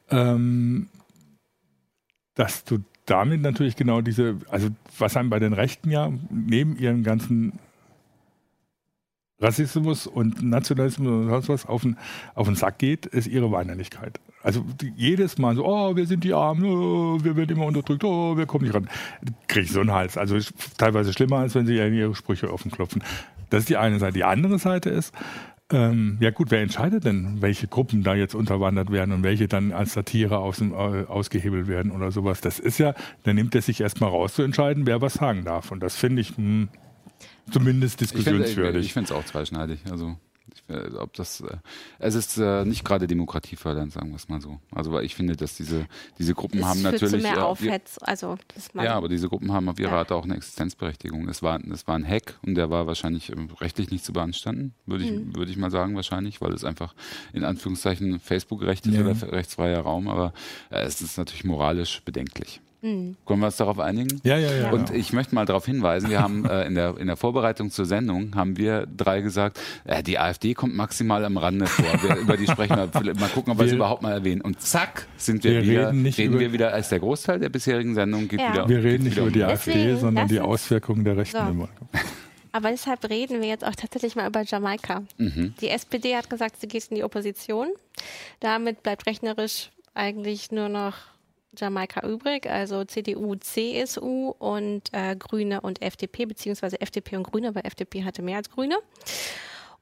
ähm, 0.10 0.88
dass 2.36 2.64
du 2.64 2.80
damit 3.06 3.42
natürlich 3.42 3.76
genau 3.76 4.02
diese, 4.02 4.38
also 4.50 4.70
was 4.98 5.16
einem 5.18 5.30
bei 5.30 5.40
den 5.40 5.54
Rechten 5.54 5.92
ja 5.92 6.12
neben 6.32 6.78
ihren 6.78 7.04
ganzen 7.04 7.60
Rassismus 9.44 10.08
und 10.08 10.42
Nationalismus 10.42 11.08
und 11.08 11.30
sonst 11.30 11.50
was 11.50 11.66
auf 11.66 11.82
den, 11.82 11.98
auf 12.34 12.48
den 12.48 12.56
Sack 12.56 12.80
geht, 12.80 13.06
ist 13.06 13.28
ihre 13.28 13.52
Weinerlichkeit. 13.52 14.20
Also 14.42 14.66
jedes 14.96 15.38
Mal 15.38 15.56
so, 15.56 15.66
oh, 15.66 15.96
wir 15.96 16.06
sind 16.06 16.24
die 16.24 16.34
Armen, 16.34 16.66
oh, 16.66 17.24
wir 17.24 17.36
werden 17.36 17.56
immer 17.56 17.66
unterdrückt, 17.66 18.04
oh, 18.04 18.36
wir 18.38 18.46
kommen 18.46 18.66
nicht 18.66 18.74
ran. 18.74 18.90
Kriege 19.48 19.66
ich 19.66 19.72
so 19.72 19.82
einen 19.82 19.92
Hals. 19.92 20.18
Also 20.18 20.38
teilweise 20.78 21.14
schlimmer, 21.14 21.38
als 21.38 21.56
wenn 21.56 21.66
sie 21.66 21.76
ihre 21.76 22.16
Sprüche 22.16 22.52
offen 22.52 22.72
klopfen. 22.72 23.04
Das 23.50 23.62
ist 23.62 23.70
die 23.70 23.78
eine 23.78 24.00
Seite. 24.00 24.14
Die 24.14 24.24
andere 24.24 24.58
Seite 24.60 24.90
ist, 24.90 25.14
ähm, 25.72 26.18
ja 26.20 26.32
gut, 26.32 26.52
wer 26.52 26.62
entscheidet 26.62 27.06
denn, 27.06 27.42
welche 27.42 27.68
Gruppen 27.68 28.04
da 28.04 28.16
jetzt 28.16 28.36
unterwandert 28.36 28.92
werden 28.92 29.14
und 29.14 29.24
welche 29.24 29.48
dann 29.48 29.72
als 29.72 29.94
Satire 29.94 30.38
aus, 30.38 30.58
dem, 30.58 30.72
äh, 30.74 31.06
ausgehebelt 31.06 31.68
werden 31.68 31.92
oder 31.92 32.12
sowas? 32.12 32.42
Das 32.42 32.60
ist 32.60 32.80
ja, 32.80 32.94
da 33.24 33.34
nimmt 33.34 33.56
er 33.56 33.62
sich 33.62 33.82
erstmal 33.82 34.10
raus 34.10 34.36
zu 34.36 34.44
entscheiden, 34.44 34.86
wer 34.86 35.02
was 35.02 35.16
sagen 35.16 35.46
darf. 35.46 35.72
Und 35.72 35.82
das 35.82 35.96
finde 35.96 36.22
ich 36.22 36.38
mh, 36.38 36.68
zumindest 37.52 38.00
finde 38.00 38.14
diskussionswürdig. 38.16 38.86
ich 38.86 38.94
finde 38.94 39.06
es 39.06 39.12
auch 39.12 39.26
zweischneidig. 39.26 39.80
Also 39.92 40.18
ich, 40.54 40.76
äh, 40.76 40.96
ob 40.98 41.14
das 41.14 41.40
äh, 41.40 41.56
es 42.00 42.16
ist 42.16 42.38
äh, 42.38 42.66
nicht 42.66 42.84
gerade 42.84 43.08
demokratiefördernd, 43.08 43.94
sagen 43.94 44.10
wir 44.10 44.18
es 44.18 44.28
mal 44.28 44.42
so. 44.42 44.60
Also 44.72 44.92
weil 44.92 45.06
ich 45.06 45.16
finde, 45.16 45.38
dass 45.38 45.56
diese 45.56 45.88
diese 46.20 46.34
Gruppen 46.34 46.60
es 46.60 46.66
haben 46.66 46.80
führt 46.82 46.98
zu 47.00 47.06
natürlich 47.06 47.24
mehr 47.24 47.38
äh, 47.38 47.42
Aufhetz. 47.42 47.98
Also 48.02 48.38
ja, 48.74 48.94
aber 48.96 49.08
diese 49.08 49.30
Gruppen 49.30 49.54
haben 49.54 49.70
auf 49.70 49.80
ihre 49.80 49.92
Ja. 49.92 49.98
Art 50.00 50.12
auch 50.12 50.26
eine 50.26 50.36
Existenzberechtigung. 50.36 51.30
Es 51.30 51.42
war, 51.44 51.60
es 51.72 51.88
war 51.88 51.96
ein 51.96 52.06
Hack 52.08 52.40
und 52.46 52.56
der 52.56 52.70
war 52.70 52.88
wahrscheinlich 52.88 53.30
ähm, 53.32 53.50
rechtlich 53.62 53.90
nicht 53.90 54.04
zu 54.04 54.12
beanstanden, 54.12 54.74
würde 54.86 55.06
ich, 55.06 55.12
Mhm. 55.12 55.36
würde 55.36 55.50
ich 55.50 55.58
mal 55.58 55.72
sagen, 55.72 55.96
wahrscheinlich, 55.96 56.42
weil 56.42 56.52
es 56.54 56.66
einfach 56.66 56.94
in 57.32 57.46
Anführungszeichen 57.46 58.20
Facebook-rechtlich 58.20 58.96
Ja. 58.96 59.02
oder 59.06 59.32
rechtsfreier 59.32 59.80
Raum, 59.80 60.10
aber 60.10 60.34
äh, 60.72 60.82
es 60.84 61.02
ist 61.02 61.18
natürlich 61.18 61.46
moralisch 61.46 62.02
bedenklich. 62.04 62.60
Mhm. 62.84 63.16
Können 63.26 63.40
wir 63.40 63.46
uns 63.48 63.56
darauf 63.58 63.80
einigen? 63.80 64.20
ja, 64.24 64.38
ja, 64.38 64.52
ja. 64.54 64.72
Und 64.72 64.90
ja. 64.90 64.96
ich 64.96 65.14
möchte 65.14 65.34
mal 65.34 65.46
darauf 65.46 65.66
hinweisen, 65.66 66.10
wir 66.10 66.22
haben 66.22 66.46
äh, 66.46 66.66
in, 66.68 66.76
der, 66.76 66.98
in 66.98 67.08
der 67.08 67.16
Vorbereitung 67.18 67.72
zur 67.72 67.86
Sendung, 67.86 68.36
haben 68.36 68.58
wir 68.58 68.86
drei 68.96 69.22
gesagt, 69.22 69.60
äh, 69.86 70.04
die 70.04 70.20
AfD 70.20 70.54
kommt 70.54 70.76
maximal 70.76 71.24
am 71.26 71.38
Rande 71.38 71.66
vor. 71.66 71.86
Wir, 72.04 72.18
über 72.18 72.36
die 72.38 72.46
sprechen 72.46 72.76
wir, 72.76 73.16
mal 73.16 73.30
gucken, 73.30 73.54
ob 73.54 73.60
wir 73.60 73.66
es 73.66 73.72
überhaupt 73.72 74.02
mal 74.02 74.12
erwähnen. 74.12 74.42
Und 74.42 74.62
zack, 74.62 75.08
sind 75.18 75.44
wir, 75.46 75.52
Wir 75.54 75.64
wieder, 75.64 75.88
reden 75.88 76.02
nicht 76.04 76.18
reden 76.18 76.34
über- 76.34 76.42
wir 76.42 76.54
wieder 76.54 76.74
als 76.74 76.90
der 76.90 77.00
Großteil 77.00 77.40
der 77.40 77.50
bisherigen 77.50 77.96
Sendung 77.96 78.28
geht 78.28 78.42
Ja. 78.42 78.52
wieder 78.54 78.68
wir 78.70 78.78
geht 78.82 78.86
reden 78.86 79.04
nicht 79.06 79.14
wieder 79.16 79.24
über 79.28 79.32
die. 79.32 79.44
AfD, 79.44 79.72
Deswegen, 79.74 79.98
sondern 80.00 80.28
die 80.28 80.40
Auswirkungen 80.42 81.06
der 81.06 81.16
Rechten 81.18 81.38
So. 81.38 81.52
im. 81.52 81.68
Aber 82.52 82.70
deshalb 82.70 83.10
reden 83.10 83.42
wir 83.42 83.48
jetzt 83.48 83.66
auch 83.66 83.76
tatsächlich 83.76 84.16
mal 84.16 84.28
über 84.28 84.44
Jamaika. 84.44 85.04
Mhm. 85.18 85.56
Die 85.60 85.70
SPD 85.70 86.16
hat 86.16 86.30
gesagt, 86.30 86.60
sie 86.62 86.68
geht 86.68 86.86
in 86.90 86.96
die 86.98 87.04
Opposition. 87.04 87.70
Damit 88.42 88.84
bleibt 88.84 89.08
rechnerisch 89.08 89.72
eigentlich 89.96 90.52
nur 90.52 90.70
noch 90.70 90.94
Jamaika 91.58 92.08
übrig, 92.08 92.48
also 92.48 92.84
CDU, 92.86 93.36
CSU 93.36 94.34
und 94.40 94.90
äh, 94.92 95.16
Grüne 95.16 95.62
und 95.62 95.82
FDP, 95.82 96.26
beziehungsweise 96.26 96.82
FDP 96.82 97.18
und 97.18 97.24
Grüne, 97.24 97.50
aber 97.50 97.66
FDP 97.66 98.04
hatte 98.04 98.22
mehr 98.22 98.38
als 98.38 98.50
Grüne. 98.50 98.76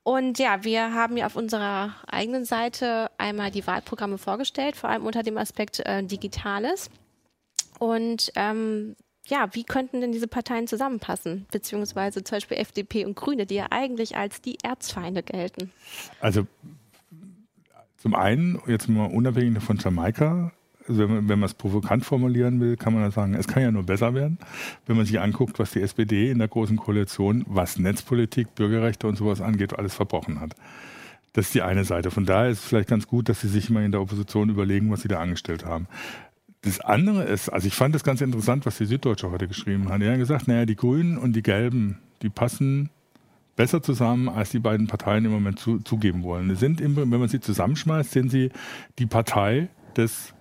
Und 0.03 0.39
ja, 0.39 0.63
wir 0.63 0.93
haben 0.93 1.15
ja 1.15 1.27
auf 1.27 1.35
unserer 1.35 1.95
eigenen 2.07 2.45
Seite 2.45 3.11
einmal 3.17 3.51
die 3.51 3.65
Wahlprogramme 3.67 4.17
vorgestellt, 4.17 4.75
vor 4.75 4.89
allem 4.89 5.05
unter 5.05 5.21
dem 5.21 5.37
Aspekt 5.37 5.79
äh, 5.85 6.03
Digitales. 6.03 6.89
Und 7.77 8.31
ähm, 8.35 8.95
ja, 9.27 9.49
wie 9.53 9.63
könnten 9.63 10.01
denn 10.01 10.11
diese 10.11 10.27
Parteien 10.27 10.67
zusammenpassen? 10.67 11.45
Beziehungsweise 11.51 12.23
zum 12.23 12.37
Beispiel 12.37 12.57
FDP 12.57 13.05
und 13.05 13.15
Grüne, 13.15 13.45
die 13.45 13.55
ja 13.55 13.67
eigentlich 13.69 14.17
als 14.17 14.41
die 14.41 14.57
Erzfeinde 14.63 15.21
gelten. 15.21 15.71
Also 16.19 16.47
zum 17.97 18.15
einen, 18.15 18.59
jetzt 18.65 18.89
mal 18.89 19.05
unabhängig 19.05 19.61
von 19.61 19.77
Jamaika, 19.77 20.51
also 20.87 21.09
wenn 21.09 21.25
man, 21.25 21.43
es 21.43 21.53
provokant 21.53 22.05
formulieren 22.05 22.59
will, 22.59 22.77
kann 22.77 22.93
man 22.93 23.09
sagen, 23.11 23.33
es 23.33 23.47
kann 23.47 23.63
ja 23.63 23.71
nur 23.71 23.83
besser 23.83 24.13
werden, 24.13 24.37
wenn 24.85 24.97
man 24.97 25.05
sich 25.05 25.19
anguckt, 25.19 25.59
was 25.59 25.71
die 25.71 25.81
SPD 25.81 26.31
in 26.31 26.39
der 26.39 26.47
Großen 26.47 26.77
Koalition, 26.77 27.45
was 27.47 27.77
Netzpolitik, 27.77 28.55
Bürgerrechte 28.55 29.07
und 29.07 29.17
sowas 29.17 29.41
angeht, 29.41 29.77
alles 29.77 29.93
verbrochen 29.93 30.39
hat. 30.39 30.55
Das 31.33 31.47
ist 31.47 31.55
die 31.55 31.61
eine 31.61 31.85
Seite. 31.85 32.11
Von 32.11 32.25
daher 32.25 32.49
ist 32.49 32.59
es 32.59 32.65
vielleicht 32.65 32.89
ganz 32.89 33.07
gut, 33.07 33.29
dass 33.29 33.41
sie 33.41 33.47
sich 33.47 33.69
mal 33.69 33.83
in 33.83 33.91
der 33.91 34.01
Opposition 34.01 34.49
überlegen, 34.49 34.91
was 34.91 35.01
sie 35.01 35.07
da 35.07 35.19
angestellt 35.19 35.65
haben. 35.65 35.87
Das 36.61 36.79
andere 36.79 37.23
ist, 37.23 37.49
also 37.49 37.67
ich 37.67 37.73
fand 37.73 37.95
das 37.95 38.03
ganz 38.03 38.21
interessant, 38.21 38.65
was 38.65 38.77
die 38.77 38.85
Süddeutsche 38.85 39.31
heute 39.31 39.47
geschrieben 39.47 39.89
hat. 39.89 40.01
Die 40.01 40.07
haben 40.07 40.19
gesagt, 40.19 40.47
naja, 40.47 40.65
die 40.65 40.75
Grünen 40.75 41.17
und 41.17 41.33
die 41.33 41.41
Gelben, 41.41 41.97
die 42.21 42.29
passen 42.29 42.89
besser 43.55 43.81
zusammen, 43.81 44.29
als 44.29 44.51
die 44.51 44.59
beiden 44.59 44.87
Parteien 44.87 45.25
im 45.25 45.31
Moment 45.31 45.59
zu, 45.59 45.79
zugeben 45.79 46.23
wollen. 46.23 46.49
Sie 46.49 46.55
sind, 46.55 46.81
wenn 46.81 47.09
man 47.09 47.29
sie 47.29 47.39
zusammenschmeißt, 47.39 48.11
sind 48.11 48.29
sie 48.29 48.51
die 48.99 49.05
Partei 49.05 49.69
des 49.95 50.33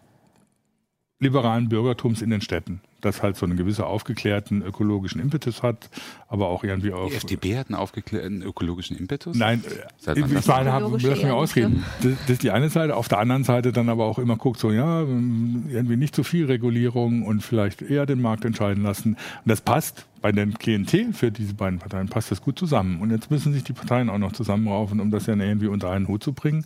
liberalen 1.20 1.68
Bürgertums 1.68 2.22
in 2.22 2.30
den 2.30 2.40
Städten. 2.40 2.80
Das 3.02 3.22
halt 3.22 3.36
so 3.36 3.46
einen 3.46 3.56
gewissen 3.56 3.84
aufgeklärten 3.84 4.62
ökologischen 4.62 5.20
Impetus 5.20 5.62
hat, 5.62 5.88
aber 6.28 6.48
auch 6.48 6.64
irgendwie 6.64 6.92
auf. 6.92 7.10
Die 7.10 7.16
FDP 7.16 7.58
hat 7.58 7.68
einen 7.68 7.76
aufgeklärten 7.76 8.42
ökologischen 8.42 8.96
Impetus? 8.96 9.36
Nein, 9.36 9.62
Seit 9.98 10.16
äh, 10.16 10.20
ich 10.20 10.32
das? 10.32 10.46
meine, 10.46 10.72
hab, 10.72 10.82
lass 10.90 11.02
mich 11.02 11.26
ausreden. 11.26 11.84
Das, 12.02 12.12
das 12.22 12.30
ist 12.30 12.42
die 12.42 12.50
eine 12.50 12.68
Seite. 12.68 12.96
Auf 12.96 13.08
der 13.08 13.18
anderen 13.18 13.44
Seite 13.44 13.72
dann 13.72 13.88
aber 13.88 14.04
auch 14.04 14.18
immer 14.18 14.36
guckt, 14.36 14.60
so, 14.60 14.70
ja, 14.70 15.00
irgendwie 15.00 15.96
nicht 15.96 16.14
zu 16.14 16.24
viel 16.24 16.46
Regulierung 16.46 17.22
und 17.22 17.42
vielleicht 17.42 17.80
eher 17.82 18.04
den 18.04 18.20
Markt 18.20 18.44
entscheiden 18.44 18.82
lassen. 18.82 19.14
Und 19.14 19.18
das 19.46 19.60
passt 19.60 20.06
bei 20.20 20.32
den 20.32 20.54
Klientel 20.54 21.12
für 21.14 21.30
diese 21.30 21.54
beiden 21.54 21.78
Parteien, 21.78 22.08
passt 22.08 22.30
das 22.30 22.42
gut 22.42 22.58
zusammen. 22.58 23.00
Und 23.00 23.10
jetzt 23.10 23.30
müssen 23.30 23.52
sich 23.52 23.64
die 23.64 23.72
Parteien 23.72 24.10
auch 24.10 24.18
noch 24.18 24.32
zusammenraufen, 24.32 25.00
um 25.00 25.10
das 25.10 25.26
ja 25.26 25.34
irgendwie 25.34 25.68
unter 25.68 25.90
einen 25.90 26.08
Hut 26.08 26.22
zu 26.22 26.32
bringen. 26.34 26.64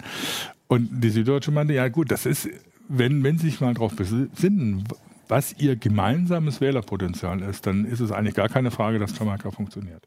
Und 0.66 0.88
die 0.90 1.10
Süddeutsche 1.10 1.52
meinte, 1.52 1.74
ja 1.74 1.88
gut, 1.88 2.10
das 2.10 2.26
ist, 2.26 2.48
wenn, 2.88 3.22
wenn 3.24 3.38
Sie 3.38 3.50
sich 3.50 3.60
mal 3.60 3.74
darauf 3.74 3.94
besinnen, 3.96 4.84
was 5.28 5.54
Ihr 5.58 5.76
gemeinsames 5.76 6.60
Wählerpotenzial 6.60 7.40
ist, 7.42 7.66
dann 7.66 7.84
ist 7.84 8.00
es 8.00 8.12
eigentlich 8.12 8.34
gar 8.34 8.48
keine 8.48 8.70
Frage, 8.70 8.98
dass 8.98 9.18
Jamaika 9.18 9.50
funktioniert. 9.50 10.06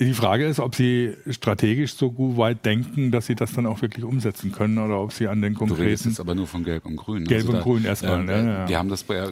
Die 0.00 0.14
Frage 0.14 0.46
ist, 0.46 0.58
ob 0.58 0.74
Sie 0.74 1.14
strategisch 1.30 1.94
so 1.94 2.10
gut 2.10 2.36
weit 2.36 2.64
denken, 2.64 3.10
dass 3.12 3.26
Sie 3.26 3.34
das 3.34 3.52
dann 3.52 3.66
auch 3.66 3.82
wirklich 3.82 4.04
umsetzen 4.04 4.50
können 4.50 4.78
oder 4.78 5.00
ob 5.00 5.12
Sie 5.12 5.28
an 5.28 5.40
den 5.42 5.54
konkreten. 5.54 5.80
Du 5.80 5.86
redest 5.86 6.06
jetzt 6.06 6.20
aber 6.20 6.34
nur 6.34 6.46
von 6.46 6.64
Gelb 6.64 6.86
und 6.86 6.96
Grün. 6.96 7.24
Gelb 7.24 7.42
also 7.42 7.48
und 7.50 7.58
da, 7.58 7.62
Grün 7.62 7.84
erstmal. 7.84 8.28
Äh, 8.28 8.32
ja, 8.32 8.44
ja. 8.44 8.68
Wir 8.68 8.78
haben 8.78 8.88
das 8.88 9.04
bei, 9.04 9.30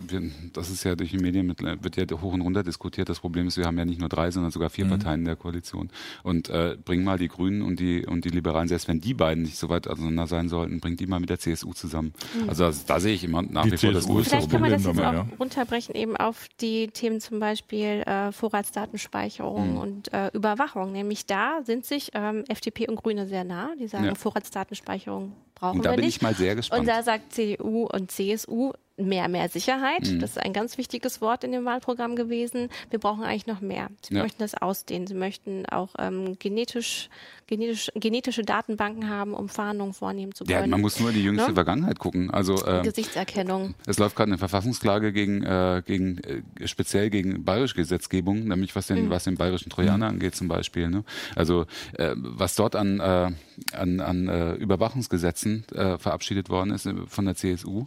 das 0.52 0.70
ist 0.70 0.84
ja 0.84 0.94
durch 0.94 1.10
die 1.10 1.18
Medien 1.18 1.46
mit, 1.46 1.60
wird 1.62 1.96
ja 1.96 2.04
hoch 2.20 2.32
und 2.32 2.42
runter 2.42 2.62
diskutiert. 2.62 3.08
Das 3.08 3.18
Problem 3.18 3.48
ist, 3.48 3.56
wir 3.56 3.64
haben 3.64 3.78
ja 3.78 3.84
nicht 3.84 4.00
nur 4.00 4.08
drei, 4.08 4.30
sondern 4.30 4.52
sogar 4.52 4.70
vier 4.70 4.84
mhm. 4.84 4.90
Parteien 4.90 5.20
in 5.20 5.24
der 5.24 5.36
Koalition. 5.36 5.90
Und 6.22 6.48
äh, 6.50 6.76
bring 6.84 7.02
mal 7.02 7.18
die 7.18 7.28
Grünen 7.28 7.62
und 7.62 7.80
die 7.80 8.06
und 8.06 8.24
die 8.24 8.30
Liberalen, 8.30 8.68
selbst 8.68 8.86
wenn 8.86 9.00
die 9.00 9.14
beiden 9.14 9.42
nicht 9.42 9.56
so 9.56 9.70
weit 9.70 9.88
auseinander 9.88 10.28
sein 10.28 10.48
sollten, 10.48 10.78
bringt 10.78 11.00
die 11.00 11.06
mal 11.06 11.18
mit 11.18 11.30
der 11.30 11.40
CSU 11.40 11.72
zusammen. 11.72 12.12
Mhm. 12.40 12.48
Also 12.48 12.64
das, 12.64 12.84
da 12.84 13.00
sehe 13.00 13.14
ich 13.14 13.24
immer 13.24 13.42
nach 13.42 13.64
die 13.64 13.72
wie 13.72 13.76
vor 13.76 13.92
das 13.92 14.06
größte 14.06 14.30
Vielleicht 14.30 14.50
kann 14.50 14.60
man 14.60 14.70
das 14.70 14.84
jetzt 14.84 15.00
auch 15.00 15.12
ja. 15.12 15.26
runterbrechen 15.38 15.94
eben 15.96 16.16
auf 16.16 16.46
die 16.60 16.88
Themen 16.88 17.20
zum 17.20 17.40
Beispiel 17.40 18.02
äh, 18.06 18.30
Vorratsdatenspeicherung 18.30 19.72
mhm. 19.72 19.78
und 19.78 20.12
äh, 20.12 20.30
Überwachung, 20.52 20.92
nämlich 20.92 21.26
da 21.26 21.60
sind 21.64 21.84
sich 21.84 22.10
ähm, 22.14 22.44
FDP 22.48 22.88
und 22.88 22.96
Grüne 22.96 23.26
sehr 23.26 23.44
nah. 23.44 23.74
Die 23.78 23.88
sagen, 23.88 24.06
ja. 24.06 24.14
Vorratsdatenspeicherung 24.14 25.32
brauchen 25.54 25.78
und 25.78 25.84
da 25.84 25.90
wir 25.90 25.96
bin 25.96 26.06
nicht. 26.06 26.16
ich 26.16 26.22
mal 26.22 26.34
sehr 26.34 26.54
gespannt. 26.54 26.80
Und 26.80 26.88
da 26.88 27.02
sagt 27.02 27.32
CDU 27.32 27.86
und 27.86 28.10
CSU 28.10 28.72
mehr, 29.00 29.28
mehr 29.28 29.48
Sicherheit. 29.48 30.02
Mhm. 30.02 30.20
Das 30.20 30.30
ist 30.30 30.38
ein 30.38 30.52
ganz 30.52 30.78
wichtiges 30.78 31.20
Wort 31.20 31.44
in 31.44 31.52
dem 31.52 31.64
Wahlprogramm 31.64 32.16
gewesen. 32.16 32.68
Wir 32.90 32.98
brauchen 32.98 33.22
eigentlich 33.22 33.46
noch 33.46 33.60
mehr. 33.60 33.88
Sie 34.02 34.14
ja. 34.14 34.22
möchten 34.22 34.38
das 34.38 34.54
ausdehnen. 34.54 35.06
Sie 35.06 35.14
möchten 35.14 35.66
auch 35.66 35.90
ähm, 35.98 36.38
genetisch, 36.38 37.08
genetisch, 37.46 37.90
genetische 37.94 38.42
Datenbanken 38.42 39.08
haben, 39.08 39.34
um 39.34 39.48
Fahndungen 39.48 39.92
vornehmen 39.92 40.34
zu 40.34 40.44
können. 40.44 40.60
Ja, 40.60 40.66
man 40.66 40.80
muss 40.80 41.00
nur 41.00 41.10
in 41.10 41.16
die 41.16 41.24
jüngste 41.24 41.48
ne? 41.48 41.54
Vergangenheit 41.54 41.98
gucken. 41.98 42.30
Also 42.30 42.64
ähm, 42.66 42.82
Gesichtserkennung. 42.82 43.74
Es 43.86 43.98
läuft 43.98 44.16
gerade 44.16 44.30
eine 44.30 44.38
Verfassungsklage 44.38 45.12
gegen, 45.12 45.42
äh, 45.42 45.82
gegen 45.84 46.18
äh, 46.18 46.66
speziell 46.66 47.10
gegen 47.10 47.44
bayerische 47.44 47.76
Gesetzgebung, 47.76 48.44
nämlich 48.44 48.74
was 48.76 48.86
den, 48.86 49.06
mhm. 49.06 49.10
was 49.10 49.24
den 49.24 49.36
bayerischen 49.36 49.70
Trojaner 49.70 50.06
mhm. 50.06 50.14
angeht 50.14 50.34
zum 50.34 50.48
Beispiel. 50.48 50.88
Ne? 50.88 51.04
Also 51.34 51.66
äh, 51.94 52.14
was 52.16 52.54
dort 52.56 52.76
an, 52.76 53.00
äh, 53.00 53.30
an, 53.72 54.00
an 54.00 54.28
äh, 54.28 54.52
Überwachungsgesetzen 54.54 55.64
äh, 55.74 55.98
verabschiedet 55.98 56.50
worden 56.50 56.70
ist 56.70 56.86
äh, 56.86 56.94
von 57.06 57.24
der 57.24 57.34
CSU 57.34 57.86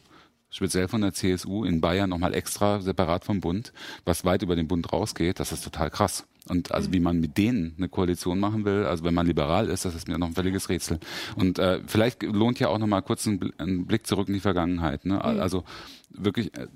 speziell 0.54 0.88
von 0.88 1.02
der 1.02 1.14
CSU 1.14 1.66
in 1.66 1.82
Bayern 1.82 2.10
nochmal 2.10 2.34
extra 2.34 2.80
separat 2.80 3.26
vom 3.26 3.42
Bund, 3.42 3.74
was 4.06 4.24
weit 4.24 4.44
über 4.44 4.56
den 4.56 4.68
Bund 4.68 4.94
rausgeht, 4.94 5.40
das 5.40 5.52
ist 5.52 5.64
total 5.64 5.90
krass. 5.90 6.26
Und 6.48 6.74
also 6.74 6.92
wie 6.92 7.00
man 7.00 7.20
mit 7.20 7.38
denen 7.38 7.74
eine 7.78 7.88
Koalition 7.88 8.40
machen 8.40 8.66
will, 8.66 8.86
also 8.86 9.04
wenn 9.06 9.14
man 9.14 9.26
liberal 9.26 9.70
ist, 9.70 9.86
das 9.86 9.96
ist 9.96 10.08
mir 10.08 10.18
noch 10.18 10.28
ein 10.28 10.36
völliges 10.36 10.70
Rätsel. 10.70 11.00
Und 11.36 11.58
äh, 11.58 11.80
vielleicht 11.88 12.22
lohnt 12.24 12.60
ja 12.60 12.68
auch 12.68 12.80
nochmal 12.80 13.02
kurz 13.02 13.26
ein, 13.26 13.54
ein, 13.58 13.86
Blick 13.86 14.06
zurück 14.06 14.28
in 14.28 14.34
die 14.34 14.42
Vergangenheit. 14.42 15.06
Ne? 15.06 15.16
Mhm. 15.16 15.22
Also 15.22 15.64
wirklich, 16.10 16.54
äh, 16.58 16.68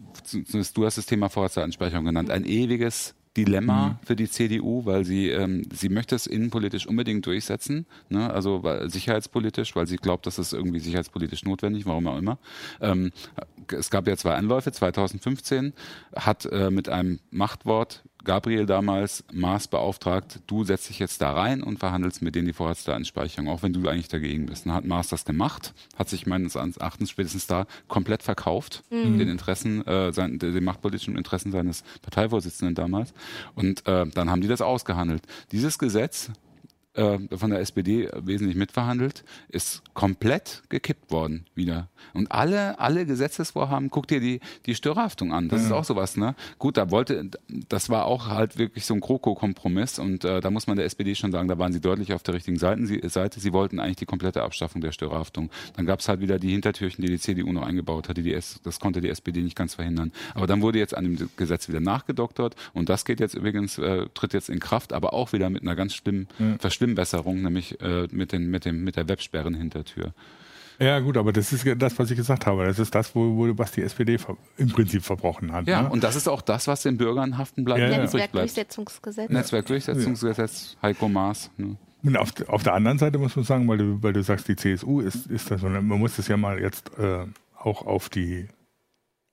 du 0.73 0.85
hast 0.85 0.97
das 0.97 1.05
Thema 1.05 1.29
Vorratsdatenspeicherung 1.29 2.05
genannt, 2.05 2.31
ein 2.31 2.45
ewiges 2.45 3.13
Dilemma 3.37 3.89
mhm. 3.89 4.05
für 4.05 4.15
die 4.15 4.29
CDU, 4.29 4.85
weil 4.85 5.05
sie 5.05 5.29
ähm, 5.29 5.63
sie 5.71 5.89
möchte 5.89 6.15
es 6.15 6.27
innenpolitisch 6.27 6.87
unbedingt 6.87 7.25
durchsetzen, 7.25 7.85
ne? 8.09 8.29
also 8.33 8.63
weil, 8.63 8.89
sicherheitspolitisch, 8.89 9.75
weil 9.75 9.87
sie 9.87 9.97
glaubt, 9.97 10.25
dass 10.25 10.39
es 10.39 10.53
irgendwie 10.53 10.79
sicherheitspolitisch 10.79 11.45
notwendig, 11.45 11.85
warum 11.85 12.07
auch 12.07 12.17
immer. 12.17 12.39
Ähm, 12.81 13.11
es 13.71 13.89
gab 13.89 14.07
ja 14.07 14.17
zwei 14.17 14.33
Anläufe. 14.35 14.71
2015 14.71 15.73
hat 16.15 16.45
äh, 16.45 16.71
mit 16.71 16.89
einem 16.89 17.19
Machtwort 17.31 18.03
Gabriel 18.27 18.65
damals 18.65 19.23
Maas 19.31 19.69
beauftragt, 19.69 20.41
du 20.47 20.65
setzt 20.65 20.89
dich 20.89 20.99
jetzt 20.99 21.21
da 21.21 21.31
rein 21.31 21.63
und 21.63 21.79
verhandelst 21.79 22.21
mit 22.21 22.35
denen 22.35 22.45
die 22.45 22.53
Vorratsdatenspeicherung, 22.53 23.47
auch 23.47 23.63
wenn 23.63 23.71
du 23.71 23.87
eigentlich 23.87 24.09
dagegen 24.09 24.45
bist. 24.45 24.65
Dann 24.65 24.73
hat 24.73 24.85
Maas 24.85 25.07
das 25.07 25.23
gemacht, 25.23 25.73
hat 25.97 26.09
sich 26.09 26.27
meines 26.27 26.55
Erachtens 26.55 27.09
spätestens 27.09 27.47
da 27.47 27.65
komplett 27.87 28.23
verkauft, 28.23 28.83
mhm. 28.89 29.17
den 29.17 29.29
Interessen, 29.29 29.87
äh, 29.87 30.11
sein, 30.11 30.39
den 30.39 30.63
machtpolitischen 30.63 31.17
Interessen 31.17 31.53
seines 31.53 31.83
Parteivorsitzenden 32.01 32.75
damals. 32.75 33.13
Und 33.55 33.87
äh, 33.87 34.05
dann 34.05 34.29
haben 34.29 34.41
die 34.41 34.49
das 34.49 34.61
ausgehandelt. 34.61 35.23
Dieses 35.53 35.79
Gesetz 35.79 36.29
äh, 36.97 37.19
von 37.37 37.51
der 37.51 37.59
SPD 37.59 38.09
wesentlich 38.15 38.55
mitverhandelt, 38.55 39.23
ist 39.49 39.83
komplett 39.93 40.63
gekippt 40.69 41.11
worden 41.11 41.45
wieder. 41.55 41.89
Und 42.13 42.31
alle, 42.31 42.79
alle 42.79 43.05
Gesetzesvorhaben, 43.05 43.89
guck 43.89 44.07
dir 44.07 44.19
die, 44.19 44.39
die 44.65 44.75
Störhaftung 44.75 45.31
an. 45.31 45.49
Das 45.49 45.61
ja. 45.61 45.67
ist 45.67 45.71
auch 45.73 45.83
sowas, 45.83 46.17
ne? 46.17 46.35
Gut, 46.57 46.77
da 46.77 46.91
wollte, 46.91 47.29
das 47.69 47.89
war 47.89 48.05
auch 48.05 48.27
halt 48.27 48.57
wirklich 48.57 48.85
so 48.85 48.93
ein 48.93 49.01
Kroko-Kompromiss 49.01 49.99
und 49.99 50.25
äh, 50.25 50.41
da 50.41 50.49
muss 50.49 50.67
man 50.67 50.77
der 50.77 50.85
SPD 50.85 51.15
schon 51.15 51.31
sagen, 51.31 51.47
da 51.47 51.57
waren 51.57 51.71
sie 51.71 51.81
deutlich 51.81 52.13
auf 52.13 52.23
der 52.23 52.33
richtigen 52.33 52.57
Seite. 52.57 52.85
Sie, 52.85 53.01
Seite. 53.07 53.39
sie 53.39 53.53
wollten 53.53 53.79
eigentlich 53.79 53.97
die 53.97 54.05
komplette 54.05 54.43
Abschaffung 54.43 54.81
der 54.81 54.91
Störhaftung. 54.91 55.49
Dann 55.75 55.85
gab 55.85 55.99
es 55.99 56.09
halt 56.09 56.19
wieder 56.19 56.39
die 56.39 56.51
Hintertürchen, 56.51 57.03
die 57.03 57.11
die 57.11 57.19
CDU 57.19 57.51
noch 57.51 57.63
eingebaut 57.63 58.09
hatte. 58.09 58.23
Die 58.23 58.33
S, 58.33 58.59
das 58.63 58.79
konnte 58.79 59.01
die 59.01 59.09
SPD 59.09 59.41
nicht 59.41 59.55
ganz 59.55 59.75
verhindern. 59.75 60.11
Aber 60.33 60.47
dann 60.47 60.61
wurde 60.61 60.79
jetzt 60.79 60.95
an 60.95 61.03
dem 61.03 61.29
Gesetz 61.37 61.67
wieder 61.69 61.79
nachgedoktert 61.79 62.55
und 62.73 62.89
das 62.89 63.05
geht 63.05 63.19
jetzt 63.19 63.35
übrigens, 63.35 63.77
äh, 63.77 64.07
tritt 64.13 64.33
jetzt 64.33 64.49
in 64.49 64.59
Kraft, 64.59 64.93
aber 64.93 65.13
auch 65.13 65.33
wieder 65.33 65.49
mit 65.49 65.61
einer 65.61 65.75
ganz 65.75 65.93
schlimmen 65.93 66.27
ja. 66.39 66.57
Verschlimmbesserung, 66.95 67.41
nämlich 67.41 67.79
äh, 67.81 68.07
mit, 68.11 68.31
den, 68.31 68.49
mit, 68.49 68.65
dem, 68.65 68.83
mit 68.83 68.95
der 68.95 69.07
Websperrenhintertür. 69.07 70.13
Ja, 70.79 70.99
gut, 70.99 71.17
aber 71.17 71.33
das 71.33 71.51
ist 71.51 71.65
das, 71.81 71.97
was 71.97 72.11
ich 72.11 72.17
gesagt 72.17 72.45
habe. 72.45 72.65
Das 72.65 72.77
ist 72.77 72.93
das, 72.93 73.15
wo, 73.15 73.35
wo 73.35 73.57
was 73.57 73.71
die 73.71 73.81
SPD 73.81 74.19
im 74.57 74.69
Prinzip 74.69 75.03
verbrochen 75.03 75.51
hat. 75.51 75.67
Ja, 75.67 75.83
ne? 75.83 75.89
und 75.89 76.03
das 76.03 76.15
ist 76.15 76.27
auch 76.27 76.41
das, 76.41 76.67
was 76.67 76.83
den 76.83 76.97
Bürgern 76.97 77.37
haften 77.37 77.65
bleibt. 77.65 77.81
Ja, 77.81 77.89
ja. 77.89 77.97
Netzwerkdurchsetzungsgesetz. 77.97 79.29
Netzwerkdurchsetzungsgesetz, 79.29 80.77
Heiko 80.81 81.09
Maas. 81.09 81.49
Ne? 81.57 81.77
Und 82.03 82.15
auf, 82.15 82.31
auf, 82.47 82.61
der 82.61 82.75
anderen 82.75 82.99
Seite 82.99 83.17
muss 83.17 83.35
man 83.35 83.43
sagen, 83.43 83.67
weil 83.67 83.79
du, 83.79 84.03
weil 84.03 84.13
du 84.13 84.21
sagst, 84.21 84.47
die 84.47 84.55
CSU 84.55 85.01
ist, 85.01 85.25
ist 85.25 85.49
das, 85.49 85.63
man 85.63 85.83
muss 85.87 86.15
das 86.15 86.27
ja 86.27 86.37
mal 86.37 86.61
jetzt 86.61 86.91
äh, 86.99 87.25
auch 87.57 87.85
auf 87.85 88.09
die 88.09 88.47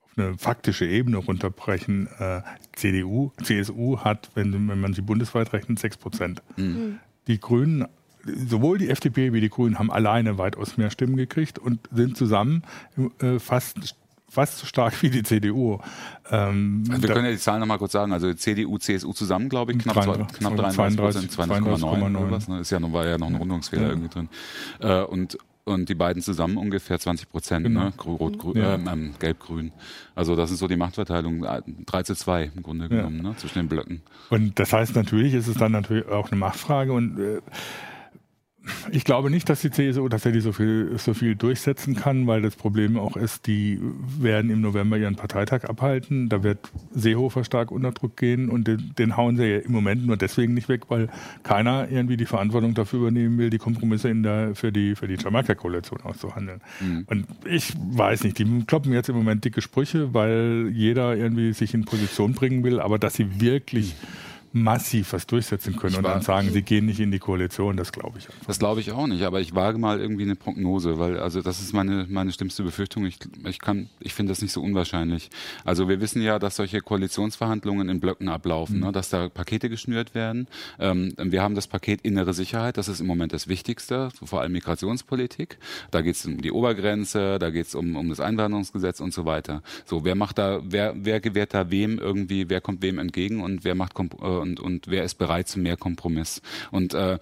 auf 0.01 0.17
eine 0.17 0.37
faktische 0.39 0.87
Ebene 0.87 1.17
runterbrechen. 1.17 2.07
Äh, 2.17 2.41
CDU, 2.75 3.31
CSU 3.43 3.99
hat, 3.99 4.31
wenn, 4.33 4.51
wenn 4.67 4.81
man 4.81 4.93
sie 4.93 5.01
bundesweit 5.01 5.53
rechnet, 5.53 5.77
6 5.77 5.97
Prozent. 5.97 6.41
Mhm. 6.57 6.99
Die 7.27 7.39
Grünen 7.39 7.87
sowohl 8.25 8.77
die 8.77 8.89
FDP 8.89 9.33
wie 9.33 9.41
die 9.41 9.49
Grünen 9.49 9.77
haben 9.77 9.91
alleine 9.91 10.37
weitaus 10.37 10.77
mehr 10.77 10.89
Stimmen 10.89 11.15
gekriegt 11.15 11.59
und 11.59 11.79
sind 11.91 12.17
zusammen 12.17 12.63
äh, 13.19 13.39
fast 13.39 13.95
fast 14.27 14.57
so 14.57 14.65
stark 14.65 15.01
wie 15.01 15.09
die 15.09 15.23
CDU. 15.23 15.79
Ähm, 16.29 16.83
also 16.89 17.01
wir 17.01 17.09
können 17.09 17.25
ja 17.25 17.31
die 17.31 17.37
Zahlen 17.37 17.61
nochmal 17.61 17.77
kurz 17.77 17.93
sagen. 17.93 18.11
Also 18.11 18.33
CDU, 18.33 18.77
CSU 18.77 19.13
zusammen, 19.13 19.47
glaube 19.47 19.71
ich, 19.71 19.79
knapp, 19.79 20.03
32, 20.03 20.39
knapp 20.39 20.57
33 20.57 20.99
Prozent, 20.99 21.31
32,9 21.31 22.49
ne? 22.49 22.59
Ist 22.59 22.71
ja 22.71 22.79
noch, 22.79 22.91
war 22.91 23.05
ja 23.05 23.17
noch 23.17 23.27
ein 23.27 23.35
Rundungsfehler 23.35 23.83
ja. 23.83 23.89
irgendwie 23.89 24.09
drin. 24.09 24.29
Äh, 24.81 25.03
und 25.03 25.37
und 25.65 25.89
die 25.89 25.95
beiden 25.95 26.21
zusammen 26.21 26.57
ungefähr 26.57 26.99
20 26.99 27.29
Prozent, 27.29 27.65
genau. 27.65 27.85
ne? 27.85 27.93
Rot, 28.05 28.37
grün, 28.37 28.57
ja. 28.57 28.75
äh, 28.75 29.09
Gelb-Grün. 29.19 29.71
Also 30.13 30.35
das 30.35 30.51
ist 30.51 30.59
so 30.59 30.67
die 30.67 30.77
Machtverteilung, 30.77 31.45
3 31.85 32.03
zu 32.03 32.15
2 32.15 32.51
im 32.55 32.63
Grunde 32.63 32.87
genommen, 32.87 33.17
ja. 33.17 33.29
ne? 33.29 33.37
zwischen 33.37 33.59
den 33.59 33.67
Blöcken. 33.67 34.01
Und 34.29 34.57
das 34.59 34.71
heißt 34.71 34.95
natürlich, 34.95 35.33
ist 35.33 35.47
es 35.47 35.57
dann 35.57 35.71
natürlich 35.71 36.07
auch 36.07 36.31
eine 36.31 36.39
Machtfrage 36.39 36.93
und 36.93 37.19
äh, 37.19 37.41
ich 38.91 39.03
glaube 39.03 39.29
nicht, 39.29 39.49
dass 39.49 39.61
die 39.61 39.71
CSU 39.71 40.07
tatsächlich 40.09 40.43
so 40.43 40.51
viel, 40.51 40.97
so 40.97 41.13
viel 41.13 41.35
durchsetzen 41.35 41.95
kann, 41.95 42.27
weil 42.27 42.41
das 42.41 42.55
Problem 42.55 42.97
auch 42.97 43.17
ist, 43.17 43.47
die 43.47 43.79
werden 44.19 44.49
im 44.49 44.61
November 44.61 44.97
ihren 44.97 45.15
Parteitag 45.15 45.65
abhalten. 45.65 46.29
Da 46.29 46.43
wird 46.43 46.59
Seehofer 46.93 47.43
stark 47.43 47.71
unter 47.71 47.91
Druck 47.91 48.17
gehen 48.17 48.49
und 48.49 48.67
den, 48.67 48.93
den 48.97 49.17
hauen 49.17 49.37
sie 49.37 49.45
ja 49.45 49.57
im 49.59 49.71
Moment 49.71 50.05
nur 50.05 50.17
deswegen 50.17 50.53
nicht 50.53 50.69
weg, 50.69 50.83
weil 50.89 51.09
keiner 51.43 51.89
irgendwie 51.89 52.17
die 52.17 52.25
Verantwortung 52.25 52.73
dafür 52.73 52.99
übernehmen 52.99 53.37
will, 53.37 53.49
die 53.49 53.57
Kompromisse 53.57 54.09
in 54.09 54.23
der, 54.23 54.55
für 54.55 54.71
die, 54.71 54.95
für 54.95 55.07
die 55.07 55.15
Jamaika-Koalition 55.15 56.01
auszuhandeln. 56.01 56.61
Mhm. 56.79 57.05
Und 57.07 57.27
ich 57.45 57.73
weiß 57.77 58.23
nicht, 58.23 58.39
die 58.39 58.63
kloppen 58.65 58.93
jetzt 58.93 59.09
im 59.09 59.15
Moment 59.15 59.45
dicke 59.45 59.61
Sprüche, 59.61 60.13
weil 60.13 60.69
jeder 60.73 61.15
irgendwie 61.15 61.53
sich 61.53 61.73
in 61.73 61.85
Position 61.85 62.33
bringen 62.33 62.63
will, 62.63 62.79
aber 62.79 62.99
dass 62.99 63.15
sie 63.15 63.39
wirklich 63.39 63.95
mhm 63.95 64.34
massiv 64.55 65.11
was 65.11 65.27
durchsetzen 65.27 65.75
können 65.75 65.91
ich 65.91 65.97
und 65.97 66.05
dann 66.05 66.21
sagen, 66.21 66.49
sie 66.49 66.61
gehen 66.61 66.85
nicht 66.85 67.01
in 67.01 67.11
die 67.11 67.19
Koalition, 67.19 67.75
das 67.75 67.91
glaube 67.91 68.19
ich 68.19 68.29
einfach. 68.29 68.47
Das 68.47 68.57
glaube 68.57 68.79
ich 68.79 68.93
auch 68.93 69.05
nicht, 69.05 69.23
aber 69.23 69.41
ich 69.41 69.53
wage 69.53 69.77
mal 69.77 69.99
irgendwie 69.99 70.23
eine 70.23 70.37
Prognose, 70.37 70.97
weil 70.97 71.19
also 71.19 71.41
das 71.41 71.59
ist 71.59 71.73
meine 71.73 72.05
meine 72.09 72.31
schlimmste 72.31 72.63
Befürchtung. 72.63 73.05
Ich, 73.05 73.17
ich 73.45 73.59
kann 73.59 73.89
ich 73.99 74.13
finde 74.13 74.31
das 74.31 74.41
nicht 74.41 74.53
so 74.53 74.61
unwahrscheinlich. 74.61 75.29
Also 75.65 75.89
wir 75.89 75.99
wissen 75.99 76.21
ja, 76.21 76.39
dass 76.39 76.55
solche 76.55 76.79
Koalitionsverhandlungen 76.79 77.89
in 77.89 77.99
Blöcken 77.99 78.29
ablaufen, 78.29 78.77
mhm. 78.77 78.85
ne, 78.85 78.91
dass 78.93 79.09
da 79.09 79.27
Pakete 79.27 79.69
geschnürt 79.69 80.15
werden. 80.15 80.47
Ähm, 80.79 81.13
wir 81.17 81.41
haben 81.41 81.55
das 81.55 81.67
Paket 81.67 82.01
innere 82.03 82.33
Sicherheit, 82.33 82.77
das 82.77 82.87
ist 82.87 83.01
im 83.01 83.07
Moment 83.07 83.33
das 83.33 83.49
Wichtigste, 83.49 84.09
vor 84.23 84.39
allem 84.39 84.53
Migrationspolitik. 84.53 85.57
Da 85.91 86.01
geht 86.01 86.15
es 86.15 86.25
um 86.25 86.41
die 86.41 86.53
Obergrenze, 86.53 87.39
da 87.39 87.49
geht 87.49 87.67
es 87.67 87.75
um 87.75 87.97
um 87.97 88.07
das 88.07 88.21
Einwanderungsgesetz 88.21 89.01
und 89.01 89.13
so 89.13 89.25
weiter. 89.25 89.63
So, 89.83 90.05
wer 90.05 90.15
macht 90.15 90.37
da 90.37 90.61
wer 90.63 90.95
wer 90.95 91.19
gewährt 91.19 91.53
da 91.53 91.69
wem 91.71 91.99
irgendwie, 91.99 92.49
wer 92.49 92.61
kommt 92.61 92.81
wem 92.81 92.99
entgegen 92.99 93.41
und 93.41 93.65
wer 93.65 93.75
macht 93.75 93.93
äh, 93.99 94.44
und, 94.45 94.59
und 94.59 94.87
wer 94.87 95.03
ist 95.03 95.15
bereit 95.15 95.47
zu 95.47 95.59
mehr 95.59 95.75
Kompromiss. 95.75 96.41
Und 96.71 96.93
äh, 96.93 97.19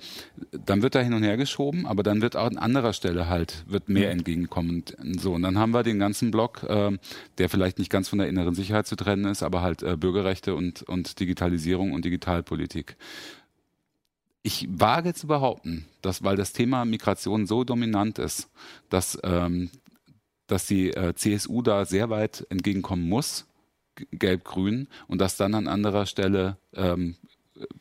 dann 0.65 0.81
wird 0.81 0.95
da 0.95 0.99
hin 0.99 1.13
und 1.13 1.23
her 1.23 1.38
geschoben, 1.38 1.88
aber 1.88 2.03
dann 2.03 2.21
wird 2.21 2.36
auch 2.36 2.47
an 2.47 2.57
anderer 2.57 2.93
Stelle 2.93 3.29
halt 3.29 3.63
wird 3.67 3.89
mehr 3.89 4.07
mhm. 4.07 4.19
entgegenkommen. 4.19 4.83
Und 4.97 5.21
so, 5.21 5.33
und 5.33 5.41
dann 5.41 5.57
haben 5.57 5.73
wir 5.73 5.83
den 5.83 5.99
ganzen 5.99 6.31
Block, 6.31 6.63
äh, 6.63 6.91
der 7.38 7.49
vielleicht 7.49 7.79
nicht 7.79 7.89
ganz 7.89 8.09
von 8.09 8.19
der 8.19 8.27
inneren 8.27 8.53
Sicherheit 8.53 8.88
zu 8.88 8.95
trennen 8.95 9.25
ist, 9.25 9.41
aber 9.43 9.62
halt 9.62 9.81
äh, 9.83 9.95
Bürgerrechte 9.95 10.55
und, 10.55 10.83
und 10.83 11.19
Digitalisierung 11.19 11.93
und 11.93 12.05
Digitalpolitik 12.05 12.97
ich 14.43 14.67
wage 14.69 15.13
zu 15.13 15.25
behaupten, 15.27 15.86
dass 16.01 16.23
weil 16.23 16.36
das 16.36 16.51
Thema 16.51 16.83
Migration 16.83 17.47
so 17.47 17.63
dominant 17.63 18.19
ist, 18.19 18.49
dass, 18.89 19.17
ähm, 19.23 19.69
dass 20.47 20.67
die 20.67 20.91
äh, 20.91 21.15
CSU 21.15 21.62
da 21.62 21.86
sehr 21.86 22.09
weit 22.09 22.45
entgegenkommen 22.49 23.07
muss, 23.07 23.47
gelb-grün, 24.12 24.88
und 25.08 25.19
dass 25.19 25.38
dann 25.38 25.53
an 25.53 25.67
anderer 25.67 26.06
Stelle 26.06 26.58
ähm, 26.73 27.15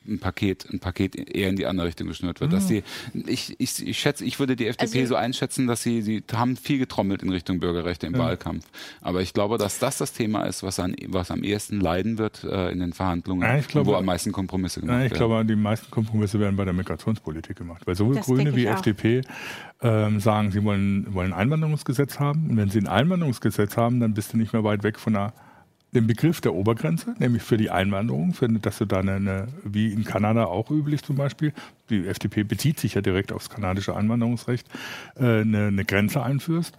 ein 0.07 0.19
Paket, 0.19 0.67
ein 0.71 0.81
Paket 0.81 1.17
eher 1.17 1.49
in 1.49 1.57
die 1.57 1.67
andere 1.67 1.87
Richtung 1.87 2.09
geschnürt 2.09 2.41
wird. 2.41 2.51
Mhm. 2.51 2.55
Dass 2.55 2.69
sie, 2.69 2.83
ich, 3.27 3.55
ich, 3.59 3.87
ich 3.87 3.99
schätze, 3.99 4.25
ich 4.25 4.39
würde 4.39 4.57
die 4.57 4.67
FDP 4.67 5.01
also, 5.01 5.15
so 5.15 5.17
einschätzen, 5.17 5.67
dass 5.67 5.83
sie, 5.83 6.03
sie 6.03 6.23
haben 6.33 6.57
viel 6.57 6.79
getrommelt 6.79 7.23
in 7.23 7.31
Richtung 7.31 7.61
Bürgerrechte 7.61 8.07
im 8.07 8.15
ja. 8.15 8.21
Wahlkampf. 8.21 8.67
Aber 9.01 9.23
ich 9.23 9.33
glaube, 9.33 9.59
dass 9.59 9.79
das 9.79 9.99
das 9.99 10.13
Thema 10.13 10.45
ist, 10.45 10.63
was, 10.63 10.79
an, 10.79 10.95
was 11.09 11.31
am 11.31 11.43
ehesten 11.43 11.81
leiden 11.81 12.19
wird 12.19 12.45
äh, 12.45 12.71
in 12.71 12.81
den 12.81 12.93
Verhandlungen, 12.93 13.43
ja, 13.43 13.59
glaube, 13.61 13.91
wo 13.91 13.95
am 13.95 14.05
meisten 14.05 14.33
Kompromisse 14.33 14.81
gemacht 14.81 14.93
ja, 14.93 15.05
ich 15.07 15.13
werden. 15.13 15.15
Ich 15.15 15.19
glaube, 15.19 15.45
die 15.45 15.57
meisten 15.57 15.91
Kompromisse 15.91 16.39
werden 16.41 16.57
bei 16.57 16.65
der 16.65 16.75
Migrationspolitik 16.75 17.57
gemacht. 17.57 17.87
Weil 17.87 17.95
sowohl 17.95 18.17
das 18.17 18.27
Grüne 18.27 18.55
wie 18.55 18.67
FDP 18.67 19.23
ähm, 19.81 20.21
sagen, 20.21 20.51
sie 20.51 20.63
wollen, 20.65 21.13
wollen 21.15 21.33
ein 21.33 21.39
Einwanderungsgesetz 21.39 22.19
haben. 22.19 22.51
Und 22.51 22.57
wenn 22.57 22.69
sie 22.69 22.81
ein 22.81 22.89
Einwanderungsgesetz 22.89 23.77
haben, 23.77 24.01
dann 24.01 24.15
bist 24.15 24.33
du 24.33 24.37
nicht 24.37 24.53
mehr 24.53 24.65
weit 24.65 24.83
weg 24.83 24.99
von 24.99 25.17
einer 25.17 25.33
den 25.95 26.07
Begriff 26.07 26.41
der 26.41 26.55
Obergrenze, 26.55 27.15
nämlich 27.19 27.43
für 27.43 27.59
die 27.59 27.71
Einwanderung, 27.71 28.33
für, 28.33 28.49
dass 28.49 28.79
du 28.79 28.87
da 28.87 29.01
eine, 29.01 29.49
wie 29.63 29.93
in 29.93 30.05
Kanada 30.05 30.47
auch 30.47 30.71
üblich 30.71 31.03
zum 31.03 31.17
Beispiel, 31.17 31.53
die 31.91 32.07
FDP 32.07 32.45
bezieht 32.45 32.81
sich 32.81 32.95
ja 32.95 33.03
direkt 33.03 33.31
aufs 33.31 33.51
kanadische 33.51 33.95
Einwanderungsrecht, 33.95 34.67
äh, 35.17 35.43
eine, 35.43 35.67
eine 35.67 35.85
Grenze 35.85 36.23
einführst. 36.23 36.77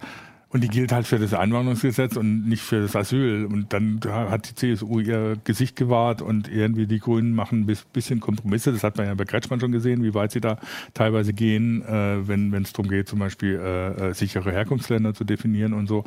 Und 0.54 0.62
die 0.62 0.68
gilt 0.68 0.92
halt 0.92 1.04
für 1.04 1.18
das 1.18 1.34
Einwanderungsgesetz 1.34 2.14
und 2.14 2.48
nicht 2.48 2.62
für 2.62 2.80
das 2.80 2.94
Asyl. 2.94 3.44
Und 3.46 3.72
dann 3.72 3.98
hat 4.04 4.48
die 4.48 4.54
CSU 4.54 5.00
ihr 5.00 5.36
Gesicht 5.42 5.74
gewahrt 5.74 6.22
und 6.22 6.46
irgendwie 6.46 6.86
die 6.86 7.00
Grünen 7.00 7.34
machen 7.34 7.62
ein 7.68 7.76
bisschen 7.92 8.20
Kompromisse. 8.20 8.70
Das 8.70 8.84
hat 8.84 8.96
man 8.96 9.06
ja 9.06 9.14
bei 9.14 9.24
Kretschmann 9.24 9.58
schon 9.58 9.72
gesehen, 9.72 10.04
wie 10.04 10.14
weit 10.14 10.30
sie 10.30 10.40
da 10.40 10.60
teilweise 10.94 11.32
gehen, 11.32 11.82
äh, 11.82 12.28
wenn 12.28 12.54
es 12.54 12.72
darum 12.72 12.88
geht, 12.88 13.08
zum 13.08 13.18
Beispiel 13.18 13.58
äh, 13.60 14.10
äh, 14.10 14.14
sichere 14.14 14.52
Herkunftsländer 14.52 15.12
zu 15.12 15.24
definieren 15.24 15.72
und 15.72 15.88
so. 15.88 16.04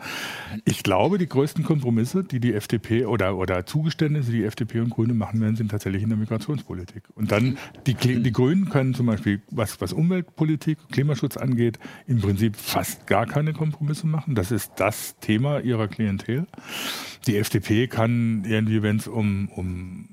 Ich 0.63 0.81
glaube, 0.81 1.17
die 1.17 1.27
größten 1.27 1.65
Kompromisse, 1.65 2.23
die 2.23 2.39
die 2.39 2.53
FDP 2.53 3.05
oder, 3.05 3.35
oder 3.35 3.65
Zugeständnisse, 3.65 4.31
die 4.31 4.45
FDP 4.45 4.79
und 4.79 4.91
Grüne 4.91 5.13
machen 5.13 5.41
werden, 5.41 5.57
sind 5.57 5.71
tatsächlich 5.71 6.03
in 6.03 6.09
der 6.09 6.17
Migrationspolitik. 6.17 7.03
Und 7.15 7.33
dann, 7.33 7.57
die, 7.85 7.95
die 7.95 8.31
Grünen 8.31 8.69
können 8.69 8.93
zum 8.93 9.07
Beispiel, 9.07 9.41
was, 9.51 9.81
was 9.81 9.91
Umweltpolitik, 9.91 10.77
Klimaschutz 10.89 11.35
angeht, 11.35 11.79
im 12.07 12.21
Prinzip 12.21 12.55
fast 12.55 13.07
gar 13.07 13.25
keine 13.25 13.51
Kompromisse 13.51 14.07
machen 14.07 14.36
das 14.37 14.51
ist 14.51 14.73
das 14.77 15.17
Thema 15.19 15.59
ihrer 15.59 15.87
Klientel. 15.87 16.45
Die 17.25 17.37
FDP 17.37 17.87
kann 17.87 18.45
irgendwie, 18.45 18.83
wenn 18.83 18.97
es 18.97 19.07
um, 19.07 19.49
um 19.49 20.07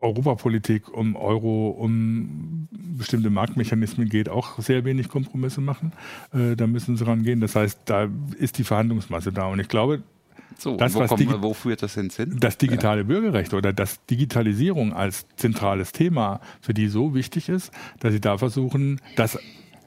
Europapolitik, 0.00 0.88
um 0.88 1.16
Euro, 1.16 1.70
um 1.70 2.68
bestimmte 2.70 3.30
Marktmechanismen 3.30 4.08
geht, 4.08 4.28
auch 4.28 4.58
sehr 4.58 4.84
wenig 4.84 5.08
Kompromisse 5.08 5.60
machen. 5.60 5.92
Äh, 6.32 6.56
da 6.56 6.66
müssen 6.66 6.96
sie 6.96 7.06
rangehen. 7.06 7.40
Das 7.40 7.56
heißt, 7.56 7.80
da 7.86 8.08
ist 8.38 8.58
die 8.58 8.64
Verhandlungsmasse 8.64 9.32
da. 9.32 9.46
Und 9.46 9.60
ich 9.60 9.68
glaube, 9.68 10.02
so, 10.58 10.76
das, 10.76 10.94
wo, 10.94 11.06
kommt, 11.06 11.42
wo, 11.42 11.54
führt 11.54 11.82
das 11.82 11.94
hin? 11.94 12.36
Das 12.38 12.58
digitale 12.58 13.00
ja. 13.00 13.06
Bürgerrecht 13.06 13.54
oder 13.54 13.72
dass 13.72 14.04
Digitalisierung 14.06 14.92
als 14.92 15.26
zentrales 15.36 15.92
Thema 15.92 16.40
für 16.60 16.74
die 16.74 16.88
so 16.88 17.14
wichtig 17.14 17.48
ist, 17.48 17.72
dass 18.00 18.12
sie 18.12 18.20
da 18.20 18.38
versuchen, 18.38 19.00
das 19.16 19.38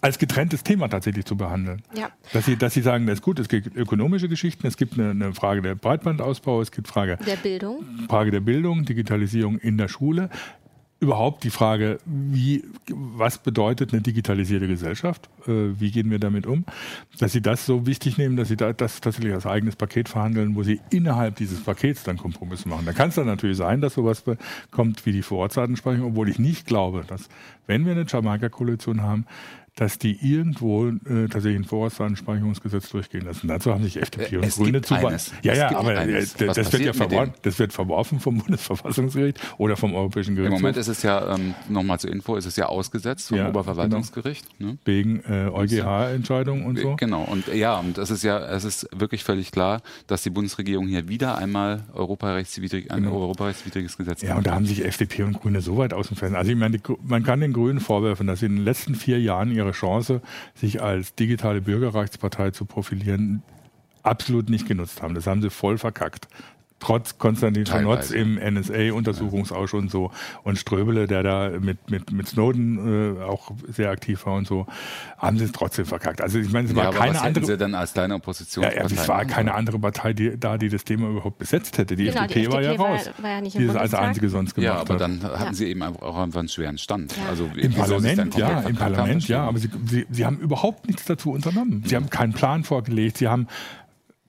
als 0.06 0.20
getrenntes 0.20 0.62
Thema 0.62 0.88
tatsächlich 0.88 1.26
zu 1.26 1.36
behandeln. 1.36 1.82
Ja. 1.98 2.10
Dass, 2.32 2.46
sie, 2.46 2.58
dass 2.58 2.76
sie 2.76 2.82
sagen, 2.82 3.08
das 3.08 3.15
ist 3.15 3.22
gut, 3.24 3.39
es 3.39 3.50
gibt 3.50 3.76
ökonomische 3.76 4.30
Geschichten, 4.30 4.68
es 4.68 4.78
gibt 4.78 5.00
eine, 5.00 5.10
eine 5.10 5.34
Frage 5.34 5.63
der 5.63 5.74
Breitbandausbau, 5.74 6.62
es 6.62 6.72
gibt 6.72 6.88
Frage 6.88 7.18
der 7.26 7.38
Bildung. 7.38 7.84
Frage 8.08 8.30
der 8.30 8.41
Bildung, 8.41 8.86
Digitalisierung 8.86 9.58
in 9.58 9.80
der 9.80 9.88
Schule 9.88 10.30
überhaupt 11.00 11.44
die 11.44 11.50
Frage, 11.50 12.00
wie, 12.06 12.63
was 12.88 13.39
bedeutet 13.39 13.94
eine 13.94 14.02
digitalisierte 14.02 14.68
Gesellschaft? 14.68 15.28
Äh, 15.48 15.80
wie 15.80 15.91
gehen 15.91 16.10
wir 16.10 16.20
damit 16.20 16.48
um? 16.48 16.65
Dass 17.20 17.34
Sie 17.34 17.41
das 17.41 17.65
so 17.65 17.86
wichtig 17.86 18.18
nehmen, 18.18 18.38
dass 18.38 18.48
Sie 18.48 18.56
da, 18.56 18.74
das 18.74 19.02
tatsächlich 19.02 19.34
als 19.34 19.46
eigenes 19.46 19.76
Paket 19.76 20.08
verhandeln, 20.08 20.56
wo 20.56 20.63
Sie 20.63 20.80
innerhalb 20.91 21.36
dieses 21.36 21.62
Pakets 21.62 22.04
dann 22.04 22.18
Kompromisse 22.18 22.70
machen. 22.70 22.86
Da 22.86 22.94
kann 22.94 23.10
es 23.10 23.15
dann 23.15 23.26
natürlich 23.26 23.58
sein, 23.58 23.82
dass 23.82 23.96
sowas 23.96 24.24
kommt 24.72 25.06
wie 25.06 25.12
die 25.12 25.22
Vorortdatensprechung, 25.22 26.06
obwohl 26.06 26.30
ich 26.30 26.39
nicht 26.39 26.65
glaube, 26.65 27.04
dass, 27.06 27.28
wenn 27.68 27.86
wir 27.86 27.91
eine 27.91 28.06
Jamaika-Koalition 28.08 29.02
haben, 29.02 29.26
dass 29.76 29.98
die 29.98 30.18
irgendwo 30.22 30.88
äh, 30.88 31.28
tatsächlich 31.30 31.58
ein 31.58 31.66
Vorratsdatenspeicherungsgesetz 31.66 32.90
durchgehen 32.90 33.26
lassen. 33.26 33.50
Dazu 33.50 33.74
haben 33.74 33.84
sich 33.84 34.02
FDP 34.02 34.38
und 34.38 34.46
es 34.46 34.56
Grüne 34.56 34.82
zu 34.82 34.96
Ja, 34.96 35.54
ja, 35.54 35.76
aber 35.76 35.98
eines. 35.98 36.36
Äh, 36.36 36.48
das 36.48 36.72
wird 36.72 36.84
ja 36.84 36.94
verworfen, 36.94 37.34
das 37.42 37.60
wird 37.60 37.74
verworfen 37.74 38.22
vom 38.22 38.38
Bundesverfassungsgericht 38.46 39.40
oder 39.58 39.76
vom 39.76 39.94
Europäischen 39.94 40.36
Gerichtshof. 40.36 40.60
Im 40.60 40.62
Moment 40.62 40.78
ist 40.78 40.88
es 40.88 41.04
ja, 41.04 41.36
ähm, 41.36 41.56
nochmal 41.68 42.00
zur 42.00 42.10
Info, 42.12 42.38
ist 42.38 42.46
es 42.46 42.56
ja 42.56 42.68
ausgesetzt 42.68 43.28
vom 43.28 43.38
ja, 43.38 43.50
Oberverwaltungsgericht. 43.50 44.48
Genau. 44.58 44.72
Ne? 44.72 44.78
Wegen 44.86 45.20
äh, 45.28 45.50
EuGH-Entscheidungen 45.50 46.66
und 46.66 46.80
so. 46.80 46.96
Genau, 46.96 47.24
und 47.24 47.48
ja, 47.54 47.78
und 47.78 47.98
es 47.98 48.12
ist 48.12 48.24
ja, 48.24 48.40
es 48.48 48.64
ist 48.64 48.88
wirklich 48.96 49.26
völlig 49.26 49.52
klar, 49.52 49.82
dass 50.08 50.24
die 50.24 50.30
Bundesregierung 50.30 50.88
hier 50.88 51.10
wieder 51.10 51.38
einmal 51.38 51.84
europarechtswidrig, 51.94 52.92
ein 52.92 53.04
genau. 53.04 53.20
europarechtswidriges 53.20 53.98
Gesetz 53.98 54.22
Ja, 54.22 54.38
und 54.38 54.48
da 54.48 54.56
haben 54.56 54.66
sich 54.66 54.86
FDP 54.86 55.24
und 55.24 55.42
Grüne 55.42 55.60
so 55.60 55.76
weit 55.76 55.94
aus 55.94 56.08
dem 56.08 56.16
Fenster. 56.16 56.38
Also 56.38 56.52
ich 56.52 56.58
meine, 56.58 56.78
die, 56.78 56.94
man 57.04 57.24
kann 57.24 57.42
den 57.42 57.52
Grünen 57.52 57.82
vorwerfen, 57.82 58.28
dass 58.28 58.40
sie 58.40 58.46
in 58.46 58.56
den 58.56 58.64
letzten 58.64 58.96
vier 58.96 59.20
Jahren 59.20 59.52
ihre 59.52 59.64
ihre 59.65 59.73
Chance, 59.73 60.21
sich 60.54 60.82
als 60.82 61.15
digitale 61.15 61.62
Bürgerrechtspartei 61.62 62.51
zu 62.51 62.65
profilieren, 62.65 63.43
absolut 64.04 64.49
nicht 64.49 64.67
genutzt 64.67 65.01
haben. 65.01 65.15
Das 65.15 65.28
haben 65.28 65.41
sie 65.41 65.49
voll 65.49 65.78
verkackt 65.78 66.28
trotz 66.86 67.17
Konstantin 67.17 67.65
Schanotz 67.65 68.12
im 68.12 68.36
NSA-Untersuchungsausschuss 68.36 69.82
und 69.82 69.89
so 69.89 70.12
und 70.43 70.60
Ströbele, 70.60 71.08
der 71.08 71.24
da 71.24 71.50
mit, 71.60 71.89
mit, 71.89 72.12
mit 72.12 72.28
Snowden 72.28 73.17
äh, 73.17 73.24
auch 73.24 73.52
sehr 73.67 73.89
aktiv 73.89 74.24
war 74.28 74.36
und 74.36 74.45
so, 74.45 74.67
haben 75.17 75.39
sie 75.39 75.45
es 75.45 75.52
trotzdem 75.52 75.86
verkackt. 75.86 76.21
Also 76.21 76.38
ich 76.38 76.52
meine, 76.52 76.67
es 76.67 76.76
war 76.76 76.86
ja, 76.86 76.91
keine 76.91 77.19
andere. 77.21 77.43
Sie 77.43 77.58
dann 77.58 77.74
als 77.74 77.93
kleine 77.93 78.13
Oppositionspartei? 78.13 78.95
Ja, 78.95 79.02
es 79.02 79.08
war 79.08 79.26
keine 79.26 79.56
andere 79.56 79.80
Partei 79.80 80.13
die, 80.13 80.39
da, 80.39 80.60
die 80.60 80.69
das 80.69 80.84
Thema 80.84 81.10
überhaupt 81.10 81.39
besetzt 81.39 81.80
hätte. 81.80 81.95
Die, 81.95 82.06
genau, 82.06 82.21
FDP, 82.21 82.34
die 82.41 82.45
FDP 82.45 82.54
war 82.54 82.62
ja 82.62 82.71
raus, 82.74 83.08
war, 83.17 83.24
war 83.24 83.32
ja 83.32 83.41
nicht 83.41 83.58
die 83.58 83.65
das 83.65 83.76
als 83.76 83.93
einzige 83.95 84.30
sonst 84.30 84.54
gemacht 84.54 84.65
Ja, 84.65 84.80
aber 84.80 84.93
hat. 84.93 85.02
dann 85.02 85.24
hatten 85.24 85.43
ja. 85.43 85.54
sie 85.54 85.65
eben 85.65 85.82
auch 85.82 86.17
einfach 86.19 86.39
einen 86.39 86.50
schweren 86.50 86.78
Stand. 86.78 87.17
Ja. 87.17 87.30
Also 87.30 87.50
Im 87.56 87.74
Parlament, 87.74 88.36
ja, 88.36 88.60
im 88.60 88.76
Parlament, 88.76 89.28
ja, 89.28 89.48
aber 89.48 89.58
sie, 89.58 89.69
sie, 89.88 90.06
sie 90.12 90.24
haben 90.24 90.38
überhaupt 90.38 90.86
nichts 90.86 91.06
dazu 91.06 91.32
unternommen. 91.32 91.84
Sie 91.88 91.95
haben 91.95 92.12
keinen 92.12 92.34
Plan 92.34 92.63
vorgelegt, 92.63 93.17
sie 93.17 93.28
haben 93.28 93.48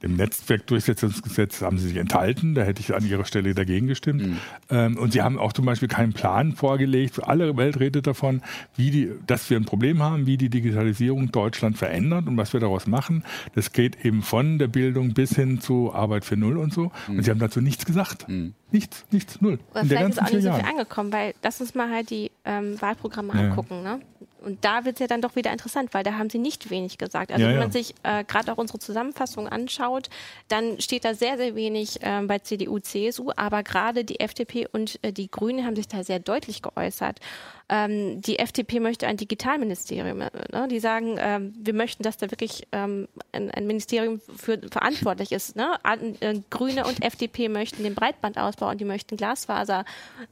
im 0.03 0.17
Netzwerkdurchsetzungsgesetz 0.17 1.63
haben 1.63 1.79
sie 1.79 1.89
sich 1.89 1.97
enthalten, 1.97 2.55
da 2.55 2.63
hätte 2.63 2.81
ich 2.81 2.95
an 2.95 3.07
ihrer 3.07 3.25
Stelle 3.25 3.55
dagegen 3.55 3.87
gestimmt. 3.87 4.27
Mhm. 4.27 4.37
Ähm, 4.69 4.99
und 4.99 5.13
sie 5.13 5.23
haben 5.23 5.39
auch 5.39 5.55
zum 5.55 5.65
Beispiel 5.65 5.89
keinen 5.89 6.13
Plan 6.13 6.53
vorgelegt, 6.53 7.23
alle 7.25 7.57
Welt 7.57 7.81
redet 7.81 8.07
davon, 8.07 8.43
wie 8.77 8.91
die, 8.91 9.11
dass 9.27 9.49
wir 9.49 9.57
ein 9.57 9.65
Problem 9.65 10.03
haben, 10.03 10.27
wie 10.27 10.37
die 10.37 10.51
Digitalisierung 10.51 11.33
Deutschland 11.33 11.79
verändert 11.79 12.27
und 12.27 12.37
was 12.37 12.53
wir 12.53 12.61
daraus 12.61 12.87
machen. 12.87 13.25
Das 13.55 13.73
geht 13.73 14.05
eben 14.05 14.23
von 14.23 14.59
der 14.59 14.69
Bildung 14.69 15.15
bis 15.15 15.35
hin 15.35 15.61
zu 15.61 15.95
Arbeit 15.95 16.25
für 16.25 16.37
Null 16.37 16.59
und 16.59 16.75
so. 16.75 16.93
Mhm. 17.09 17.19
Und 17.19 17.23
sie 17.25 17.31
haben 17.31 17.41
dazu 17.41 17.63
nichts 17.63 17.87
gesagt. 17.87 18.29
Mhm. 18.29 18.55
Nichts, 18.71 19.07
nichts, 19.11 19.41
null. 19.41 19.59
Aber 19.71 19.83
In 19.83 19.89
vielleicht 19.89 20.09
ist 20.11 20.23
auch 20.23 20.31
nicht 20.31 20.43
so 20.43 20.53
viel 20.53 20.65
angekommen, 20.65 21.13
weil 21.13 21.35
lass 21.43 21.61
uns 21.61 21.75
mal 21.75 21.91
halt 21.91 22.11
die 22.11 22.31
ähm, 22.45 22.81
Wahlprogramme 22.81 23.33
ja. 23.33 23.49
angucken. 23.49 23.83
Ne? 23.83 24.01
Und 24.47 24.65
da 24.65 24.85
wird 24.85 24.95
es 24.95 25.01
ja 25.01 25.09
dann 25.09 25.21
doch 25.21 25.35
wieder 25.35 25.51
interessant, 25.51 25.93
weil 25.93 26.05
da 26.05 26.13
haben 26.13 26.31
sie 26.31 26.39
nicht 26.39 26.71
wenig 26.71 26.99
gesagt. 26.99 27.33
Also 27.33 27.45
ja, 27.45 27.51
wenn 27.51 27.59
man 27.59 27.73
sich 27.73 27.97
äh, 28.05 28.23
gerade 28.23 28.53
auch 28.53 28.59
unsere 28.59 28.79
Zusammenfassung 28.79 29.49
anschaut, 29.49 30.09
dann 30.47 30.81
steht 30.81 31.05
da 31.05 31.15
sehr, 31.15 31.37
sehr 31.37 31.57
wenig 31.57 32.01
äh, 32.01 32.23
bei 32.23 32.39
CDU, 32.39 32.79
CSU, 32.79 33.33
aber 33.35 33.65
gerade 33.65 34.05
die 34.05 34.21
FDP 34.21 34.69
und 34.71 35.01
äh, 35.03 35.13
die 35.13 35.29
Grünen 35.29 35.67
haben 35.67 35.75
sich 35.75 35.89
da 35.89 36.05
sehr 36.05 36.21
deutlich 36.21 36.63
geäußert. 36.63 37.19
Ähm, 37.69 38.23
die 38.23 38.39
FDP 38.39 38.79
möchte 38.79 39.09
ein 39.09 39.17
Digitalministerium. 39.17 40.21
Äh, 40.21 40.31
ne? 40.53 40.69
Die 40.69 40.79
sagen, 40.79 41.17
ähm, 41.19 41.53
wir 41.59 41.75
möchten, 41.75 42.05
dass 42.05 42.17
da 42.17 42.31
wirklich 42.31 42.67
ähm, 42.71 43.09
ein, 43.33 43.51
ein, 43.51 43.67
Ministerium 43.67 44.21
für 44.37 44.61
verantwortlich 44.71 45.33
ist. 45.33 45.57
Ne? 45.57 45.75
An, 45.83 46.15
äh, 46.21 46.41
Grüne 46.51 46.87
und 46.87 47.03
FDP 47.03 47.49
möchten 47.49 47.83
den 47.83 47.97
Breitbandausbau 47.97 48.71
und 48.71 48.81
die 48.81 48.85
möchten 48.85 49.17
Glasfaser 49.17 49.85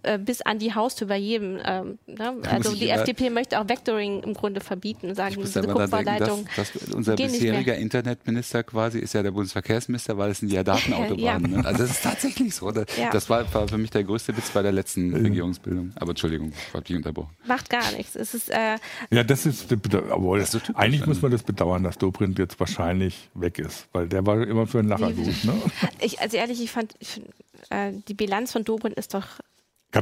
äh, 0.04 0.16
bis 0.16 0.42
an 0.42 0.60
die 0.60 0.76
Haustür 0.76 1.08
bei 1.08 1.16
jedem. 1.16 1.58
Ähm, 1.64 1.98
ne? 2.06 2.34
Also 2.48 2.72
die 2.72 2.88
FDP 2.88 3.30
möchte 3.30 3.60
auch 3.60 3.68
Vectoring 3.68 4.22
im 4.22 4.34
Grunde 4.34 4.60
verbieten 4.60 5.08
und 5.08 5.16
sagen, 5.16 5.34
diese 5.36 5.62
Kupferleitung. 5.62 6.46
Das, 6.54 6.72
das 6.72 6.94
unser 6.94 7.16
bisheriger 7.16 7.74
Internetminister 7.74 8.62
quasi 8.62 9.00
ist 9.00 9.12
ja 9.12 9.24
der 9.24 9.32
Bundesverkehrsminister, 9.32 10.16
weil 10.16 10.30
es 10.30 10.38
sind 10.38 10.52
ja 10.52 10.62
Datenautobahnen. 10.64 11.52
ja. 11.52 11.58
Ne? 11.58 11.66
Also 11.66 11.82
das 11.82 11.90
ist 11.90 12.04
tatsächlich 12.04 12.54
so. 12.54 12.70
Das, 12.70 12.86
ja. 12.96 13.10
das 13.10 13.28
war, 13.28 13.52
war, 13.52 13.66
für 13.66 13.78
mich 13.78 13.90
der 13.90 14.04
größte 14.04 14.36
Witz 14.36 14.50
bei 14.50 14.62
der 14.62 14.72
letzten 14.72 15.12
Regierungsbildung. 15.12 15.92
Aber 15.96 16.10
Entschuldigung, 16.10 16.52
ich 16.56 16.74
habe 16.74 16.84
dich 16.84 16.96
unterbrochen. 16.96 17.23
Macht 17.46 17.70
gar 17.70 17.90
nichts. 17.92 18.16
Es 18.16 18.34
ist, 18.34 18.50
äh 18.50 18.78
ja, 19.10 19.24
das 19.24 19.46
ist, 19.46 19.72
obwohl, 19.72 20.38
das 20.38 20.54
ist 20.54 20.74
eigentlich 20.74 21.06
muss 21.06 21.22
man 21.22 21.30
das 21.30 21.42
bedauern, 21.42 21.82
dass 21.82 21.98
Dobrindt 21.98 22.38
jetzt 22.38 22.58
wahrscheinlich 22.60 23.30
weg 23.34 23.58
ist, 23.58 23.88
weil 23.92 24.08
der 24.08 24.26
war 24.26 24.42
immer 24.46 24.66
für 24.66 24.78
einen 24.78 24.88
Lacher 24.88 25.12
gut. 25.12 25.44
Ne? 25.44 25.54
Ich, 26.00 26.20
also 26.20 26.37
ehrlich, 26.37 26.62
ich 26.62 26.70
fand, 26.70 26.94
ich, 26.98 27.22
äh, 27.70 27.92
die 28.08 28.14
Bilanz 28.14 28.52
von 28.52 28.64
Dobrindt 28.64 28.96
ist 28.96 29.14
doch 29.14 29.26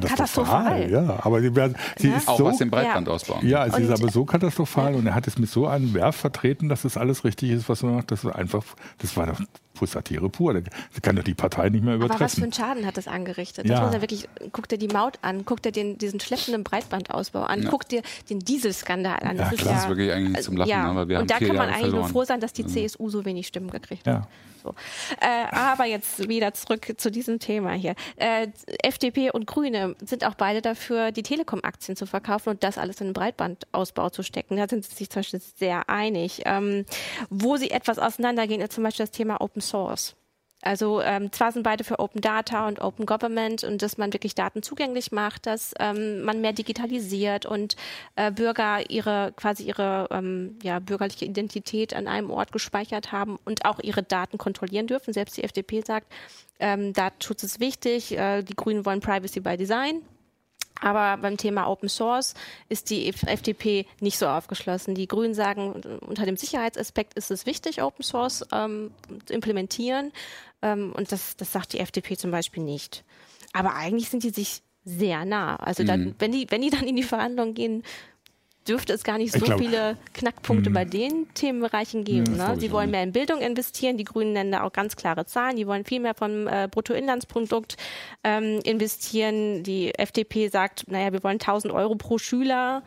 Katastrophal, 0.00 0.90
ja. 0.90 1.18
Aber 1.22 1.40
sie, 1.40 1.50
sie 1.98 2.08
ja. 2.08 2.16
ist 2.16 2.28
auch 2.28 2.38
so, 2.38 2.44
was 2.46 2.56
den 2.58 2.70
Breitbandausbau 2.70 3.40
Ja, 3.42 3.68
sie 3.68 3.76
und 3.76 3.90
ist 3.90 3.90
aber 3.90 4.10
so 4.10 4.24
katastrophal 4.24 4.92
ja. 4.92 4.98
und 4.98 5.06
er 5.06 5.14
hat 5.14 5.26
es 5.26 5.38
mit 5.38 5.50
so 5.50 5.66
einem 5.66 5.92
Werf 5.92 6.16
vertreten, 6.16 6.68
dass 6.68 6.82
das 6.82 6.96
alles 6.96 7.24
richtig 7.24 7.50
ist, 7.50 7.68
was 7.68 7.82
er 7.82 7.90
macht. 7.90 8.10
Das 8.10 8.24
war 8.24 8.36
einfach, 8.36 8.64
das 8.98 9.16
war 9.16 9.26
doch 9.26 9.40
Satire 9.86 10.28
pur. 10.28 10.54
Sie 10.90 11.00
kann 11.00 11.16
doch 11.16 11.24
die 11.24 11.34
Partei 11.34 11.68
nicht 11.68 11.84
mehr 11.84 11.94
übertreffen. 11.94 12.16
Aber 12.16 12.24
was 12.24 12.34
für 12.34 12.42
einen 12.42 12.52
Schaden 12.52 12.86
hat 12.86 12.96
das 12.96 13.08
angerichtet? 13.08 13.66
Ja. 13.66 13.76
Das 13.76 13.86
muss 13.86 13.94
er 13.94 14.00
wirklich, 14.00 14.28
guck 14.52 14.68
dir 14.68 14.78
die 14.78 14.88
Maut 14.88 15.18
an, 15.22 15.44
guck 15.44 15.62
dir 15.62 15.72
den, 15.72 15.98
diesen 15.98 16.20
schleppenden 16.20 16.64
Breitbandausbau 16.64 17.42
an, 17.42 17.62
ja. 17.62 17.70
guck 17.70 17.88
dir 17.88 18.02
den 18.30 18.40
Dieselskandal 18.40 19.20
an. 19.20 19.36
Das, 19.36 19.48
ja, 19.48 19.54
ist, 19.54 19.60
klar. 19.60 19.74
das 19.74 19.82
ist 19.84 19.88
wirklich 19.88 20.12
eigentlich 20.12 20.44
zum 20.44 20.56
Lachen, 20.56 20.70
ja. 20.70 20.84
aber 20.84 21.08
wir 21.08 21.18
und 21.18 21.32
haben 21.32 21.40
da 21.40 21.46
kann 21.46 21.48
man 21.48 21.56
Jahre 21.56 21.68
eigentlich 21.68 21.80
verloren. 21.80 22.00
nur 22.00 22.08
froh 22.08 22.24
sein, 22.24 22.40
dass 22.40 22.52
die 22.52 22.66
CSU 22.66 23.08
so 23.08 23.24
wenig 23.24 23.46
Stimmen 23.46 23.70
gekriegt 23.70 24.06
hat. 24.06 24.14
Ja. 24.14 24.28
So. 24.62 24.74
Äh, 25.20 25.46
aber 25.50 25.86
jetzt 25.86 26.28
wieder 26.28 26.54
zurück 26.54 26.94
zu 26.96 27.10
diesem 27.10 27.38
Thema 27.38 27.72
hier. 27.72 27.94
Äh, 28.16 28.48
FDP 28.82 29.30
und 29.30 29.46
Grüne 29.46 29.96
sind 30.04 30.24
auch 30.24 30.34
beide 30.34 30.62
dafür, 30.62 31.10
die 31.12 31.22
Telekom-Aktien 31.22 31.96
zu 31.96 32.06
verkaufen 32.06 32.50
und 32.50 32.62
das 32.62 32.78
alles 32.78 33.00
in 33.00 33.08
den 33.08 33.12
Breitbandausbau 33.12 34.10
zu 34.10 34.22
stecken. 34.22 34.56
Da 34.56 34.68
sind 34.68 34.84
sie 34.84 34.94
sich 34.94 35.10
zum 35.10 35.20
Beispiel 35.20 35.40
sehr 35.56 35.88
einig. 35.88 36.42
Ähm, 36.44 36.84
wo 37.28 37.56
sie 37.56 37.70
etwas 37.70 37.98
auseinandergehen, 37.98 38.60
ist 38.60 38.72
zum 38.72 38.84
Beispiel 38.84 39.04
das 39.04 39.10
Thema 39.10 39.40
Open 39.40 39.60
Source. 39.60 39.71
Also 40.62 41.02
ähm, 41.02 41.32
zwar 41.32 41.50
sind 41.50 41.64
beide 41.64 41.82
für 41.82 41.98
Open 41.98 42.20
Data 42.20 42.68
und 42.68 42.80
Open 42.80 43.04
Government 43.04 43.64
und 43.64 43.82
dass 43.82 43.98
man 43.98 44.12
wirklich 44.12 44.36
Daten 44.36 44.62
zugänglich 44.62 45.10
macht, 45.10 45.46
dass 45.46 45.74
ähm, 45.80 46.22
man 46.22 46.40
mehr 46.40 46.52
digitalisiert 46.52 47.46
und 47.46 47.74
äh, 48.14 48.30
Bürger 48.30 48.88
ihre 48.88 49.32
quasi 49.34 49.64
ihre 49.64 50.06
ähm, 50.12 50.58
ja, 50.62 50.78
bürgerliche 50.78 51.24
Identität 51.24 51.94
an 51.94 52.06
einem 52.06 52.30
Ort 52.30 52.52
gespeichert 52.52 53.10
haben 53.10 53.40
und 53.44 53.64
auch 53.64 53.80
ihre 53.80 54.04
Daten 54.04 54.38
kontrollieren 54.38 54.86
dürfen. 54.86 55.12
Selbst 55.12 55.36
die 55.36 55.42
FDP 55.42 55.82
sagt, 55.84 56.06
ähm, 56.60 56.92
Datenschutz 56.92 57.42
ist 57.42 57.58
wichtig. 57.58 58.16
Äh, 58.16 58.42
die 58.42 58.54
Grünen 58.54 58.86
wollen 58.86 59.00
Privacy 59.00 59.40
by 59.40 59.56
Design. 59.56 60.02
Aber 60.80 61.20
beim 61.20 61.36
Thema 61.36 61.68
Open 61.68 61.88
Source 61.88 62.34
ist 62.68 62.90
die 62.90 63.08
FDP 63.08 63.86
nicht 64.00 64.18
so 64.18 64.26
aufgeschlossen. 64.26 64.94
Die 64.94 65.06
Grünen 65.06 65.34
sagen, 65.34 65.80
unter 66.00 66.26
dem 66.26 66.36
Sicherheitsaspekt 66.36 67.14
ist 67.14 67.30
es 67.30 67.46
wichtig, 67.46 67.82
Open 67.82 68.02
Source 68.02 68.44
ähm, 68.52 68.90
zu 69.26 69.34
implementieren. 69.34 70.12
Ähm, 70.60 70.92
und 70.96 71.12
das, 71.12 71.36
das 71.36 71.52
sagt 71.52 71.72
die 71.72 71.80
FDP 71.80 72.16
zum 72.16 72.30
Beispiel 72.30 72.62
nicht. 72.62 73.04
Aber 73.52 73.74
eigentlich 73.74 74.08
sind 74.08 74.24
die 74.24 74.30
sich 74.30 74.62
sehr 74.84 75.24
nah. 75.24 75.56
Also 75.56 75.84
dann, 75.84 76.00
mhm. 76.00 76.14
wenn 76.18 76.32
die, 76.32 76.46
wenn 76.50 76.62
die 76.62 76.70
dann 76.70 76.86
in 76.86 76.96
die 76.96 77.02
Verhandlungen 77.02 77.54
gehen, 77.54 77.84
dürfte 78.68 78.92
es 78.92 79.04
gar 79.04 79.18
nicht 79.18 79.32
so 79.32 79.40
glaub, 79.40 79.58
viele 79.58 79.96
Knackpunkte 80.14 80.70
mh. 80.70 80.74
bei 80.74 80.84
den 80.84 81.26
Themenbereichen 81.34 82.04
geben. 82.04 82.36
Ja, 82.36 82.54
ne? 82.54 82.60
Sie 82.60 82.70
wollen 82.70 82.90
mehr 82.90 83.02
in 83.02 83.12
Bildung 83.12 83.40
investieren. 83.40 83.96
Die 83.96 84.04
Grünen 84.04 84.32
nennen 84.32 84.52
da 84.52 84.62
auch 84.62 84.72
ganz 84.72 84.96
klare 84.96 85.26
Zahlen. 85.26 85.56
Die 85.56 85.66
wollen 85.66 85.84
viel 85.84 86.00
mehr 86.00 86.14
vom 86.14 86.46
äh, 86.46 86.68
Bruttoinlandsprodukt 86.70 87.76
ähm, 88.24 88.60
investieren. 88.64 89.62
Die 89.62 89.94
FDP 89.94 90.48
sagt, 90.48 90.84
naja, 90.88 91.12
wir 91.12 91.22
wollen 91.22 91.40
1000 91.40 91.72
Euro 91.72 91.96
pro 91.96 92.18
Schüler 92.18 92.82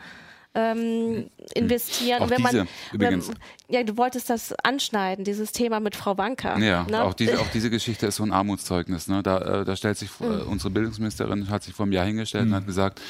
ähm, 0.56 1.30
investieren. 1.54 2.24
Auch 2.24 2.30
wenn 2.30 2.38
diese, 2.38 2.58
man, 2.58 2.68
übrigens. 2.94 3.28
Wenn, 3.28 3.36
ja, 3.68 3.84
du 3.84 3.98
wolltest 3.98 4.30
das 4.30 4.54
anschneiden, 4.64 5.26
dieses 5.26 5.52
Thema 5.52 5.80
mit 5.80 5.96
Frau 5.96 6.18
Wanka. 6.18 6.58
Ja, 6.60 6.84
ne? 6.84 7.04
auch, 7.04 7.14
diese, 7.14 7.40
auch 7.40 7.48
diese 7.54 7.70
Geschichte 7.70 8.08
ist 8.08 8.16
so 8.16 8.24
ein 8.24 8.32
Armutszeugnis. 8.32 9.08
Ne? 9.08 9.22
Da, 9.22 9.62
äh, 9.62 9.66
da 9.66 9.76
stellt 9.76 9.98
sich 9.98 10.10
äh, 10.22 10.24
unsere 10.24 10.70
Bildungsministerin 10.70 11.50
hat 11.50 11.64
sich 11.64 11.74
vor 11.74 11.84
einem 11.84 11.94
Jahr 11.94 12.06
hingestellt 12.06 12.46
mhm. 12.46 12.52
und 12.52 12.58
hat 12.58 12.66
gesagt, 12.66 13.02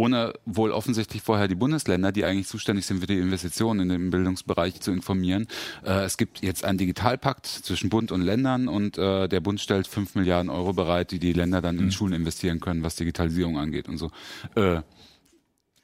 ohne 0.00 0.32
wohl 0.46 0.72
offensichtlich 0.72 1.20
vorher 1.20 1.46
die 1.46 1.54
Bundesländer, 1.54 2.10
die 2.10 2.24
eigentlich 2.24 2.46
zuständig 2.46 2.86
sind 2.86 3.00
für 3.00 3.06
die 3.06 3.18
Investitionen 3.18 3.80
in 3.80 3.88
den 3.90 4.10
Bildungsbereich 4.10 4.80
zu 4.80 4.92
informieren. 4.92 5.46
Äh, 5.84 6.04
es 6.04 6.16
gibt 6.16 6.42
jetzt 6.42 6.64
einen 6.64 6.78
Digitalpakt 6.78 7.46
zwischen 7.46 7.90
Bund 7.90 8.10
und 8.10 8.22
Ländern 8.22 8.66
und 8.68 8.96
äh, 8.96 9.28
der 9.28 9.40
Bund 9.40 9.60
stellt 9.60 9.86
fünf 9.86 10.14
Milliarden 10.14 10.50
Euro 10.50 10.72
bereit, 10.72 11.10
die 11.10 11.18
die 11.18 11.34
Länder 11.34 11.60
dann 11.60 11.78
in 11.78 11.86
mhm. 11.86 11.90
Schulen 11.90 12.14
investieren 12.14 12.60
können, 12.60 12.82
was 12.82 12.96
Digitalisierung 12.96 13.58
angeht 13.58 13.90
und 13.90 13.98
so. 13.98 14.10
Äh, 14.54 14.80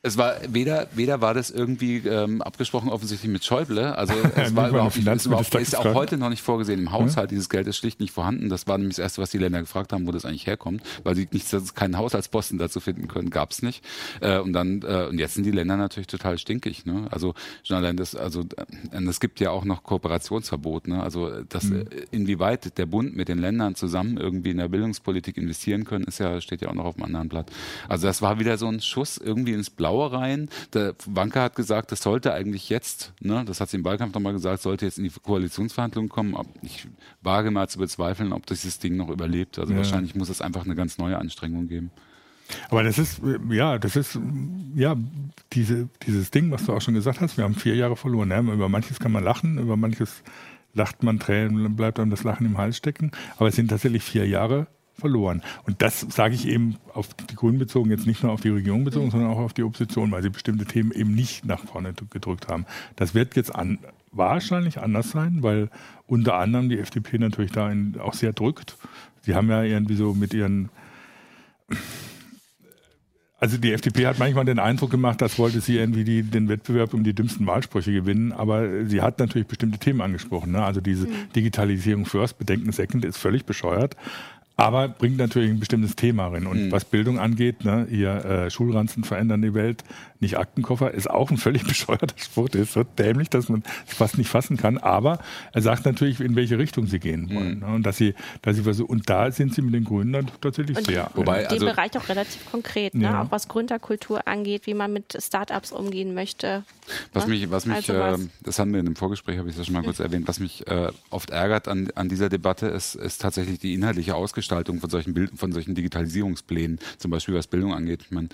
es 0.06 0.16
war 0.16 0.36
weder, 0.48 0.86
weder 0.94 1.20
war 1.20 1.34
das 1.34 1.50
irgendwie 1.50 1.98
ähm, 1.98 2.40
abgesprochen 2.40 2.90
offensichtlich 2.90 3.30
mit 3.30 3.44
Schäuble. 3.44 3.96
Also 3.96 4.14
es 4.36 4.54
war 4.54 4.68
überhaupt 4.68 4.96
nicht, 4.96 5.06
ist, 5.06 5.26
überhaupt, 5.26 5.54
ist 5.56 5.76
auch 5.76 5.94
heute 5.94 6.16
noch 6.16 6.30
nicht 6.30 6.42
vorgesehen 6.42 6.78
im 6.78 6.92
Haushalt. 6.92 7.32
Dieses 7.32 7.48
Geld 7.48 7.66
ist 7.66 7.76
schlicht 7.76 7.98
nicht 7.98 8.12
vorhanden. 8.12 8.48
Das 8.48 8.68
war 8.68 8.78
nämlich 8.78 8.96
das 8.96 9.02
Erste, 9.02 9.22
was 9.22 9.30
die 9.30 9.38
Länder 9.38 9.60
gefragt 9.60 9.92
haben, 9.92 10.06
wo 10.06 10.12
das 10.12 10.24
eigentlich 10.24 10.46
herkommt, 10.46 10.82
weil 11.02 11.16
sie 11.16 11.28
nicht 11.32 11.46
keinen 11.74 11.98
Haushaltsposten 11.98 12.56
dazu 12.58 12.78
finden 12.78 13.08
können, 13.08 13.30
gab 13.30 13.50
es 13.50 13.62
nicht. 13.62 13.84
Äh, 14.20 14.38
und 14.38 14.52
dann 14.52 14.82
äh, 14.82 15.06
und 15.08 15.18
jetzt 15.18 15.34
sind 15.34 15.44
die 15.44 15.50
Länder 15.50 15.76
natürlich 15.76 16.06
total 16.06 16.38
stinkig. 16.38 16.86
Ne? 16.86 17.08
Also 17.10 17.34
schon 17.64 17.76
allein 17.76 17.96
das, 17.96 18.14
also 18.14 18.42
äh, 18.42 19.04
es 19.08 19.18
gibt 19.18 19.40
ja 19.40 19.50
auch 19.50 19.64
noch 19.64 19.82
Kooperationsverbot. 19.82 20.86
Ne? 20.86 21.02
Also 21.02 21.42
das, 21.48 21.64
mhm. 21.64 21.80
Äh, 21.80 22.06
inwieweit 22.12 22.78
der 22.78 22.86
Bund 22.86 23.16
mit 23.16 23.28
den 23.28 23.38
Ländern 23.38 23.74
zusammen 23.74 24.18
irgendwie 24.18 24.50
in 24.50 24.58
der 24.58 24.68
Bildungspolitik 24.68 25.36
investieren 25.36 25.84
können, 25.84 26.04
ist 26.04 26.18
ja 26.18 26.40
steht 26.40 26.62
ja 26.62 26.68
auch 26.68 26.74
noch 26.74 26.84
auf 26.84 26.94
dem 26.94 27.04
anderen 27.04 27.28
Blatt. 27.28 27.50
Also 27.88 28.06
das 28.06 28.22
war 28.22 28.38
wieder 28.38 28.56
so 28.56 28.68
ein 28.68 28.80
Schuss 28.80 29.18
irgendwie 29.18 29.52
ins 29.52 29.70
Blaue 29.70 29.95
rein. 30.04 30.48
Der 30.72 30.94
Wanka 31.06 31.42
hat 31.42 31.56
gesagt, 31.56 31.92
das 31.92 32.02
sollte 32.02 32.32
eigentlich 32.32 32.68
jetzt, 32.68 33.12
ne, 33.20 33.44
das 33.44 33.60
hat 33.60 33.70
sie 33.70 33.78
im 33.78 33.84
Wahlkampf 33.84 34.14
nochmal 34.14 34.32
gesagt, 34.32 34.62
sollte 34.62 34.84
jetzt 34.84 34.98
in 34.98 35.04
die 35.04 35.10
Koalitionsverhandlungen 35.10 36.08
kommen. 36.08 36.36
Ich 36.62 36.86
wage 37.22 37.50
mal 37.50 37.68
zu 37.68 37.78
bezweifeln, 37.78 38.32
ob 38.32 38.46
dieses 38.46 38.78
Ding 38.78 38.96
noch 38.96 39.08
überlebt. 39.08 39.58
Also 39.58 39.72
ja. 39.72 39.78
wahrscheinlich 39.78 40.14
muss 40.14 40.28
es 40.28 40.40
einfach 40.40 40.64
eine 40.64 40.74
ganz 40.74 40.98
neue 40.98 41.18
Anstrengung 41.18 41.68
geben. 41.68 41.90
Aber 42.68 42.82
das 42.82 42.98
ist, 42.98 43.20
ja, 43.50 43.78
das 43.78 43.96
ist, 43.96 44.18
ja, 44.74 44.96
diese, 45.52 45.88
dieses 46.06 46.30
Ding, 46.30 46.50
was 46.50 46.64
du 46.66 46.72
auch 46.72 46.80
schon 46.80 46.94
gesagt 46.94 47.20
hast, 47.20 47.36
wir 47.36 47.44
haben 47.44 47.54
vier 47.54 47.74
Jahre 47.74 47.96
verloren. 47.96 48.30
Ja? 48.30 48.40
Über 48.40 48.68
manches 48.68 49.00
kann 49.00 49.12
man 49.12 49.24
lachen, 49.24 49.58
über 49.58 49.76
manches 49.76 50.22
lacht 50.74 51.02
man 51.02 51.18
Tränen, 51.18 51.74
bleibt 51.74 51.98
einem 51.98 52.10
das 52.10 52.22
Lachen 52.22 52.46
im 52.46 52.58
Hals 52.58 52.76
stecken. 52.76 53.10
Aber 53.36 53.48
es 53.48 53.56
sind 53.56 53.68
tatsächlich 53.68 54.02
vier 54.02 54.26
Jahre 54.28 54.68
verloren. 54.98 55.42
Und 55.64 55.82
das 55.82 56.00
sage 56.00 56.34
ich 56.34 56.46
eben 56.46 56.76
auf 56.92 57.12
die 57.14 57.34
Grünen 57.34 57.58
bezogen, 57.58 57.90
jetzt 57.90 58.06
nicht 58.06 58.22
nur 58.22 58.32
auf 58.32 58.40
die 58.40 58.48
Regierung 58.48 58.84
bezogen, 58.84 59.10
sondern 59.10 59.30
auch 59.30 59.38
auf 59.38 59.52
die 59.52 59.62
Opposition, 59.62 60.10
weil 60.10 60.22
sie 60.22 60.30
bestimmte 60.30 60.64
Themen 60.64 60.92
eben 60.92 61.14
nicht 61.14 61.44
nach 61.44 61.60
vorne 61.60 61.92
gedrückt 62.10 62.48
haben. 62.48 62.66
Das 62.96 63.14
wird 63.14 63.36
jetzt 63.36 63.54
an, 63.54 63.78
wahrscheinlich 64.12 64.78
anders 64.78 65.10
sein, 65.10 65.42
weil 65.42 65.68
unter 66.06 66.34
anderem 66.34 66.68
die 66.68 66.78
FDP 66.78 67.18
natürlich 67.18 67.52
da 67.52 67.72
auch 68.00 68.14
sehr 68.14 68.32
drückt. 68.32 68.76
Sie 69.22 69.34
haben 69.34 69.50
ja 69.50 69.62
irgendwie 69.62 69.96
so 69.96 70.14
mit 70.14 70.32
ihren 70.34 70.70
also 73.38 73.58
die 73.58 73.72
FDP 73.72 74.06
hat 74.06 74.18
manchmal 74.18 74.46
den 74.46 74.58
Eindruck 74.58 74.90
gemacht, 74.90 75.20
das 75.20 75.38
wollte 75.38 75.60
sie 75.60 75.76
irgendwie 75.76 76.04
die, 76.04 76.22
den 76.22 76.48
Wettbewerb 76.48 76.94
um 76.94 77.04
die 77.04 77.12
dümmsten 77.12 77.46
Wahlsprüche 77.46 77.92
gewinnen, 77.92 78.32
aber 78.32 78.86
sie 78.86 79.02
hat 79.02 79.18
natürlich 79.18 79.46
bestimmte 79.46 79.78
Themen 79.78 80.00
angesprochen. 80.00 80.52
Ne? 80.52 80.64
Also 80.64 80.80
diese 80.80 81.06
mhm. 81.06 81.32
Digitalisierung 81.34 82.06
first, 82.06 82.38
Bedenken 82.38 82.72
second 82.72 83.04
ist 83.04 83.18
völlig 83.18 83.44
bescheuert. 83.44 83.94
Aber 84.58 84.88
bringt 84.88 85.18
natürlich 85.18 85.50
ein 85.50 85.60
bestimmtes 85.60 85.96
Thema 85.96 86.28
rein. 86.28 86.46
Und 86.46 86.66
mhm. 86.66 86.72
was 86.72 86.86
Bildung 86.86 87.18
angeht, 87.18 87.64
ne, 87.64 87.86
hier 87.90 88.24
äh, 88.24 88.50
Schulranzen 88.50 89.04
verändern 89.04 89.42
die 89.42 89.52
Welt, 89.52 89.84
nicht 90.20 90.38
Aktenkoffer, 90.38 90.92
ist 90.92 91.08
auch 91.08 91.30
ein 91.30 91.36
völlig 91.36 91.64
bescheuerter 91.66 92.14
Spruch. 92.16 92.48
Der 92.48 92.62
ist 92.62 92.72
so 92.72 92.82
dämlich, 92.82 93.30
dass 93.30 93.48
man 93.48 93.62
es 93.86 93.94
fast 93.94 94.18
nicht 94.18 94.28
fassen 94.28 94.56
kann. 94.56 94.78
Aber 94.78 95.18
er 95.52 95.62
sagt 95.62 95.84
natürlich, 95.84 96.20
in 96.20 96.36
welche 96.36 96.58
Richtung 96.58 96.86
sie 96.86 96.98
gehen 96.98 97.34
wollen. 97.34 97.54
Mhm. 97.56 97.60
Ne, 97.60 97.66
und 97.66 97.82
dass 97.84 97.96
sie, 97.96 98.14
dass 98.42 98.56
sie 98.56 98.62
versuchen, 98.62 98.90
und 98.90 99.10
da 99.10 99.30
sind 99.30 99.54
sie 99.54 99.62
mit 99.62 99.74
den 99.74 99.84
Grünen 99.84 100.12
dann 100.12 100.30
tatsächlich 100.40 100.76
und 100.76 100.86
sehr. 100.86 101.10
Wobei, 101.14 101.42
in 101.42 101.48
dem 101.48 101.52
also, 101.54 101.66
Bereich 101.66 101.96
auch 101.96 102.08
relativ 102.08 102.50
konkret, 102.50 102.94
ne? 102.94 103.04
Ja. 103.04 103.22
auch 103.22 103.30
was 103.30 103.48
Gründerkultur 103.48 104.26
angeht, 104.26 104.66
wie 104.66 104.74
man 104.74 104.92
mit 104.92 105.16
Startups 105.20 105.72
umgehen 105.72 106.14
möchte. 106.14 106.64
Was 107.12 107.26
ne? 107.26 107.34
mich, 107.34 107.50
was 107.50 107.66
mich, 107.66 107.90
also 107.90 108.22
äh, 108.22 108.26
das 108.42 108.58
haben 108.58 108.72
wir 108.72 108.80
in 108.80 108.86
dem 108.86 108.96
Vorgespräch, 108.96 109.38
habe 109.38 109.48
ich 109.48 109.56
das 109.56 109.66
schon 109.66 109.74
mal 109.74 109.82
kurz 109.82 110.00
erwähnt, 110.00 110.28
was 110.28 110.40
mich 110.40 110.66
äh, 110.66 110.90
oft 111.10 111.30
ärgert 111.30 111.68
an, 111.68 111.88
an 111.94 112.08
dieser 112.08 112.28
Debatte 112.28 112.66
ist, 112.66 112.94
ist 112.94 113.20
tatsächlich 113.20 113.58
die 113.58 113.74
inhaltliche 113.74 114.14
Ausgestaltung 114.14 114.56
Ausgestaltung 114.66 114.80
von 114.80 114.90
solchen 114.90 115.14
Bild, 115.14 115.30
von 115.36 115.52
solchen 115.52 115.74
Digitalisierungsplänen, 115.74 116.78
zum 116.98 117.10
Beispiel 117.10 117.34
was 117.34 117.46
Bildung 117.46 117.72
angeht. 117.72 118.02
Ich 118.02 118.10
meine, 118.10 118.28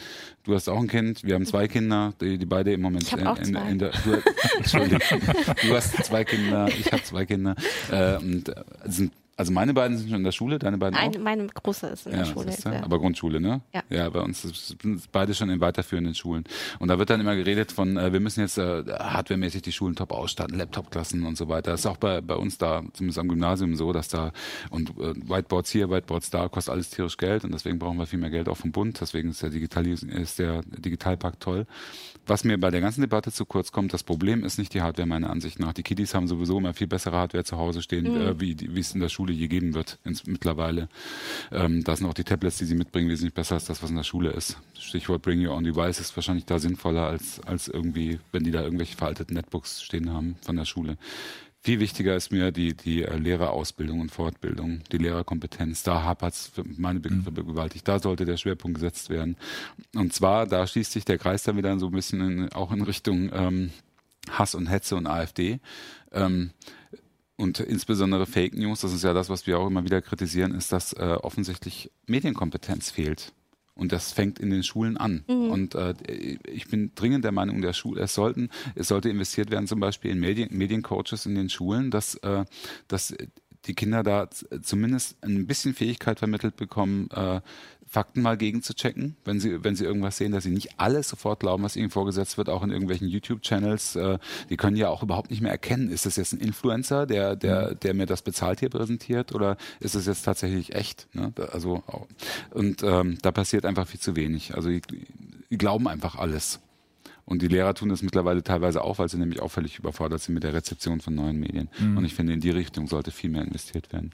du 0.44 0.54
hast 0.54 0.68
auch 0.68 0.78
ein 0.78 0.88
Kind, 0.88 1.24
wir 1.24 1.34
haben 1.34 1.46
zwei 1.46 1.68
Kinder, 1.72 2.12
die, 2.20 2.38
die 2.38 2.46
beide 2.46 2.72
im 2.72 2.82
Moment 2.82 3.02
ich 3.02 3.12
in, 3.12 3.26
in, 3.26 3.56
in, 3.56 3.78
der 3.78 3.90
du, 3.90 4.22
Entschuldigung, 4.58 5.00
du 5.62 5.74
hast 5.74 6.04
zwei 6.04 6.24
Kinder, 6.24 6.68
ich 6.68 6.92
habe 6.92 7.02
zwei 7.02 7.26
Kinder 7.26 7.56
äh, 7.90 8.16
und 8.16 8.48
äh, 8.48 8.54
sind 8.84 9.12
also 9.36 9.52
meine 9.52 9.72
beiden 9.72 9.96
sind 9.96 10.08
schon 10.08 10.18
in 10.18 10.24
der 10.24 10.32
Schule, 10.32 10.58
deine 10.58 10.78
beiden 10.78 10.98
Ein, 10.98 11.16
auch? 11.16 11.20
Meine 11.20 11.46
große 11.46 11.86
ist 11.88 12.06
in 12.06 12.12
ja, 12.12 12.18
der 12.18 12.24
Schule. 12.26 12.54
Ja. 12.64 12.82
Aber 12.82 12.98
Grundschule, 12.98 13.40
ne? 13.40 13.62
Ja. 13.72 13.82
Ja, 13.88 14.10
bei 14.10 14.20
uns 14.20 14.42
sind 14.42 15.10
beide 15.10 15.34
schon 15.34 15.48
in 15.48 15.60
weiterführenden 15.60 16.14
Schulen. 16.14 16.44
Und 16.78 16.88
da 16.88 16.98
wird 16.98 17.10
dann 17.10 17.20
immer 17.20 17.34
geredet 17.34 17.72
von, 17.72 17.96
äh, 17.96 18.12
wir 18.12 18.20
müssen 18.20 18.40
jetzt 18.40 18.58
äh, 18.58 18.84
hardwaremäßig 18.86 19.62
die 19.62 19.72
Schulen 19.72 19.96
top 19.96 20.12
ausstatten, 20.12 20.56
Laptop-Klassen 20.56 21.24
und 21.24 21.36
so 21.36 21.48
weiter. 21.48 21.70
Das 21.70 21.80
ist 21.80 21.86
auch 21.86 21.96
bei, 21.96 22.20
bei 22.20 22.36
uns 22.36 22.58
da, 22.58 22.82
zumindest 22.92 23.18
am 23.18 23.28
Gymnasium 23.28 23.74
so, 23.74 23.92
dass 23.92 24.08
da, 24.08 24.32
und 24.70 24.90
äh, 24.90 25.14
Whiteboards 25.28 25.70
hier, 25.70 25.90
Whiteboards 25.90 26.30
da, 26.30 26.48
kostet 26.48 26.74
alles 26.74 26.90
tierisch 26.90 27.16
Geld 27.16 27.44
und 27.44 27.52
deswegen 27.52 27.78
brauchen 27.78 27.98
wir 27.98 28.06
viel 28.06 28.18
mehr 28.18 28.30
Geld 28.30 28.48
auch 28.48 28.56
vom 28.56 28.72
Bund. 28.72 29.00
Deswegen 29.00 29.30
ist 29.30 29.42
der, 29.42 29.50
Digitalis 29.50 30.02
ist 30.02 30.38
der 30.38 30.62
Digitalpakt 30.66 31.40
toll. 31.40 31.66
Was 32.26 32.44
mir 32.44 32.58
bei 32.58 32.70
der 32.70 32.80
ganzen 32.80 33.00
Debatte 33.00 33.32
zu 33.32 33.44
kurz 33.44 33.72
kommt, 33.72 33.92
das 33.92 34.04
Problem 34.04 34.44
ist 34.44 34.56
nicht 34.56 34.72
die 34.74 34.82
Hardware 34.82 35.08
meiner 35.08 35.30
Ansicht 35.30 35.58
nach. 35.58 35.72
Die 35.72 35.82
Kiddies 35.82 36.14
haben 36.14 36.28
sowieso 36.28 36.58
immer 36.58 36.72
viel 36.72 36.86
bessere 36.86 37.16
Hardware 37.16 37.44
zu 37.44 37.58
Hause 37.58 37.82
stehen, 37.82 38.04
mhm. 38.04 38.20
äh, 38.20 38.40
wie, 38.40 38.78
es 38.78 38.94
in 38.94 39.00
der 39.00 39.08
Schule 39.08 39.32
je 39.32 39.48
geben 39.48 39.74
wird 39.74 39.98
ins, 40.04 40.26
mittlerweile. 40.26 40.88
Ähm, 41.50 41.82
da 41.82 41.96
sind 41.96 42.06
auch 42.06 42.14
die 42.14 42.24
Tablets, 42.24 42.58
die 42.58 42.64
sie 42.64 42.76
mitbringen, 42.76 43.08
wesentlich 43.08 43.34
besser 43.34 43.54
als 43.54 43.64
das, 43.64 43.82
was 43.82 43.90
in 43.90 43.96
der 43.96 44.04
Schule 44.04 44.30
ist. 44.30 44.56
Stichwort 44.78 45.22
Bring 45.22 45.44
Your 45.44 45.54
Own 45.54 45.64
Device 45.64 45.98
ist 45.98 46.14
wahrscheinlich 46.16 46.44
da 46.44 46.60
sinnvoller 46.60 47.08
als, 47.08 47.40
als 47.40 47.66
irgendwie, 47.66 48.20
wenn 48.30 48.44
die 48.44 48.52
da 48.52 48.62
irgendwelche 48.62 48.96
veralteten 48.96 49.34
Netbooks 49.34 49.82
stehen 49.82 50.12
haben 50.12 50.36
von 50.42 50.56
der 50.56 50.64
Schule 50.64 50.96
Viel 51.64 51.78
wichtiger 51.78 52.16
ist 52.16 52.32
mir 52.32 52.50
die, 52.50 52.74
die 52.74 53.04
äh, 53.04 53.16
Lehrerausbildung 53.16 54.00
und 54.00 54.10
Fortbildung, 54.10 54.80
die 54.90 54.98
Lehrerkompetenz. 54.98 55.84
Da 55.84 56.02
hapert 56.02 56.34
es 56.34 56.50
meine 56.76 56.98
Begriffe 56.98 57.30
mhm. 57.30 57.46
gewaltig. 57.46 57.84
Da 57.84 58.00
sollte 58.00 58.24
der 58.24 58.36
Schwerpunkt 58.36 58.74
gesetzt 58.74 59.10
werden. 59.10 59.36
Und 59.94 60.12
zwar, 60.12 60.46
da 60.46 60.66
schließt 60.66 60.90
sich 60.90 61.04
der 61.04 61.18
Kreis 61.18 61.44
dann 61.44 61.56
wieder 61.56 61.78
so 61.78 61.86
ein 61.86 61.92
bisschen 61.92 62.20
in, 62.20 62.52
auch 62.52 62.72
in 62.72 62.82
Richtung 62.82 63.30
ähm, 63.32 63.70
Hass 64.28 64.56
und 64.56 64.66
Hetze 64.66 64.96
und 64.96 65.06
AfD. 65.06 65.60
Ähm, 66.10 66.50
und 67.36 67.60
insbesondere 67.60 68.26
Fake 68.26 68.54
News, 68.54 68.80
das 68.80 68.92
ist 68.92 69.04
ja 69.04 69.12
das, 69.12 69.28
was 69.28 69.46
wir 69.46 69.60
auch 69.60 69.68
immer 69.68 69.84
wieder 69.84 70.02
kritisieren, 70.02 70.54
ist, 70.54 70.72
dass 70.72 70.92
äh, 70.94 71.16
offensichtlich 71.22 71.92
Medienkompetenz 72.06 72.90
fehlt. 72.90 73.32
Und 73.82 73.90
das 73.90 74.12
fängt 74.12 74.38
in 74.38 74.50
den 74.50 74.62
Schulen 74.62 74.96
an. 74.96 75.24
Mhm. 75.26 75.50
Und 75.50 75.74
äh, 75.74 75.94
ich 76.46 76.68
bin 76.68 76.92
dringend 76.94 77.24
der 77.24 77.32
Meinung, 77.32 77.62
der 77.62 77.72
Schule, 77.72 78.02
es 78.02 78.14
sollten, 78.14 78.48
es 78.76 78.86
sollte 78.86 79.08
investiert 79.08 79.50
werden, 79.50 79.66
zum 79.66 79.80
Beispiel 79.80 80.12
in 80.12 80.20
Medien, 80.20 80.56
Mediencoaches 80.56 81.26
in 81.26 81.34
den 81.34 81.50
Schulen, 81.50 81.90
dass, 81.90 82.14
äh, 82.14 82.44
dass 82.86 83.12
die 83.64 83.74
Kinder 83.74 84.04
da 84.04 84.30
zumindest 84.62 85.16
ein 85.24 85.48
bisschen 85.48 85.74
Fähigkeit 85.74 86.20
vermittelt 86.20 86.54
bekommen, 86.54 87.10
äh, 87.10 87.40
Fakten 87.92 88.22
mal 88.22 88.38
gegenzuchecken, 88.38 89.16
wenn 89.26 89.38
sie, 89.38 89.62
wenn 89.62 89.76
sie 89.76 89.84
irgendwas 89.84 90.16
sehen, 90.16 90.32
dass 90.32 90.44
sie 90.44 90.50
nicht 90.50 90.80
alles 90.80 91.10
sofort 91.10 91.40
glauben, 91.40 91.62
was 91.62 91.76
ihnen 91.76 91.90
vorgesetzt 91.90 92.38
wird, 92.38 92.48
auch 92.48 92.62
in 92.62 92.70
irgendwelchen 92.70 93.06
YouTube-Channels. 93.06 93.96
Äh, 93.96 94.18
die 94.48 94.56
können 94.56 94.78
ja 94.78 94.88
auch 94.88 95.02
überhaupt 95.02 95.30
nicht 95.30 95.42
mehr 95.42 95.52
erkennen, 95.52 95.90
ist 95.90 96.06
das 96.06 96.16
jetzt 96.16 96.32
ein 96.32 96.40
Influencer, 96.40 97.04
der, 97.04 97.36
der, 97.36 97.72
mhm. 97.72 97.80
der 97.80 97.92
mir 97.92 98.06
das 98.06 98.22
bezahlt 98.22 98.60
hier 98.60 98.70
präsentiert 98.70 99.34
oder 99.34 99.58
ist 99.78 99.94
es 99.94 100.06
jetzt 100.06 100.22
tatsächlich 100.22 100.74
echt? 100.74 101.06
Ne? 101.12 101.34
Also, 101.52 101.82
und 102.52 102.82
ähm, 102.82 103.18
da 103.20 103.30
passiert 103.30 103.66
einfach 103.66 103.86
viel 103.86 104.00
zu 104.00 104.16
wenig. 104.16 104.54
Also 104.54 104.70
die, 104.70 104.80
die 105.50 105.58
glauben 105.58 105.86
einfach 105.86 106.16
alles. 106.16 106.60
Und 107.26 107.42
die 107.42 107.48
Lehrer 107.48 107.74
tun 107.74 107.90
das 107.90 108.00
mittlerweile 108.00 108.42
teilweise 108.42 108.82
auch, 108.82 109.00
weil 109.00 109.10
sie 109.10 109.18
nämlich 109.18 109.42
auch 109.42 109.50
völlig 109.50 109.78
überfordert 109.78 110.22
sind 110.22 110.32
mit 110.32 110.44
der 110.44 110.54
Rezeption 110.54 111.02
von 111.02 111.14
neuen 111.14 111.38
Medien. 111.38 111.68
Mhm. 111.78 111.98
Und 111.98 112.06
ich 112.06 112.14
finde, 112.14 112.32
in 112.32 112.40
die 112.40 112.48
Richtung 112.48 112.86
sollte 112.86 113.10
viel 113.10 113.28
mehr 113.28 113.42
investiert 113.42 113.92
werden. 113.92 114.12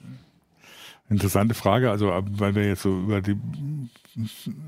Interessante 1.09 1.55
Frage, 1.55 1.89
also 1.89 2.11
weil 2.29 2.53
wir 2.53 2.67
jetzt 2.67 2.83
so 2.83 2.99
über 2.99 3.21
die 3.21 3.35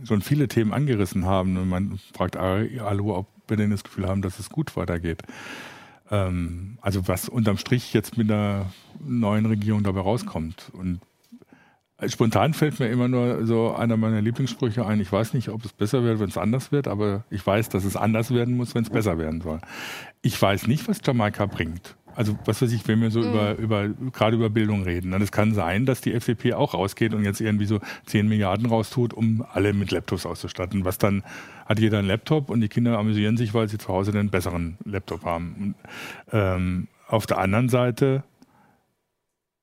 schon 0.05 0.21
viele 0.21 0.47
Themen 0.47 0.73
angerissen 0.73 1.25
haben 1.25 1.57
und 1.57 1.69
man 1.69 1.99
fragt 2.13 2.35
hallo, 2.37 3.15
ob 3.15 3.27
wir 3.47 3.57
denn 3.57 3.69
das 3.69 3.83
Gefühl 3.83 4.07
haben, 4.07 4.21
dass 4.21 4.39
es 4.39 4.49
gut 4.49 4.75
weitergeht. 4.75 5.21
Ähm, 6.09 6.77
also 6.81 7.07
was 7.07 7.29
unterm 7.29 7.57
Strich 7.57 7.93
jetzt 7.93 8.17
mit 8.17 8.29
der 8.29 8.71
neuen 8.99 9.45
Regierung 9.45 9.83
dabei 9.83 10.01
rauskommt. 10.01 10.71
Und 10.73 10.99
spontan 12.07 12.53
fällt 12.53 12.79
mir 12.79 12.89
immer 12.89 13.07
nur 13.07 13.45
so 13.45 13.73
einer 13.75 13.97
meiner 13.97 14.21
Lieblingssprüche 14.21 14.85
ein. 14.85 14.99
Ich 14.99 15.11
weiß 15.11 15.33
nicht, 15.33 15.49
ob 15.49 15.63
es 15.63 15.73
besser 15.73 16.03
wird, 16.03 16.19
wenn 16.19 16.29
es 16.29 16.37
anders 16.37 16.71
wird, 16.71 16.87
aber 16.87 17.23
ich 17.29 17.45
weiß, 17.45 17.69
dass 17.69 17.83
es 17.83 17.95
anders 17.95 18.33
werden 18.33 18.57
muss, 18.57 18.73
wenn 18.73 18.83
es 18.83 18.89
besser 18.89 19.17
werden 19.17 19.41
soll. 19.41 19.61
Ich 20.21 20.41
weiß 20.41 20.67
nicht, 20.67 20.87
was 20.87 21.01
Jamaika 21.05 21.45
bringt 21.45 21.95
also 22.15 22.37
was 22.45 22.61
weiß 22.61 22.71
ich, 22.71 22.87
wenn 22.87 23.01
wir 23.01 23.11
so 23.11 23.21
mhm. 23.21 23.29
über, 23.29 23.55
über 23.55 23.89
gerade 24.11 24.35
über 24.35 24.49
Bildung 24.49 24.83
reden, 24.83 25.11
dann 25.11 25.21
es 25.21 25.31
kann 25.31 25.53
sein, 25.53 25.85
dass 25.85 26.01
die 26.01 26.13
FDP 26.13 26.53
auch 26.53 26.73
rausgeht 26.73 27.13
und 27.13 27.23
jetzt 27.23 27.41
irgendwie 27.41 27.65
so 27.65 27.79
10 28.05 28.27
Milliarden 28.27 28.65
raustut, 28.67 29.13
um 29.13 29.45
alle 29.53 29.73
mit 29.73 29.91
Laptops 29.91 30.25
auszustatten. 30.25 30.85
Was 30.85 30.97
dann 30.97 31.23
hat 31.65 31.79
jeder 31.79 31.99
einen 31.99 32.07
Laptop 32.07 32.49
und 32.49 32.61
die 32.61 32.69
Kinder 32.69 32.97
amüsieren 32.97 33.37
sich, 33.37 33.53
weil 33.53 33.67
sie 33.69 33.77
zu 33.77 33.87
Hause 33.89 34.11
einen 34.11 34.29
besseren 34.29 34.77
Laptop 34.85 35.25
haben. 35.25 35.55
Und, 35.59 35.75
ähm, 36.31 36.87
auf 37.07 37.25
der 37.25 37.39
anderen 37.39 37.69
Seite 37.69 38.23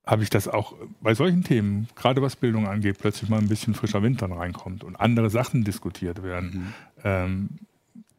habe 0.08 0.22
ich 0.22 0.30
das 0.30 0.48
auch 0.48 0.74
bei 1.02 1.14
solchen 1.14 1.44
Themen, 1.44 1.86
gerade 1.94 2.22
was 2.22 2.34
Bildung 2.34 2.66
angeht, 2.66 2.96
plötzlich 2.98 3.28
mal 3.28 3.38
ein 3.38 3.48
bisschen 3.48 3.74
frischer 3.74 4.02
Wind 4.02 4.22
dann 4.22 4.32
reinkommt 4.32 4.82
und 4.82 4.96
andere 4.96 5.28
Sachen 5.28 5.64
diskutiert 5.64 6.22
werden. 6.22 6.50
Mhm. 6.50 6.74
Ähm, 7.04 7.48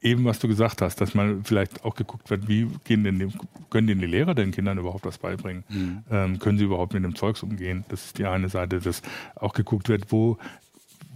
eben, 0.02 0.26
was 0.26 0.40
du 0.40 0.48
gesagt 0.48 0.82
hast, 0.82 1.02
dass 1.02 1.14
man 1.14 1.44
vielleicht 1.44 1.84
auch 1.84 1.96
geguckt 1.96 2.30
wird, 2.30 2.48
wie 2.48 2.68
gehen 2.84 3.04
denn 3.04 3.20
die, 3.20 3.28
können 3.70 3.88
denn 3.88 4.00
die 4.00 4.06
Lehrer 4.06 4.34
den 4.34 4.52
Kindern 4.52 4.78
überhaupt 4.78 5.06
was 5.06 5.18
beibringen? 5.18 5.64
Mhm. 5.70 6.04
Ähm, 6.10 6.40
können 6.40 6.58
sie 6.58 6.64
überhaupt 6.64 6.94
mit 6.94 7.04
dem 7.04 7.16
Zeugs 7.16 7.44
umgehen? 7.44 7.86
Das 7.90 8.06
ist 8.06 8.18
die 8.18 8.26
eine 8.26 8.50
Seite, 8.50 8.80
dass 8.80 9.02
auch 9.36 9.54
geguckt 9.54 9.90
wird, 9.90 10.12
wo, 10.12 10.38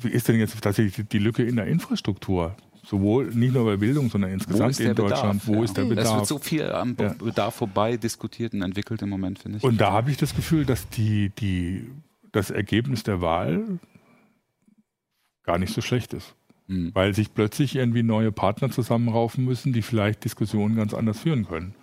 wie 0.01 0.09
ist 0.09 0.27
denn 0.27 0.39
jetzt 0.39 0.59
tatsächlich 0.61 1.07
die 1.07 1.19
Lücke 1.19 1.43
in 1.43 1.55
der 1.55 1.67
Infrastruktur? 1.67 2.55
Sowohl 2.86 3.27
nicht 3.27 3.53
nur 3.53 3.63
bei 3.63 3.77
Bildung, 3.77 4.09
sondern 4.09 4.31
insgesamt 4.31 4.77
in 4.79 4.93
Deutschland. 4.93 5.39
Bedarf? 5.39 5.47
Wo 5.47 5.55
ja. 5.55 5.63
ist 5.63 5.77
der 5.77 5.86
Bedarf? 5.86 6.05
Es 6.05 6.13
wird 6.15 6.27
so 6.27 6.38
viel 6.39 6.69
am 6.69 6.97
ja. 6.99 7.13
Bedarf 7.13 7.55
vorbei 7.55 7.95
diskutiert 7.95 8.53
und 8.53 8.61
entwickelt 8.61 9.01
im 9.01 9.09
Moment, 9.09 9.39
finde 9.39 9.59
ich. 9.59 9.63
Und 9.63 9.79
da 9.79 9.93
habe 9.93 10.11
ich 10.11 10.17
das 10.17 10.36
Gefühl, 10.36 10.65
dass 10.65 10.89
die, 10.89 11.29
die, 11.29 11.89
das 12.34 12.51
Ergebnis 12.51 13.03
der 13.03 13.21
Wahl 13.21 13.79
gar 15.43 15.57
nicht 15.57 15.73
so 15.73 15.79
schlecht 15.79 16.13
ist. 16.13 16.36
Mhm. 16.68 16.91
Weil 16.93 17.14
sich 17.14 17.34
plötzlich 17.34 17.76
irgendwie 17.76 18.03
neue 18.03 18.32
Partner 18.32 18.70
zusammenraufen 18.70 19.43
müssen, 19.45 19.74
die 19.74 19.82
vielleicht 19.82 20.24
Diskussionen 20.24 20.76
ganz 20.76 20.93
anders 20.93 21.20
führen 21.20 21.45
können. 21.45 21.76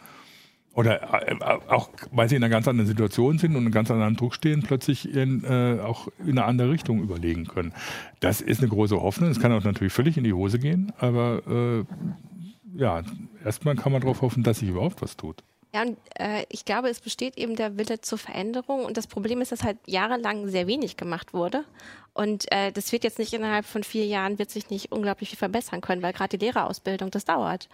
Oder 0.72 1.28
äh, 1.28 1.36
auch, 1.68 1.90
weil 2.12 2.28
sie 2.28 2.36
in 2.36 2.44
einer 2.44 2.50
ganz 2.50 2.68
anderen 2.68 2.86
Situation 2.86 3.38
sind 3.38 3.56
und 3.56 3.66
in 3.66 3.72
ganz 3.72 3.90
anderen 3.90 4.16
Druck 4.16 4.34
stehen, 4.34 4.62
plötzlich 4.62 5.12
in, 5.12 5.44
äh, 5.44 5.80
auch 5.80 6.08
in 6.20 6.30
eine 6.30 6.44
andere 6.44 6.70
Richtung 6.70 7.02
überlegen 7.02 7.46
können. 7.46 7.72
Das 8.20 8.40
ist 8.40 8.60
eine 8.60 8.68
große 8.68 9.00
Hoffnung. 9.00 9.30
Es 9.30 9.40
kann 9.40 9.52
auch 9.52 9.64
natürlich 9.64 9.92
völlig 9.92 10.16
in 10.16 10.24
die 10.24 10.32
Hose 10.32 10.58
gehen, 10.58 10.92
aber 10.98 11.42
äh, 11.46 12.78
ja, 12.78 13.02
erstmal 13.44 13.74
kann 13.74 13.92
man 13.92 14.00
darauf 14.00 14.22
hoffen, 14.22 14.42
dass 14.42 14.60
sich 14.60 14.68
überhaupt 14.68 15.02
was 15.02 15.16
tut. 15.16 15.42
Ja, 15.72 15.82
und 15.82 15.98
äh, 16.18 16.44
ich 16.48 16.64
glaube, 16.64 16.88
es 16.88 17.00
besteht 17.00 17.38
eben 17.38 17.54
der 17.54 17.78
Wille 17.78 18.00
zur 18.00 18.18
Veränderung. 18.18 18.84
Und 18.84 18.96
das 18.96 19.06
Problem 19.06 19.40
ist, 19.40 19.52
dass 19.52 19.62
halt 19.62 19.78
jahrelang 19.86 20.48
sehr 20.48 20.66
wenig 20.66 20.96
gemacht 20.96 21.32
wurde. 21.32 21.64
Und 22.12 22.50
äh, 22.50 22.72
das 22.72 22.90
wird 22.90 23.04
jetzt 23.04 23.20
nicht 23.20 23.32
innerhalb 23.32 23.64
von 23.64 23.84
vier 23.84 24.04
Jahren, 24.06 24.38
wird 24.38 24.50
sich 24.50 24.70
nicht 24.70 24.90
unglaublich 24.90 25.30
viel 25.30 25.38
verbessern 25.38 25.80
können, 25.80 26.02
weil 26.02 26.12
gerade 26.12 26.36
die 26.36 26.44
Lehrerausbildung, 26.44 27.10
das 27.10 27.24
dauert. 27.24 27.68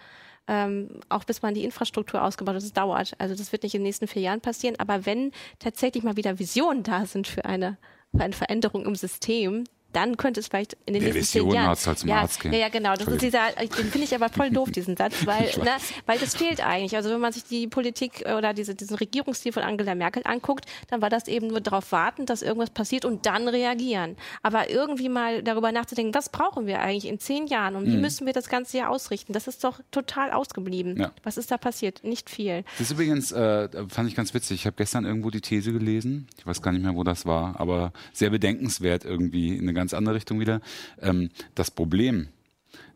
Ähm, 0.47 1.01
auch 1.09 1.23
bis 1.23 1.41
man 1.41 1.55
die 1.55 1.65
Infrastruktur 1.65 2.23
ausgebaut 2.23 2.55
hat, 2.55 2.61
das 2.61 2.71
dauert. 2.71 3.13
Also 3.17 3.35
das 3.35 3.51
wird 3.51 3.63
nicht 3.63 3.73
in 3.73 3.81
den 3.81 3.87
nächsten 3.87 4.07
vier 4.07 4.21
Jahren 4.21 4.41
passieren. 4.41 4.75
Aber 4.77 5.05
wenn 5.07 5.31
tatsächlich 5.57 6.03
mal 6.03 6.17
wieder 6.17 6.37
Visionen 6.37 6.83
da 6.83 7.05
sind 7.07 7.27
für 7.27 7.45
eine, 7.45 7.77
für 8.15 8.23
eine 8.23 8.33
Veränderung 8.33 8.85
im 8.85 8.95
System, 8.95 9.63
dann 9.93 10.17
könnte 10.17 10.39
es 10.39 10.47
vielleicht 10.47 10.77
in 10.85 10.93
den 10.93 11.03
Der 11.03 11.13
nächsten 11.13 11.39
zehn 11.39 11.51
Jahren. 11.51 11.77
Halt 11.85 11.99
zum 11.99 12.09
ja, 12.09 12.21
Arzt 12.21 12.39
gehen. 12.39 12.53
Ja, 12.53 12.59
ja, 12.59 12.69
genau. 12.69 12.93
Das 12.95 13.07
ist 13.07 13.21
dieser, 13.21 13.51
den 13.51 13.91
finde 13.91 14.03
ich 14.03 14.13
aber 14.13 14.29
voll 14.29 14.49
doof, 14.49 14.71
diesen 14.71 14.95
Satz, 14.95 15.13
weil, 15.25 15.45
ne, 15.63 15.77
weil 16.05 16.19
das 16.19 16.35
fehlt 16.35 16.65
eigentlich. 16.65 16.95
Also 16.95 17.09
wenn 17.09 17.19
man 17.19 17.33
sich 17.33 17.43
die 17.45 17.67
Politik 17.67 18.23
oder 18.37 18.53
diese, 18.53 18.75
diesen 18.75 18.97
Regierungsstil 18.97 19.51
von 19.51 19.63
Angela 19.63 19.95
Merkel 19.95 20.23
anguckt, 20.25 20.65
dann 20.89 21.01
war 21.01 21.09
das 21.09 21.27
eben 21.27 21.47
nur 21.47 21.61
darauf 21.61 21.91
warten, 21.91 22.25
dass 22.25 22.41
irgendwas 22.41 22.69
passiert 22.69 23.05
und 23.05 23.25
dann 23.25 23.47
reagieren. 23.47 24.17
Aber 24.43 24.69
irgendwie 24.69 25.09
mal 25.09 25.41
darüber 25.41 25.71
nachzudenken, 25.71 26.13
was 26.13 26.29
brauchen 26.29 26.67
wir 26.67 26.79
eigentlich 26.81 27.07
in 27.07 27.19
zehn 27.19 27.47
Jahren 27.47 27.75
und 27.75 27.85
wie 27.85 27.95
mhm. 27.95 28.01
müssen 28.01 28.25
wir 28.25 28.33
das 28.33 28.49
Ganze 28.49 28.77
hier 28.77 28.89
ausrichten? 28.89 29.33
Das 29.33 29.47
ist 29.47 29.63
doch 29.63 29.79
total 29.91 30.31
ausgeblieben. 30.31 30.97
Ja. 30.99 31.11
Was 31.23 31.37
ist 31.37 31.51
da 31.51 31.57
passiert? 31.57 32.03
Nicht 32.03 32.29
viel. 32.29 32.63
Das 32.77 32.87
ist 32.87 32.91
übrigens, 32.91 33.31
äh, 33.31 33.69
fand 33.89 34.09
ich 34.09 34.15
ganz 34.15 34.33
witzig. 34.33 34.61
Ich 34.61 34.65
habe 34.65 34.75
gestern 34.75 35.05
irgendwo 35.05 35.29
die 35.29 35.41
These 35.41 35.71
gelesen. 35.71 36.27
Ich 36.37 36.45
weiß 36.45 36.61
gar 36.61 36.71
nicht 36.71 36.83
mehr, 36.83 36.95
wo 36.95 37.03
das 37.03 37.25
war, 37.25 37.59
aber 37.59 37.93
sehr 38.13 38.29
bedenkenswert 38.29 39.05
irgendwie 39.05 39.55
in 39.55 39.63
eine 39.63 39.73
ganz 39.77 39.93
andere 39.93 40.15
Richtung 40.15 40.39
wieder 40.39 40.61
ähm, 41.01 41.29
das 41.55 41.71
Problem 41.71 42.27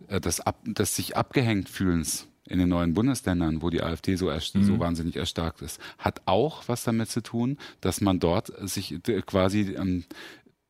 äh, 0.07 0.19
des, 0.19 0.41
Ab 0.41 0.59
des 0.65 0.95
sich 0.95 1.15
abgehängt 1.15 1.69
fühlens 1.69 2.27
in 2.51 2.59
den 2.59 2.69
neuen 2.69 2.93
Bundesländern, 2.93 3.61
wo 3.61 3.69
die 3.69 3.81
AfD 3.81 4.17
so, 4.17 4.29
mhm. 4.29 4.63
so 4.63 4.79
wahnsinnig 4.79 5.15
erstarkt 5.15 5.61
ist, 5.61 5.79
hat 5.97 6.21
auch 6.25 6.63
was 6.67 6.83
damit 6.83 7.09
zu 7.09 7.21
tun, 7.21 7.57
dass 7.79 8.01
man 8.01 8.19
dort 8.19 8.51
sich 8.67 8.99
quasi 9.25 9.73
ähm, 9.77 10.03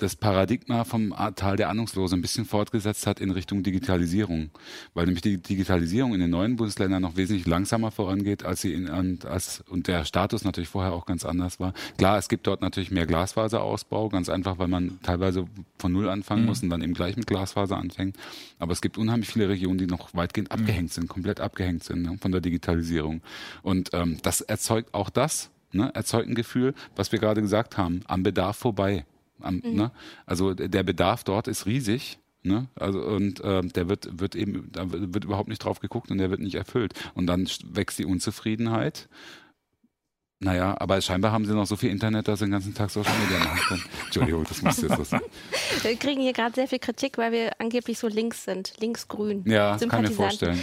das 0.01 0.15
Paradigma 0.15 0.83
vom 0.83 1.13
Tal 1.35 1.57
der 1.57 1.69
Ahnungslosen 1.69 2.19
ein 2.19 2.21
bisschen 2.21 2.45
fortgesetzt 2.45 3.05
hat 3.05 3.19
in 3.19 3.31
Richtung 3.31 3.63
Digitalisierung, 3.63 4.49
weil 4.93 5.05
nämlich 5.05 5.21
die 5.21 5.37
Digitalisierung 5.37 6.13
in 6.13 6.19
den 6.19 6.31
neuen 6.31 6.55
Bundesländern 6.55 7.01
noch 7.01 7.15
wesentlich 7.15 7.45
langsamer 7.45 7.91
vorangeht, 7.91 8.43
als 8.43 8.61
sie 8.61 8.73
in 8.73 8.89
als 8.89 9.63
und 9.69 9.87
der 9.87 10.05
Status 10.05 10.43
natürlich 10.43 10.69
vorher 10.69 10.93
auch 10.93 11.05
ganz 11.05 11.23
anders 11.25 11.59
war. 11.59 11.73
Klar, 11.97 12.17
es 12.17 12.29
gibt 12.29 12.47
dort 12.47 12.61
natürlich 12.61 12.91
mehr 12.91 13.05
Glasfaserausbau, 13.05 14.09
ganz 14.09 14.29
einfach, 14.29 14.57
weil 14.57 14.67
man 14.67 14.99
teilweise 15.03 15.45
von 15.77 15.91
null 15.91 16.09
anfangen 16.09 16.41
mhm. 16.41 16.47
muss 16.47 16.63
und 16.63 16.69
dann 16.69 16.81
eben 16.81 16.93
gleich 16.93 17.15
mit 17.15 17.27
Glasfaser 17.27 17.77
anfängt. 17.77 18.17
Aber 18.59 18.73
es 18.73 18.81
gibt 18.81 18.97
unheimlich 18.97 19.29
viele 19.29 19.49
Regionen, 19.49 19.77
die 19.77 19.87
noch 19.87 20.13
weitgehend 20.13 20.49
mhm. 20.49 20.59
abgehängt 20.59 20.93
sind, 20.93 21.07
komplett 21.07 21.39
abgehängt 21.39 21.83
sind 21.83 22.01
ne, 22.03 22.17
von 22.19 22.31
der 22.31 22.41
Digitalisierung. 22.41 23.21
Und 23.61 23.89
ähm, 23.93 24.17
das 24.23 24.41
erzeugt 24.41 24.93
auch 24.93 25.09
das, 25.09 25.51
ne, 25.71 25.91
erzeugt 25.93 26.27
ein 26.27 26.35
Gefühl, 26.35 26.73
was 26.95 27.11
wir 27.11 27.19
gerade 27.19 27.41
gesagt 27.41 27.77
haben, 27.77 28.01
am 28.07 28.23
Bedarf 28.23 28.57
vorbei. 28.57 29.05
Am, 29.43 29.61
mhm. 29.63 29.75
ne? 29.75 29.91
Also 30.25 30.53
der 30.53 30.83
Bedarf 30.83 31.23
dort 31.23 31.47
ist 31.47 31.65
riesig. 31.65 32.17
Ne? 32.43 32.67
Also 32.73 32.99
und 32.99 33.39
äh, 33.41 33.61
der 33.61 33.87
wird 33.87 34.19
wird 34.19 34.35
eben 34.35 34.71
da 34.71 34.91
wird 34.91 35.25
überhaupt 35.25 35.47
nicht 35.47 35.59
drauf 35.59 35.79
geguckt 35.79 36.09
und 36.09 36.17
der 36.17 36.31
wird 36.31 36.39
nicht 36.39 36.55
erfüllt 36.55 36.93
und 37.13 37.27
dann 37.27 37.47
wächst 37.65 37.99
die 37.99 38.05
Unzufriedenheit. 38.05 39.07
Naja, 40.43 40.75
aber 40.79 40.99
scheinbar 41.01 41.31
haben 41.33 41.45
sie 41.45 41.53
noch 41.53 41.67
so 41.67 41.75
viel 41.75 41.91
Internet, 41.91 42.27
dass 42.27 42.39
sie 42.39 42.45
den 42.45 42.51
ganzen 42.51 42.73
Tag 42.73 42.89
Social 42.89 43.13
Media 43.19 43.37
machen 43.45 43.59
können. 43.67 43.83
Entschuldigung, 44.05 44.43
das 44.49 44.63
muss 44.63 44.81
jetzt 44.81 44.97
so 44.97 45.03
sein. 45.03 45.21
Wir 45.83 45.95
kriegen 45.95 46.19
hier 46.19 46.33
gerade 46.33 46.55
sehr 46.55 46.67
viel 46.67 46.79
Kritik, 46.79 47.19
weil 47.19 47.31
wir 47.31 47.51
angeblich 47.59 47.99
so 47.99 48.07
links 48.07 48.45
sind, 48.45 48.73
linksgrün. 48.79 49.43
Ja, 49.45 49.77
kann 49.77 50.03
ich 50.03 50.09
mir 50.09 50.15
vorstellen. 50.15 50.59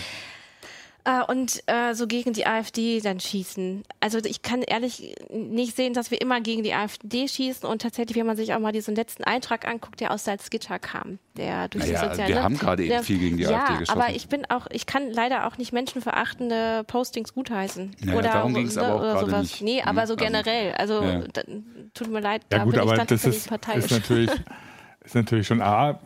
Äh, 1.09 1.23
und 1.27 1.63
äh, 1.67 1.95
so 1.95 2.07
gegen 2.07 2.35
die 2.35 2.47
AfD 2.47 3.01
dann 3.01 3.19
schießen. 3.19 3.83
Also 4.01 4.19
ich 4.19 4.43
kann 4.43 4.61
ehrlich 4.61 5.15
nicht 5.31 5.75
sehen, 5.75 5.95
dass 5.95 6.11
wir 6.11 6.21
immer 6.21 6.43
gegen 6.43 6.63
die 6.63 6.75
AfD 6.75 7.27
schießen 7.27 7.67
und 7.67 7.81
tatsächlich, 7.81 8.17
wenn 8.19 8.27
man 8.27 8.37
sich 8.37 8.53
auch 8.53 8.59
mal 8.59 8.73
diesen 8.73 8.95
letzten 8.95 9.25
Eintrag 9.25 9.67
anguckt, 9.67 10.01
der 10.01 10.11
aus 10.11 10.25
Salzgitter 10.25 10.79
kam, 10.79 11.19
der 11.37 11.69
durch 11.69 11.87
naja, 11.87 12.03
die 12.03 12.09
sozialen 12.11 12.29
wir 12.35 12.43
haben 12.43 12.59
gerade 12.59 12.85
eben 12.85 13.03
viel 13.03 13.19
gegen 13.19 13.39
die 13.39 13.45
ja, 13.45 13.59
AfD 13.61 13.79
geschossen. 13.79 14.01
aber 14.01 14.15
ich 14.15 14.29
bin 14.29 14.45
auch, 14.51 14.67
ich 14.71 14.85
kann 14.85 15.11
leider 15.11 15.47
auch 15.47 15.57
nicht 15.57 15.73
menschenverachtende 15.73 16.85
Postings 16.87 17.33
gutheißen. 17.33 17.97
Naja, 18.01 18.19
oder 18.19 18.29
darum 18.29 18.53
ging's 18.53 18.77
ne, 18.77 18.83
aber 18.83 18.95
auch 18.95 19.01
oder 19.01 19.13
gerade 19.15 19.31
sowas. 19.31 19.43
nicht. 19.43 19.63
Nee, 19.63 19.83
aber 19.83 20.07
so 20.07 20.13
Also, 20.13 20.17
generell. 20.17 20.73
Also 20.75 21.03
ja. 21.03 21.21
da, 21.33 21.43
tut 21.95 22.11
mir 22.11 22.21
leid, 22.21 22.43
Ja 22.53 22.59
da 22.59 22.65
gut, 22.65 22.75
bin 22.75 22.83
ich 22.83 22.87
aber 22.87 22.97
dann 22.97 23.07
das 23.07 23.25
ist, 23.25 23.49
parteiisch. 23.49 23.87
ist, 23.87 23.91
natürlich, 23.93 24.31
ist 25.01 25.15
natürlich 25.15 25.47
schon 25.47 25.63
A, 25.63 26.01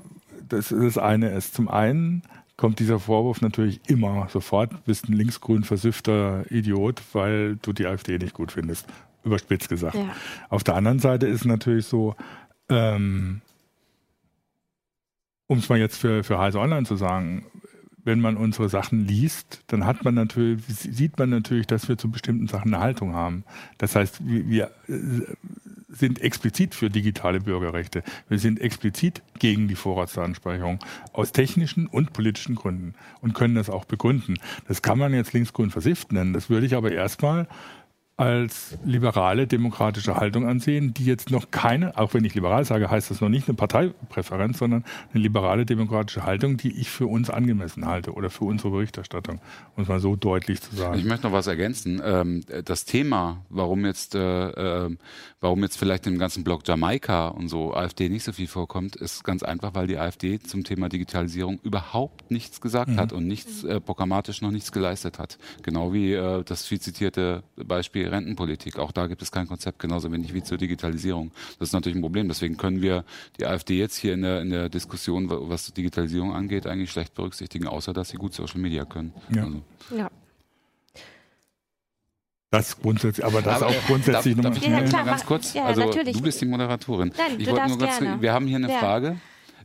das, 0.48 0.68
das 0.68 0.98
eine 0.98 1.30
ist 1.30 1.54
zum 1.54 1.68
einen 1.68 2.22
kommt 2.56 2.78
dieser 2.78 2.98
Vorwurf 2.98 3.40
natürlich 3.40 3.80
immer 3.88 4.28
sofort, 4.28 4.84
bist 4.84 5.08
ein 5.08 5.14
linksgrün 5.14 5.64
versüffter 5.64 6.44
Idiot, 6.50 7.02
weil 7.12 7.56
du 7.56 7.72
die 7.72 7.86
AfD 7.86 8.18
nicht 8.18 8.34
gut 8.34 8.52
findest. 8.52 8.86
Überspitzt 9.24 9.68
gesagt. 9.68 9.94
Ja. 9.94 10.14
Auf 10.48 10.64
der 10.64 10.74
anderen 10.74 10.98
Seite 10.98 11.26
ist 11.26 11.44
natürlich 11.44 11.86
so, 11.86 12.16
ähm, 12.68 13.40
um 15.46 15.58
es 15.58 15.68
mal 15.68 15.78
jetzt 15.78 15.96
für, 15.98 16.24
für 16.24 16.38
Heise 16.38 16.58
Online 16.58 16.84
zu 16.84 16.96
sagen, 16.96 17.46
wenn 18.04 18.20
man 18.20 18.36
unsere 18.36 18.68
Sachen 18.68 19.06
liest, 19.06 19.62
dann 19.68 19.86
hat 19.86 20.04
man 20.04 20.14
natürlich, 20.14 20.64
sieht 20.66 21.18
man 21.18 21.30
natürlich, 21.30 21.66
dass 21.66 21.88
wir 21.88 21.98
zu 21.98 22.10
bestimmten 22.10 22.48
Sachen 22.48 22.74
eine 22.74 22.82
Haltung 22.82 23.14
haben. 23.14 23.44
Das 23.78 23.94
heißt, 23.94 24.26
wir, 24.26 24.48
wir 24.48 24.70
äh, 24.88 25.22
sind 25.92 26.20
explizit 26.20 26.74
für 26.74 26.90
digitale 26.90 27.40
Bürgerrechte. 27.40 28.02
Wir 28.28 28.38
sind 28.38 28.60
explizit 28.60 29.22
gegen 29.38 29.68
die 29.68 29.74
Vorratsdatenspeicherung 29.74 30.78
aus 31.12 31.32
technischen 31.32 31.86
und 31.86 32.12
politischen 32.12 32.54
Gründen 32.54 32.94
und 33.20 33.34
können 33.34 33.54
das 33.54 33.70
auch 33.70 33.84
begründen. 33.84 34.38
Das 34.66 34.82
kann 34.82 34.98
man 34.98 35.14
jetzt 35.14 35.32
linksgrün 35.32 35.70
versifft 35.70 36.12
nennen. 36.12 36.32
Das 36.32 36.50
würde 36.50 36.66
ich 36.66 36.74
aber 36.74 36.92
erstmal 36.92 37.46
als 38.18 38.76
liberale 38.84 39.46
demokratische 39.46 40.16
Haltung 40.16 40.46
ansehen, 40.46 40.92
die 40.92 41.04
jetzt 41.04 41.30
noch 41.30 41.50
keine, 41.50 41.96
auch 41.98 42.12
wenn 42.12 42.24
ich 42.24 42.34
liberal 42.34 42.64
sage, 42.64 42.90
heißt 42.90 43.10
das 43.10 43.20
noch 43.22 43.30
nicht 43.30 43.48
eine 43.48 43.56
Parteipräferenz, 43.56 44.58
sondern 44.58 44.84
eine 45.12 45.22
liberale 45.22 45.64
demokratische 45.64 46.24
Haltung, 46.24 46.56
die 46.58 46.78
ich 46.78 46.90
für 46.90 47.06
uns 47.06 47.30
angemessen 47.30 47.86
halte 47.86 48.12
oder 48.12 48.28
für 48.28 48.44
unsere 48.44 48.70
Berichterstattung, 48.70 49.40
um 49.76 49.82
es 49.82 49.88
mal 49.88 49.98
so 49.98 50.14
deutlich 50.14 50.60
zu 50.60 50.70
Ich 50.72 50.78
sagen. 50.78 51.06
möchte 51.06 51.26
noch 51.26 51.32
was 51.32 51.46
ergänzen. 51.46 52.02
Ähm, 52.04 52.42
das 52.64 52.84
Thema, 52.84 53.44
warum 53.48 53.86
jetzt, 53.86 54.14
äh, 54.14 54.50
äh, 54.86 54.96
warum 55.40 55.62
jetzt 55.62 55.78
vielleicht 55.78 56.06
im 56.06 56.18
ganzen 56.18 56.44
Block 56.44 56.68
Jamaika 56.68 57.28
und 57.28 57.48
so 57.48 57.74
AfD 57.74 58.10
nicht 58.10 58.24
so 58.24 58.32
viel 58.32 58.46
vorkommt, 58.46 58.94
ist 58.94 59.24
ganz 59.24 59.42
einfach, 59.42 59.74
weil 59.74 59.86
die 59.86 59.96
AfD 59.96 60.38
zum 60.38 60.64
Thema 60.64 60.90
Digitalisierung 60.90 61.60
überhaupt 61.62 62.30
nichts 62.30 62.60
gesagt 62.60 62.96
hat 62.96 63.12
und 63.12 63.26
nichts 63.26 63.64
äh, 63.64 63.80
programmatisch 63.80 64.42
noch 64.42 64.50
nichts 64.50 64.70
geleistet 64.70 65.18
hat. 65.18 65.38
Genau 65.62 65.94
wie 65.94 66.12
äh, 66.12 66.44
das 66.44 66.66
viel 66.66 66.78
zitierte 66.80 67.42
Beispiel 67.56 68.01
Rentenpolitik. 68.04 68.78
Auch 68.78 68.92
da 68.92 69.06
gibt 69.06 69.22
es 69.22 69.30
kein 69.32 69.46
Konzept, 69.46 69.78
genauso 69.78 70.10
wenig 70.12 70.34
wie 70.34 70.42
zur 70.42 70.58
Digitalisierung. 70.58 71.30
Das 71.58 71.68
ist 71.68 71.72
natürlich 71.72 71.96
ein 71.96 72.02
Problem. 72.02 72.28
Deswegen 72.28 72.56
können 72.56 72.82
wir 72.82 73.04
die 73.38 73.46
AfD 73.46 73.78
jetzt 73.78 73.96
hier 73.96 74.14
in 74.14 74.22
der, 74.22 74.40
in 74.42 74.50
der 74.50 74.68
Diskussion, 74.68 75.28
wa- 75.30 75.38
was 75.42 75.72
Digitalisierung 75.72 76.32
angeht, 76.34 76.66
eigentlich 76.66 76.90
schlecht 76.90 77.14
berücksichtigen, 77.14 77.66
außer 77.66 77.92
dass 77.92 78.08
sie 78.10 78.16
gut 78.16 78.34
Social 78.34 78.60
Media 78.60 78.84
können. 78.84 79.12
Ja. 79.34 79.44
Also. 79.44 79.62
ja. 79.96 80.10
Das 82.50 82.78
grundsätzlich, 82.78 83.24
aber 83.24 83.40
das 83.40 83.62
Aber, 83.62 83.68
auch 83.68 83.86
grundsätzlich 83.86 84.34
darf, 84.36 84.44
nochmal. 84.44 84.52
darf 84.60 84.62
ich 84.62 84.68
Ja, 84.68 84.82
klar, 84.82 85.04
ganz 85.06 85.24
kurz? 85.24 85.54
ja, 85.54 85.64
also 85.64 85.80
natürlich. 85.86 86.16
du 86.18 86.22
bist 86.22 86.38
die 86.40 86.44
Moderatorin. 86.44 87.10
Nein, 87.16 87.36
ich 87.38 87.44
du 87.46 87.50
wollte 87.52 87.62
darfst 87.62 87.78
nur 87.78 87.86
ganz, 87.88 87.98
gerne. 87.98 88.20
wir 88.20 88.32
haben 88.34 88.46
hier 88.46 88.56
eine 88.56 88.70
Ja. 88.70 88.78
Frage. 88.78 89.16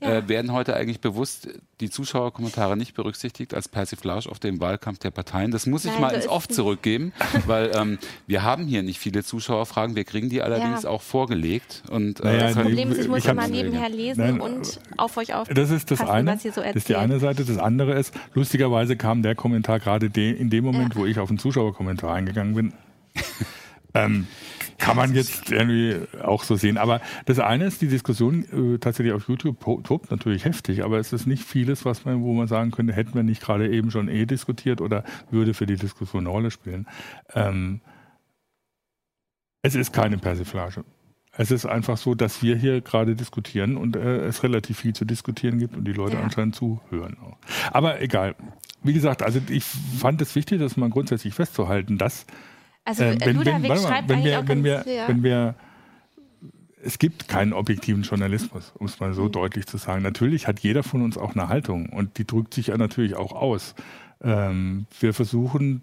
Ja. 0.02 0.18
Äh, 0.18 0.28
werden 0.30 0.52
heute 0.52 0.76
eigentlich 0.76 1.00
bewusst 1.02 1.48
die 1.80 1.90
Zuschauerkommentare 1.90 2.78
nicht 2.78 2.94
berücksichtigt 2.94 3.54
als 3.54 3.68
Persiflage 3.68 4.30
auf 4.30 4.40
den 4.40 4.60
Wahlkampf 4.60 5.00
der 5.00 5.12
Parteien? 5.12 5.52
Das 5.52 5.66
muss 5.66 5.86
ich 5.86 5.92
Nein, 5.92 6.02
mal 6.02 6.10
so 6.12 6.16
ins 6.18 6.28
Off 6.28 6.48
zurückgeben, 6.48 7.14
weil 7.48 7.72
ähm, 7.76 7.98
wir 8.28 8.44
haben 8.44 8.66
hier 8.66 8.84
nicht 8.84 9.00
viele 9.00 9.24
Zuschauerfragen. 9.24 9.96
Wir 9.96 10.04
kriegen 10.04 10.30
die 10.30 10.42
allerdings 10.42 10.84
Ja. 10.84 10.90
auch 10.90 11.02
vorgelegt. 11.02 11.84
Und, 11.90 12.20
äh, 12.20 12.24
Naja, 12.26 12.40
Das 12.44 12.54
die- 12.56 12.62
Problem 12.62 12.92
ist, 12.92 12.98
ich 12.98 13.04
ich 13.06 13.10
muss 13.10 13.28
hab's- 13.28 13.32
immer 13.32 13.48
nebenher 13.48 13.90
lesen 13.90 14.22
Nein, 14.22 14.40
und 14.42 14.80
auf 14.98 15.18
euch 15.18 15.34
auf. 15.34 15.48
Das 15.48 15.70
ist 15.72 15.90
das 15.92 16.02
eine. 16.02 16.34
was 16.34 16.46
ihr 16.46 16.52
so 16.54 16.62
das 16.62 16.76
ist 16.76 16.90
die 16.90 16.94
erzählt. 16.94 17.12
eine 17.12 17.20
Seite. 17.20 17.46
Das 17.46 17.58
andere 17.58 17.94
ist, 17.94 18.14
lustigerweise 18.34 18.96
kam 18.98 19.22
der 19.24 19.36
Kommentar 19.36 19.80
gerade 19.80 20.10
de, 20.10 20.32
in 20.32 20.50
dem 20.50 20.64
Moment, 20.66 20.94
Ja. 20.96 21.00
wo 21.02 21.06
ich 21.06 21.20
auf 21.20 21.30
den 21.30 21.38
Zuschauerkommentar 21.40 22.14
eingegangen 22.14 22.56
bin. 22.56 22.74
ähm, 23.94 24.28
kann 24.78 24.96
man 24.96 25.14
jetzt 25.16 25.52
irgendwie 25.52 25.96
auch 26.22 26.44
so 26.44 26.56
sehen. 26.56 26.78
Aber 26.78 27.02
das 27.26 27.40
eine 27.40 27.66
ist, 27.66 27.82
die 27.82 27.88
Diskussion 27.88 28.76
äh, 28.76 28.78
tatsächlich 28.78 29.14
auf 29.14 29.28
YouTube 29.28 29.60
to- 29.60 29.82
tobt 29.82 30.12
natürlich 30.12 30.46
heftig, 30.46 30.84
aber 30.84 31.00
es 31.00 31.14
ist 31.14 31.26
nicht 31.26 31.44
vieles, 31.44 31.84
was 31.86 32.06
man, 32.06 32.22
wo 32.22 32.34
man 32.34 32.48
sagen 32.48 32.72
könnte, 32.72 32.94
hätten 32.94 33.16
wir 33.16 33.24
nicht 33.24 33.42
gerade 33.42 33.70
eben 33.72 33.90
schon 33.92 34.08
eh 34.08 34.26
diskutiert 34.26 34.80
oder 34.82 35.04
würde 35.32 35.54
für 35.54 35.66
die 35.66 35.78
Diskussion 35.78 36.24
eine 36.24 36.30
Rolle 36.30 36.52
spielen. 36.52 36.88
Ähm, 37.34 37.82
es 39.64 39.76
ist 39.76 39.94
keine 39.94 40.18
Persiflage. 40.18 40.86
Es 41.40 41.52
ist 41.52 41.66
einfach 41.66 41.98
so, 41.98 42.16
dass 42.16 42.42
wir 42.42 42.56
hier 42.56 42.82
gerade 42.82 43.16
diskutieren 43.16 43.78
und 43.78 43.96
äh, 43.96 44.26
es 44.26 44.42
relativ 44.44 44.80
viel 44.80 44.94
zu 44.94 45.06
diskutieren 45.06 45.60
gibt 45.60 45.76
und 45.76 45.86
die 45.86 45.94
Leute 45.94 46.16
Ja. 46.18 46.24
anscheinend 46.24 46.56
zuhören. 46.56 47.18
Auch. 47.20 47.38
Aber 47.72 48.02
egal. 48.02 48.36
Wie 48.84 48.94
gesagt, 48.94 49.22
also 49.24 49.40
ich 49.50 49.64
fand 49.64 50.22
es 50.22 50.36
wichtig, 50.36 50.60
das 50.60 50.78
mal 50.78 50.90
grundsätzlich 50.90 51.34
festzuhalten, 51.34 51.98
dass 51.98 52.26
Also 52.88 53.04
äh, 53.04 53.18
wenn, 53.20 53.36
Ludwig 53.36 53.64
wenn, 53.64 53.78
schreibt 53.78 54.08
wenn, 54.08 54.24
wir, 54.24 54.48
wenn, 54.48 54.64
wir, 54.64 54.86
ja. 54.88 55.08
wenn 55.10 55.22
wir, 55.22 55.56
es 56.82 57.00
gibt 57.00 57.28
keinen 57.28 57.52
objektiven 57.52 58.04
Journalismus, 58.04 58.72
um 58.78 58.86
es 58.86 59.02
mal 59.02 59.10
Mhm. 59.10 59.14
so 59.16 59.28
deutlich 59.28 59.66
zu 59.66 59.76
sagen. 59.76 60.04
Natürlich 60.04 60.48
hat 60.48 60.62
jeder 60.62 60.84
von 60.84 61.02
uns 61.02 61.18
auch 61.18 61.36
eine 61.36 61.50
Haltung 61.50 61.90
und 61.90 62.18
die 62.18 62.26
drückt 62.26 62.54
sich 62.54 62.68
ja 62.68 62.78
natürlich 62.78 63.16
auch 63.18 63.34
aus. 63.34 63.76
Ähm, 64.24 64.86
wir 65.02 65.14
versuchen 65.14 65.82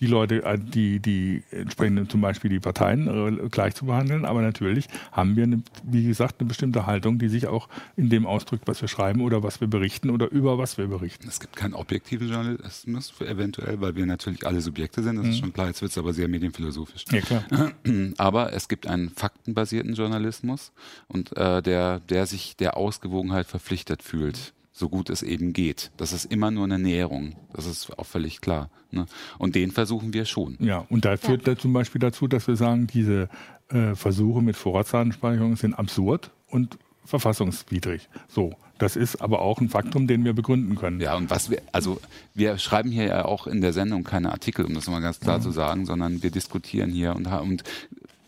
die 0.00 0.06
Leute, 0.06 0.44
äh, 0.44 0.58
die, 0.58 1.00
die 1.00 1.42
entsprechenden, 1.50 2.08
zum 2.08 2.20
Beispiel 2.20 2.50
die 2.50 2.60
Parteien 2.60 3.06
äh, 3.08 3.48
gleich 3.48 3.74
zu 3.74 3.86
behandeln, 3.86 4.24
aber 4.24 4.42
natürlich 4.42 4.86
haben 5.12 5.36
wir, 5.36 5.44
eine, 5.44 5.62
wie 5.84 6.04
gesagt, 6.04 6.40
eine 6.40 6.48
bestimmte 6.48 6.86
Haltung, 6.86 7.18
die 7.18 7.28
sich 7.28 7.46
auch 7.46 7.68
in 7.96 8.10
dem 8.10 8.26
ausdrückt, 8.26 8.66
was 8.66 8.80
wir 8.80 8.88
schreiben 8.88 9.20
oder 9.20 9.42
was 9.42 9.60
wir 9.60 9.68
berichten 9.68 10.10
oder 10.10 10.30
über 10.30 10.58
was 10.58 10.78
wir 10.78 10.88
berichten. 10.88 11.28
Es 11.28 11.40
gibt 11.40 11.56
keinen 11.56 11.74
objektiven 11.74 12.28
Journalismus 12.28 13.14
eventuell, 13.20 13.80
weil 13.80 13.94
wir 13.96 14.06
natürlich 14.06 14.46
alle 14.46 14.60
Subjekte 14.60 15.02
sind, 15.02 15.14
Mhm. 15.16 15.22
das 15.22 15.30
ist 15.30 15.38
schon 15.38 15.52
klar, 15.52 15.68
jetzt 15.68 15.80
wird 15.80 15.92
es 15.92 15.98
aber 15.98 16.12
sehr 16.12 16.28
medienphilosophisch. 16.28 17.04
Ja, 17.10 17.20
klar. 17.20 17.44
Aber 18.18 18.52
es 18.52 18.68
gibt 18.68 18.86
einen 18.86 19.10
faktenbasierten 19.10 19.94
Journalismus 19.94 20.72
und 21.08 21.36
äh, 21.36 21.62
der, 21.62 22.00
der 22.00 22.26
sich 22.26 22.56
der 22.56 22.76
Ausgewogenheit 22.76 23.46
verpflichtet 23.46 24.02
fühlt, 24.02 24.52
so 24.74 24.88
gut 24.88 25.08
es 25.08 25.22
eben 25.22 25.52
geht. 25.52 25.92
Das 25.96 26.12
ist 26.12 26.26
immer 26.26 26.50
nur 26.50 26.64
eine 26.64 26.80
Näherung, 26.80 27.36
das 27.52 27.64
ist 27.64 27.96
auch 27.96 28.06
völlig 28.06 28.40
klar. 28.40 28.68
Ne? 28.90 29.06
Und 29.38 29.54
den 29.54 29.70
versuchen 29.70 30.12
wir 30.12 30.24
schon. 30.24 30.56
Ja, 30.58 30.84
und 30.90 31.04
da 31.04 31.16
führt 31.16 31.46
da 31.46 31.56
zum 31.56 31.72
Beispiel 31.72 32.00
dazu, 32.00 32.26
dass 32.26 32.48
wir 32.48 32.56
sagen, 32.56 32.88
diese 32.88 33.28
äh, 33.68 33.94
Versuche 33.94 34.42
mit 34.42 34.56
Vorratsdatenspeicherung 34.56 35.56
sind 35.56 35.74
absurd 35.74 36.32
und 36.48 36.76
verfassungswidrig. 37.04 38.08
So, 38.26 38.54
das 38.78 38.96
ist 38.96 39.22
aber 39.22 39.42
auch 39.42 39.60
ein 39.60 39.68
Faktum, 39.68 40.08
den 40.08 40.24
wir 40.24 40.32
begründen 40.32 40.74
können. 40.74 41.00
Ja, 41.00 41.14
und 41.16 41.30
was 41.30 41.50
wir, 41.50 41.62
also 41.70 42.00
wir 42.34 42.58
schreiben 42.58 42.90
hier 42.90 43.04
ja 43.04 43.24
auch 43.24 43.46
in 43.46 43.60
der 43.60 43.72
Sendung 43.72 44.02
keine 44.02 44.32
Artikel, 44.32 44.64
um 44.64 44.74
das 44.74 44.88
mal 44.88 45.00
ganz 45.00 45.20
klar 45.20 45.40
zu 45.40 45.52
sagen, 45.52 45.86
sondern 45.86 46.22
wir 46.22 46.30
diskutieren 46.30 46.90
hier 46.90 47.14
und, 47.14 47.26
und 47.26 47.62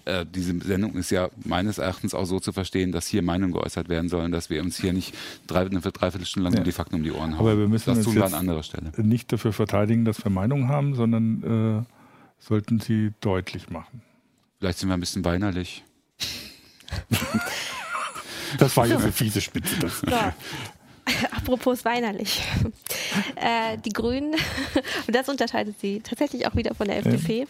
äh, 0.07 0.25
diese 0.25 0.59
Sendung 0.61 0.95
ist 0.95 1.11
ja 1.11 1.29
meines 1.45 1.79
Erachtens 1.79 2.15
auch 2.15 2.25
so 2.25 2.41
zu 2.41 2.53
verstehen, 2.53 2.93
dass 2.93 3.07
hier 3.07 3.23
Meinungen 3.23 3.53
geäußert 3.53 3.89
werden 3.89 4.09
sollen, 4.09 4.33
dass 4.33 4.49
wir 4.51 4.63
uns 4.63 4.81
hier 4.81 4.93
nicht 4.93 5.15
drei, 5.47 5.61
eine 5.67 5.81
Dreiviertelstunde 5.81 6.45
lang 6.45 6.55
Ja. 6.55 6.61
nur 6.61 6.65
die 6.65 6.73
Fakten 6.73 6.95
um 6.97 7.03
die 7.03 7.13
Ohren 7.13 7.33
hauen. 7.33 7.41
Aber 7.41 7.59
wir 7.59 7.69
müssen 7.69 7.91
das 7.91 7.99
uns 7.99 8.07
tun 8.07 8.15
wir 8.15 8.25
an 8.25 8.35
anderer 8.35 8.63
Stelle. 8.63 8.93
Nicht 8.97 9.33
dafür 9.33 9.53
verteidigen, 9.53 10.05
dass 10.05 10.25
wir 10.25 10.31
Meinung 10.31 10.69
haben, 10.69 10.95
sondern 10.95 11.83
äh, 11.83 12.43
sollten 12.43 12.81
sie 12.81 13.13
deutlich 13.21 13.69
machen. 13.71 14.03
Vielleicht 14.59 14.79
sind 14.79 14.89
wir 14.89 14.95
ein 14.95 15.01
bisschen 15.01 15.25
weinerlich. 15.25 15.85
Das 18.59 18.77
war 18.77 18.87
jetzt 18.87 19.03
eine 19.03 19.13
fiese 19.13 19.41
Spitze. 19.41 19.77
Das. 19.81 20.01
So. 20.07 20.17
Apropos 21.33 21.85
weinerlich. 21.85 22.43
Äh, 23.37 23.79
die 23.85 23.91
Grünen, 23.91 24.35
und 25.07 25.15
das 25.15 25.29
unterscheidet 25.29 25.79
sie 25.81 26.01
tatsächlich 26.01 26.47
auch 26.47 26.55
wieder 26.57 26.75
von 26.75 26.87
der 26.87 26.99
FDP, 26.99 27.47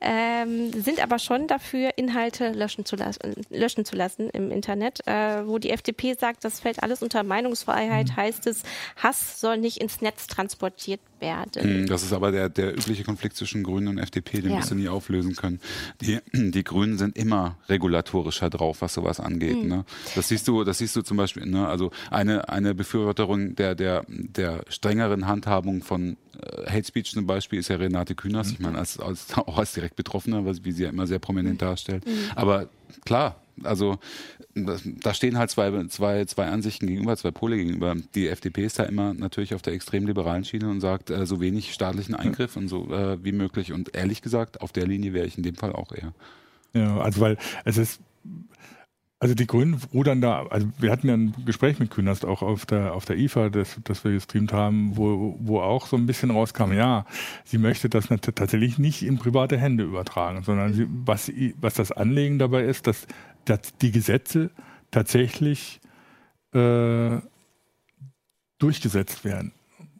ähm, 0.00 0.72
sind 0.72 1.02
aber 1.02 1.18
schon 1.18 1.48
dafür, 1.48 1.90
Inhalte 1.96 2.52
löschen 2.52 2.84
zu, 2.84 2.96
lassen, 2.96 3.34
löschen 3.50 3.84
zu 3.84 3.96
lassen 3.96 4.28
im 4.30 4.50
Internet. 4.50 5.06
Äh, 5.06 5.46
wo 5.46 5.58
die 5.58 5.70
FDP 5.70 6.14
sagt, 6.14 6.44
das 6.44 6.60
fällt 6.60 6.82
alles 6.82 7.02
unter 7.02 7.22
Meinungsfreiheit, 7.24 8.16
heißt 8.16 8.46
es, 8.46 8.62
Hass 8.96 9.40
soll 9.40 9.58
nicht 9.58 9.78
ins 9.78 10.00
Netz 10.00 10.26
transportiert 10.26 11.00
werden. 11.18 11.86
Das 11.86 12.02
ist 12.02 12.12
aber 12.12 12.30
der, 12.32 12.48
der 12.48 12.72
übliche 12.72 13.04
Konflikt 13.04 13.36
zwischen 13.36 13.62
Grünen 13.62 13.88
und 13.88 13.98
FDP, 13.98 14.40
den 14.42 14.52
Ja. 14.52 14.58
wirst 14.58 14.70
du 14.70 14.74
nie 14.74 14.88
auflösen 14.88 15.34
können. 15.36 15.60
Die, 16.00 16.18
die 16.32 16.64
Grünen 16.64 16.98
sind 16.98 17.16
immer 17.16 17.56
regulatorischer 17.68 18.50
drauf, 18.50 18.82
was 18.82 18.94
sowas 18.94 19.20
angeht. 19.20 19.62
Ne? 19.64 19.84
Das 20.14 20.28
siehst 20.28 20.46
du, 20.48 20.64
das 20.64 20.78
siehst 20.78 20.96
du 20.96 21.02
zum 21.02 21.16
Beispiel, 21.16 21.46
ne? 21.46 21.66
also 21.68 21.90
eine, 22.10 22.48
eine 22.48 22.74
Befürworterin 22.92 23.54
der, 23.56 23.74
der, 23.74 24.04
der 24.08 24.64
strengeren 24.68 25.26
Handhabung 25.26 25.82
von 25.82 26.16
äh, 26.40 26.70
Hate 26.70 26.84
Speech 26.86 27.12
zum 27.12 27.26
Beispiel 27.26 27.58
ist 27.58 27.68
ja 27.68 27.76
Renate 27.76 28.14
Künast. 28.14 28.52
Ich 28.52 28.60
meine, 28.60 28.78
als, 28.78 29.00
als, 29.00 29.32
auch 29.38 29.56
als 29.58 29.72
direkt 29.72 29.96
Betroffener, 29.96 30.44
was- 30.44 30.64
wie 30.64 30.72
sie 30.72 30.82
ja 30.84 30.90
immer 30.90 31.06
sehr 31.06 31.18
prominent 31.18 31.62
darstellt. 31.62 32.04
Aber 32.36 32.68
klar, 33.04 33.36
Also 33.64 33.98
da 34.54 35.14
stehen 35.14 35.38
halt 35.38 35.50
zwei, 35.50 35.86
zwei, 35.88 36.24
zwei 36.26 36.46
Ansichten 36.48 36.86
gegenüber, 36.86 37.16
zwei 37.16 37.30
Pole 37.30 37.56
gegenüber. 37.56 37.94
Die 38.14 38.28
FDP 38.28 38.64
ist 38.66 38.78
da 38.78 38.84
immer 38.84 39.14
natürlich 39.14 39.54
auf 39.54 39.62
der 39.62 39.72
extrem 39.72 40.06
liberalen 40.06 40.44
Schiene 40.44 40.68
und 40.68 40.80
sagt, 40.80 41.08
äh, 41.10 41.24
so 41.26 41.40
wenig 41.40 41.72
staatlichen 41.72 42.14
Eingriff 42.14 42.56
und 42.56 42.68
so 42.68 42.92
äh, 42.92 43.22
wie 43.24 43.32
möglich. 43.32 43.72
Und 43.72 43.94
ehrlich 43.94 44.20
gesagt, 44.20 44.60
auf 44.60 44.72
der 44.72 44.86
Linie 44.86 45.12
wäre 45.14 45.26
ich 45.26 45.36
in 45.38 45.42
dem 45.44 45.54
Fall 45.54 45.72
auch 45.72 45.92
eher. 45.92 46.12
Ja, 46.74 46.98
also 46.98 47.20
weil 47.20 47.36
es 47.64 47.76
ist 47.78 48.00
also 49.22 49.36
die 49.36 49.46
Grünen 49.46 49.80
rudern 49.94 50.20
da, 50.20 50.46
also 50.46 50.66
wir 50.80 50.90
hatten 50.90 51.06
ja 51.06 51.14
ein 51.14 51.32
Gespräch 51.46 51.78
mit 51.78 51.92
Künast 51.92 52.24
auch 52.24 52.42
auf 52.42 52.66
der 52.66 52.92
auf 52.92 53.04
der 53.04 53.16
IFA, 53.18 53.50
das, 53.50 53.78
das 53.84 54.02
wir 54.02 54.10
gestreamt 54.10 54.52
haben, 54.52 54.96
wo, 54.96 55.36
wo 55.38 55.60
auch 55.60 55.86
so 55.86 55.96
ein 55.96 56.06
bisschen 56.06 56.32
rauskam, 56.32 56.72
ja, 56.72 57.06
sie 57.44 57.58
möchte 57.58 57.88
das 57.88 58.08
tatsächlich 58.08 58.78
nicht 58.78 59.04
in 59.04 59.18
private 59.18 59.56
Hände 59.56 59.84
übertragen, 59.84 60.42
sondern 60.42 60.74
sie, 60.74 60.88
was, 60.88 61.30
was 61.60 61.74
das 61.74 61.92
Anliegen 61.92 62.40
dabei 62.40 62.64
ist, 62.64 62.88
dass, 62.88 63.06
dass 63.44 63.60
die 63.80 63.92
Gesetze 63.92 64.50
tatsächlich 64.90 65.80
äh, 66.52 67.18
durchgesetzt 68.58 69.24
werden. 69.24 69.52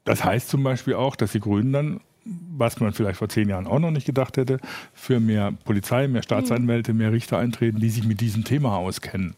Das 0.03 0.25
heißt 0.25 0.49
zum 0.49 0.65
Beispiel 0.65 0.95
auch, 0.95 1.15
dass 1.15 1.31
die 1.31 1.39
Grünen 1.39 1.73
dann 1.73 2.01
was 2.25 2.81
man 2.81 2.93
vielleicht 2.93 3.19
vor 3.19 3.29
zehn 3.29 3.49
Jahren 3.49 3.67
auch 3.67 3.79
noch 3.79 3.91
nicht 3.91 4.07
gedacht 4.07 4.37
hätte, 4.37 4.59
für 4.95 5.21
mehr 5.21 5.53
Polizei, 5.65 6.09
mehr 6.09 6.23
Staatsanwälte, 6.23 6.95
mehr 6.95 7.13
Richter 7.13 7.39
eintreten, 7.39 7.81
die 7.81 7.91
sich 7.91 8.05
mit 8.05 8.21
diesem 8.21 8.45
Thema 8.45 8.77
auskennen. 8.77 9.35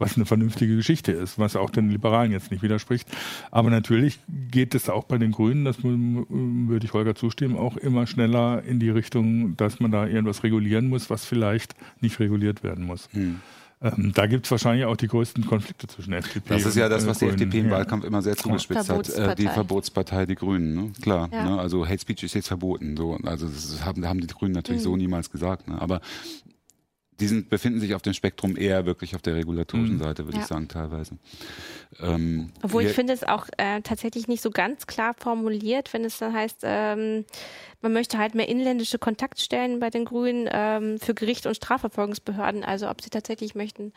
Was 0.00 0.14
eine 0.14 0.26
vernünftige 0.26 0.76
Geschichte 0.76 1.10
ist, 1.10 1.40
was 1.40 1.56
auch 1.56 1.70
den 1.70 1.90
Liberalen 1.90 2.30
jetzt 2.30 2.52
nicht 2.52 2.62
widerspricht. 2.62 3.08
Aber 3.50 3.68
natürlich 3.68 4.20
geht 4.28 4.76
es 4.76 4.88
auch 4.88 5.02
bei 5.04 5.18
den 5.18 5.32
Grünen, 5.32 5.64
das 5.64 5.82
würde 5.82 6.86
ich 6.86 6.92
Holger 6.92 7.16
zustimmen, 7.16 7.56
auch 7.56 7.76
immer 7.76 8.06
schneller 8.06 8.62
in 8.62 8.78
die 8.78 8.90
Richtung, 8.90 9.56
dass 9.56 9.80
man 9.80 9.90
da 9.90 10.06
irgendwas 10.06 10.44
regulieren 10.44 10.88
muss, 10.88 11.10
was 11.10 11.24
vielleicht 11.24 11.74
nicht 12.00 12.20
reguliert 12.20 12.62
werden 12.62 12.84
muss. 12.84 13.08
Hm. 13.12 13.40
Ähm, 13.80 14.12
da 14.12 14.26
gibt 14.26 14.46
es 14.46 14.50
wahrscheinlich 14.50 14.86
auch 14.86 14.96
die 14.96 15.06
größten 15.06 15.46
Konflikte 15.46 15.86
zwischen 15.86 16.12
FDP 16.12 16.54
Das 16.54 16.66
ist 16.66 16.76
ja 16.76 16.88
das, 16.88 17.06
was 17.06 17.18
die 17.20 17.26
FDP 17.26 17.60
im 17.60 17.70
Wahlkampf 17.70 18.04
immer 18.04 18.22
sehr 18.22 18.36
zugespitzt 18.36 18.88
hat. 18.90 19.08
Äh, 19.10 19.36
die 19.36 19.46
Verbotspartei, 19.46 20.26
die 20.26 20.34
Grünen, 20.34 20.74
ne? 20.74 20.92
klar. 21.00 21.28
Ja. 21.32 21.44
Ne? 21.44 21.60
Also 21.60 21.86
Hate 21.86 22.00
Speech 22.00 22.24
ist 22.24 22.34
jetzt 22.34 22.48
verboten. 22.48 22.96
So. 22.96 23.16
Also 23.24 23.46
das 23.46 23.84
haben, 23.84 24.06
haben 24.06 24.20
die 24.20 24.26
Grünen 24.26 24.54
natürlich 24.54 24.80
mhm. 24.80 24.84
so 24.84 24.96
niemals 24.96 25.30
gesagt. 25.30 25.68
Ne? 25.68 25.80
Aber 25.80 26.00
die 27.20 27.26
sind, 27.26 27.50
befinden 27.50 27.80
sich 27.80 27.94
auf 27.94 28.02
dem 28.02 28.12
Spektrum 28.14 28.56
eher 28.56 28.86
wirklich 28.86 29.16
auf 29.16 29.22
der 29.22 29.34
regulatorischen 29.34 29.96
mhm. 29.96 30.02
Seite, 30.02 30.24
würde 30.24 30.36
ja. 30.36 30.42
ich 30.42 30.48
sagen, 30.48 30.68
teilweise. 30.68 31.16
Ähm, 32.00 32.52
Obwohl 32.62 32.84
ich 32.84 32.92
finde 32.92 33.12
es 33.12 33.24
auch 33.24 33.48
äh, 33.56 33.80
tatsächlich 33.82 34.28
nicht 34.28 34.40
so 34.40 34.50
ganz 34.50 34.86
klar 34.86 35.14
formuliert, 35.18 35.92
wenn 35.92 36.04
es 36.04 36.18
dann 36.18 36.32
heißt, 36.32 36.60
ähm, 36.62 37.24
man 37.80 37.92
möchte 37.92 38.18
halt 38.18 38.34
mehr 38.34 38.48
inländische 38.48 38.98
Kontaktstellen 38.98 39.80
bei 39.80 39.90
den 39.90 40.04
Grünen 40.04 40.48
ähm, 40.50 40.98
für 40.98 41.14
Gericht 41.14 41.46
und 41.46 41.54
Strafverfolgungsbehörden. 41.54 42.64
Also 42.64 42.88
ob 42.88 43.00
sie 43.02 43.10
tatsächlich 43.10 43.54
möchten, 43.54 43.92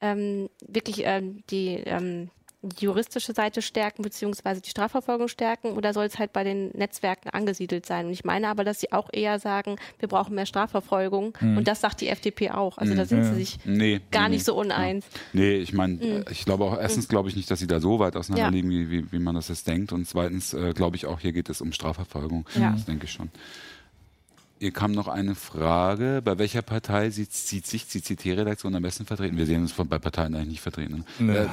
ähm, 0.00 0.48
wirklich 0.66 1.02
ähm, 1.04 1.42
die 1.50 1.82
ähm, 1.84 2.30
die 2.68 2.84
juristische 2.84 3.32
Seite 3.32 3.62
stärken 3.62 4.02
beziehungsweise 4.02 4.60
die 4.60 4.70
Strafverfolgung 4.70 5.28
stärken 5.28 5.72
oder 5.72 5.92
soll 5.92 6.06
es 6.06 6.18
halt 6.18 6.32
bei 6.32 6.44
den 6.44 6.70
Netzwerken 6.70 7.30
angesiedelt 7.30 7.86
sein? 7.86 8.06
Und 8.06 8.12
ich 8.12 8.24
meine 8.24 8.48
aber, 8.48 8.64
dass 8.64 8.80
sie 8.80 8.92
auch 8.92 9.08
eher 9.12 9.38
sagen, 9.38 9.76
wir 9.98 10.08
brauchen 10.08 10.34
mehr 10.34 10.46
Strafverfolgung 10.46 11.34
hm. 11.38 11.58
und 11.58 11.68
das 11.68 11.80
sagt 11.80 12.00
die 12.00 12.08
FDP 12.08 12.50
auch. 12.50 12.78
Also 12.78 12.92
hm. 12.92 12.98
da 12.98 13.04
sind 13.04 13.18
ja. 13.18 13.24
sie 13.24 13.34
sich 13.34 13.58
nee, 13.64 14.00
gar 14.10 14.28
nee, 14.28 14.36
nicht 14.36 14.44
so 14.44 14.54
uneins. 14.54 15.04
Ja. 15.12 15.40
Nee, 15.40 15.56
ich 15.56 15.72
meine, 15.72 16.00
hm. 16.00 16.24
ich 16.30 16.44
glaube 16.44 16.64
auch, 16.64 16.78
erstens 16.78 17.08
glaube 17.08 17.28
ich 17.28 17.36
nicht, 17.36 17.50
dass 17.50 17.58
sie 17.58 17.66
da 17.66 17.80
so 17.80 17.98
weit 17.98 18.16
auseinander 18.16 18.50
liegen, 18.50 18.70
wie, 18.70 18.90
wie, 18.90 19.12
wie 19.12 19.18
man 19.18 19.34
das 19.34 19.48
jetzt 19.48 19.66
denkt 19.66 19.92
und 19.92 20.06
zweitens 20.06 20.54
äh, 20.54 20.72
glaube 20.74 20.96
ich 20.96 21.06
auch, 21.06 21.20
hier 21.20 21.32
geht 21.32 21.48
es 21.48 21.60
um 21.60 21.72
Strafverfolgung. 21.72 22.46
Das 22.54 22.84
denke 22.86 23.04
ich 23.04 23.12
schon. 23.12 23.30
Hier 24.64 24.72
kam 24.72 24.92
noch 24.92 25.08
eine 25.08 25.34
Frage. 25.34 26.22
Bei 26.24 26.38
welcher 26.38 26.62
Partei 26.62 27.10
sieht, 27.10 27.34
sieht 27.34 27.66
sich 27.66 27.86
die 27.86 28.00
CT-Redaktion 28.00 28.74
am 28.74 28.82
besten 28.82 29.04
vertreten? 29.04 29.36
Wir 29.36 29.44
sehen 29.44 29.60
uns 29.60 29.74
bei 29.74 29.98
Parteien 29.98 30.34
eigentlich 30.34 30.48
nicht 30.48 30.60
vertreten. 30.62 31.04
Nee. 31.18 31.36
Äh, 31.36 31.48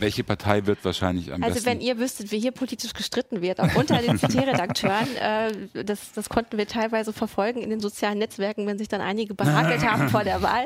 welche 0.00 0.24
Partei 0.24 0.64
wird 0.64 0.82
wahrscheinlich 0.82 1.30
am 1.30 1.42
also 1.42 1.56
besten? 1.56 1.68
Also 1.68 1.78
wenn 1.78 1.86
ihr 1.86 1.98
wüsstet, 1.98 2.32
wie 2.32 2.40
hier 2.40 2.52
politisch 2.52 2.94
gestritten 2.94 3.42
wird, 3.42 3.60
auch 3.60 3.74
unter 3.74 3.98
den 3.98 4.16
CT-Redakteuren, 4.16 5.16
äh, 5.20 5.84
das, 5.84 6.12
das 6.14 6.30
konnten 6.30 6.56
wir 6.56 6.66
teilweise 6.66 7.12
verfolgen 7.12 7.60
in 7.60 7.68
den 7.68 7.80
sozialen 7.80 8.16
Netzwerken, 8.16 8.66
wenn 8.66 8.78
sich 8.78 8.88
dann 8.88 9.02
einige 9.02 9.34
behagelt 9.34 9.86
haben 9.86 10.08
vor 10.08 10.24
der 10.24 10.40
Wahl. 10.40 10.64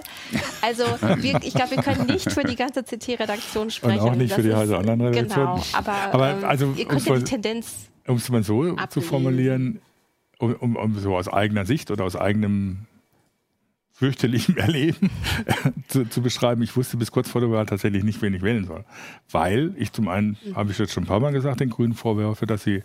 Also 0.61 0.85
wir, 0.85 1.41
ich 1.43 1.53
glaube, 1.53 1.73
wir 1.73 1.83
können 1.83 2.07
nicht 2.07 2.31
für 2.31 2.45
die 2.45 2.55
ganze 2.55 2.85
CT-Redaktion 2.85 3.73
sprechen. 3.73 4.03
Und 4.03 4.09
auch 4.09 4.15
nicht 4.15 4.31
das 4.31 4.37
für 4.37 4.45
die 4.45 4.55
halbe 4.55 4.79
anderen 4.79 5.01
Redaktion. 5.01 5.47
Genau, 5.47 5.65
aber, 5.73 5.93
aber 6.13 6.31
ähm, 6.31 6.45
also, 6.45 6.75
ihr 6.77 6.85
könnt 6.85 7.05
ja 7.05 7.17
die 7.17 7.25
Tendenz 7.25 7.89
um 8.07 8.17
es 8.17 8.29
mal 8.31 8.43
so 8.43 8.63
ablehnen. 8.63 8.91
zu 8.91 9.01
formulieren, 9.01 9.81
um, 10.43 10.55
um, 10.55 10.77
um 10.77 10.99
so 10.99 11.17
aus 11.17 11.29
eigener 11.29 11.65
Sicht 11.65 11.91
oder 11.91 12.05
aus 12.05 12.17
eigenem 12.17 12.87
fürchterlichem 13.93 14.57
Erleben 14.59 15.11
zu, 15.89 16.05
zu, 16.09 16.21
beschreiben. 16.21 16.63
Ich 16.63 16.77
wusste 16.77 16.97
bis 16.97 17.13
kurz 17.13 17.31
vor 17.31 17.41
der 17.41 17.51
Wahl 17.51 17.67
tatsächlich 17.67 18.03
nicht, 18.03 18.21
wen 18.23 18.35
ich 18.35 18.43
wählen 18.43 18.65
soll. 18.65 18.85
Weil 19.31 19.73
ich 19.77 19.93
zum 19.93 20.09
einen, 20.09 20.37
mhm. 20.45 20.57
habe 20.57 20.73
ich 20.73 20.79
jetzt 20.79 20.93
schon 20.93 21.05
ein 21.05 21.07
paar 21.07 21.21
Mal 21.21 21.33
gesagt, 21.33 21.61
den 21.61 21.71
Grünen 21.71 21.95
vorwerfe, 21.95 22.47
dass 22.47 22.65
sie 22.65 22.83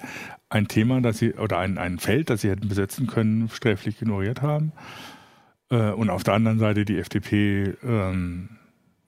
ein 0.50 0.68
Thema, 0.68 1.02
dass 1.02 1.18
sie, 1.18 1.34
oder 1.34 1.58
ein, 1.58 1.80
ein 1.80 1.98
Feld, 1.98 2.30
das 2.30 2.42
sie 2.42 2.50
hätten 2.50 2.68
besetzen 2.68 3.08
können, 3.08 3.50
sträflich 3.50 4.00
ignoriert 4.02 4.44
haben. 4.44 4.72
Äh, 5.72 5.92
und 5.92 6.12
auf 6.12 6.24
der 6.24 6.36
anderen 6.36 6.60
Seite 6.60 6.86
die 6.86 7.00
FDP 7.00 7.74
ähm, 7.84 8.50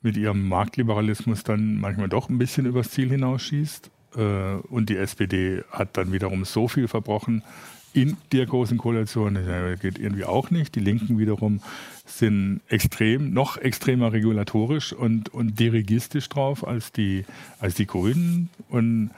mit 0.01 0.17
ihrem 0.17 0.47
Marktliberalismus 0.49 1.43
dann 1.43 1.79
manchmal 1.79 2.09
doch 2.09 2.29
ein 2.29 2.39
bisschen 2.39 2.65
übers 2.65 2.89
Ziel 2.89 3.09
hinausschießt. 3.09 3.91
Äh, 4.15 4.53
und 4.69 4.89
die 4.89 4.97
SPD 4.97 5.63
hat 5.69 5.97
dann 5.97 6.11
wiederum 6.11 6.43
so 6.45 6.67
viel 6.67 6.87
verbrochen, 6.87 7.43
in 7.93 8.17
der 8.31 8.45
großen 8.45 8.77
Koalition. 8.77 9.35
Das 9.35 9.79
geht 9.79 9.97
irgendwie 9.97 10.25
auch 10.25 10.51
nicht. 10.51 10.75
Die 10.75 10.79
Linken 10.79 11.17
wiederum 11.17 11.61
sind 12.05 12.61
extrem, 12.67 13.33
noch 13.33 13.57
extremer 13.57 14.13
regulatorisch 14.13 14.93
und, 14.93 15.29
und 15.29 15.59
dirigistisch 15.59 16.29
drauf 16.29 16.67
als 16.67 16.91
die, 16.91 17.25
als 17.59 17.75
die 17.75 17.87
Grünen. 17.87 18.49
Und 18.69 19.11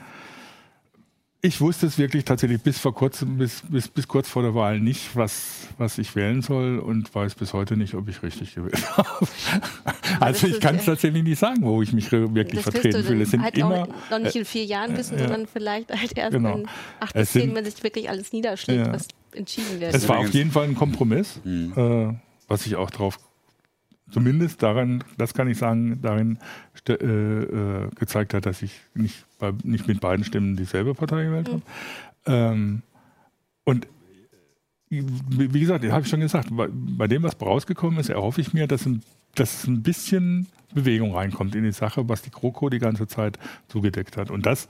ich 1.43 1.59
wusste 1.59 1.87
es 1.87 1.97
wirklich 1.97 2.23
tatsächlich 2.23 2.61
bis 2.61 2.77
vor 2.77 2.93
kurzem, 2.93 3.37
bis, 3.37 3.63
bis, 3.67 3.87
bis 3.87 4.07
kurz 4.07 4.29
vor 4.29 4.43
der 4.43 4.53
Wahl 4.53 4.79
nicht, 4.79 5.15
was, 5.15 5.67
was 5.79 5.97
ich 5.97 6.15
wählen 6.15 6.43
soll 6.43 6.77
und 6.77 7.13
weiß 7.13 7.33
bis 7.33 7.53
heute 7.53 7.77
nicht, 7.77 7.95
ob 7.95 8.07
ich 8.09 8.21
richtig 8.21 8.53
gewählt 8.53 8.97
habe. 8.97 9.27
also 10.19 10.45
ich 10.45 10.59
kann 10.59 10.75
es 10.75 10.85
tatsächlich 10.85 11.23
nicht 11.23 11.39
sagen, 11.39 11.63
wo 11.63 11.81
ich 11.81 11.93
mich 11.93 12.11
wirklich 12.11 12.61
vertreten 12.61 13.03
fühle. 13.03 13.23
Es 13.23 13.31
sind 13.31 13.41
halt 13.41 13.57
immer, 13.57 13.87
noch 14.11 14.19
nicht 14.19 14.35
in 14.35 14.45
vier 14.45 14.65
Jahren 14.65 14.95
wissen, 14.95 15.15
äh, 15.15 15.19
sondern 15.19 15.47
vielleicht 15.47 15.89
halt 15.91 16.15
erst 16.15 16.33
genau. 16.33 16.57
in 16.57 16.67
acht 16.99 17.13
bis 17.13 17.31
zehn, 17.31 17.55
wenn 17.55 17.65
sich 17.65 17.81
wirklich 17.81 18.07
alles 18.07 18.31
niederschlägt, 18.31 18.85
ja. 18.85 18.93
was 18.93 19.07
entschieden 19.33 19.79
wird. 19.79 19.95
Es 19.95 20.07
war 20.07 20.19
auf 20.19 20.29
jeden 20.29 20.51
Fall 20.51 20.65
ein 20.65 20.75
Kompromiss, 20.75 21.39
mhm. 21.43 21.73
äh, 21.75 22.13
was 22.47 22.67
ich 22.67 22.75
auch 22.75 22.91
darauf 22.91 23.17
zumindest 24.11 24.61
daran, 24.61 25.03
das 25.17 25.33
kann 25.33 25.47
ich 25.47 25.57
sagen, 25.57 25.99
darin 26.01 26.37
äh, 26.87 26.93
äh, 26.93 27.89
gezeigt 27.95 28.33
hat, 28.33 28.45
dass 28.45 28.61
ich 28.61 28.79
nicht, 28.93 29.25
bei, 29.39 29.53
nicht 29.63 29.87
mit 29.87 29.99
beiden 29.99 30.23
Stimmen 30.23 30.55
dieselbe 30.55 30.93
Partei 30.93 31.23
gewählt 31.23 31.49
habe. 31.49 31.61
Ähm, 32.25 32.81
und 33.63 33.87
wie 34.89 35.59
gesagt, 35.61 35.85
habe 35.89 36.01
ich 36.01 36.09
schon 36.09 36.19
gesagt, 36.19 36.49
bei, 36.51 36.67
bei, 36.69 37.07
dem, 37.07 37.23
was 37.23 37.39
rausgekommen 37.39 37.99
ist, 37.99 38.09
erhoffe 38.09 38.41
ich 38.41 38.53
mir, 38.53 38.67
dass 38.67 38.85
ein, 38.85 39.01
dass 39.35 39.65
ein 39.65 39.81
bisschen 39.81 40.47
Bewegung 40.73 41.15
reinkommt 41.15 41.55
in 41.55 41.63
die 41.63 41.71
Sache, 41.71 42.07
was 42.09 42.21
die 42.21 42.31
GroKo 42.31 42.69
die 42.69 42.79
ganze 42.79 43.07
Zeit 43.07 43.39
zugedeckt 43.69 44.17
hat. 44.17 44.29
Und 44.29 44.45
das 44.45 44.67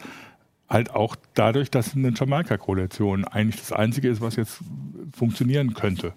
halt 0.69 0.91
auch 0.91 1.15
dadurch, 1.33 1.69
dass 1.69 1.95
eine 1.95 2.13
Jamaika-Koalition 2.13 3.25
eigentlich 3.25 3.57
das 3.57 3.71
Einzige 3.71 4.09
ist, 4.09 4.21
was 4.21 4.35
jetzt 4.35 4.59
funktionieren 5.11 5.73
könnte. 5.73 6.13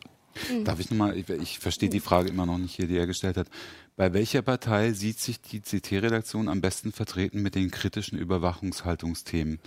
Mhm. 0.50 0.64
Darf 0.64 0.80
ich 0.80 0.90
nochmal, 0.90 1.16
ich, 1.16 1.28
ich 1.28 1.58
verstehe 1.58 1.88
die 1.88 2.00
Frage 2.00 2.28
immer 2.28 2.46
noch 2.46 2.58
nicht 2.58 2.74
hier, 2.74 2.86
die 2.86 2.96
er 2.96 3.06
gestellt 3.06 3.36
hat. 3.36 3.48
Bei 3.96 4.12
welcher 4.12 4.42
Partei 4.42 4.92
sieht 4.92 5.20
sich 5.20 5.40
die 5.40 5.60
CT-Redaktion 5.60 6.48
am 6.48 6.60
besten 6.60 6.92
vertreten 6.92 7.42
mit 7.42 7.54
den 7.54 7.70
kritischen 7.70 8.18
Überwachungshaltungsthemen? 8.18 9.60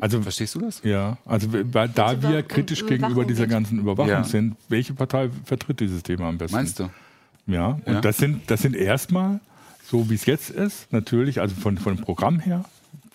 Also 0.00 0.20
verstehst 0.22 0.54
du 0.56 0.60
das? 0.60 0.82
Ja, 0.82 1.18
also 1.24 1.48
da 1.48 2.06
also, 2.06 2.28
wir 2.28 2.42
kritisch 2.42 2.84
gegenüber 2.86 3.24
dieser 3.24 3.46
ganzen 3.46 3.78
Überwachung 3.78 4.10
ja. 4.10 4.24
sind, 4.24 4.56
welche 4.68 4.94
Partei 4.94 5.30
vertritt 5.44 5.80
dieses 5.80 6.02
Thema 6.02 6.28
am 6.28 6.38
besten? 6.38 6.56
Meinst 6.56 6.78
du? 6.80 6.90
Ja, 7.46 7.80
und 7.84 7.94
ja. 7.94 8.00
das 8.00 8.18
sind 8.18 8.50
das 8.50 8.62
sind 8.62 8.76
erstmal 8.76 9.40
so 9.90 10.08
wie 10.08 10.14
es 10.14 10.24
jetzt 10.26 10.50
ist, 10.50 10.92
natürlich, 10.92 11.40
also 11.40 11.56
von, 11.56 11.76
von 11.76 11.96
dem 11.96 12.04
Programm 12.04 12.38
her, 12.38 12.64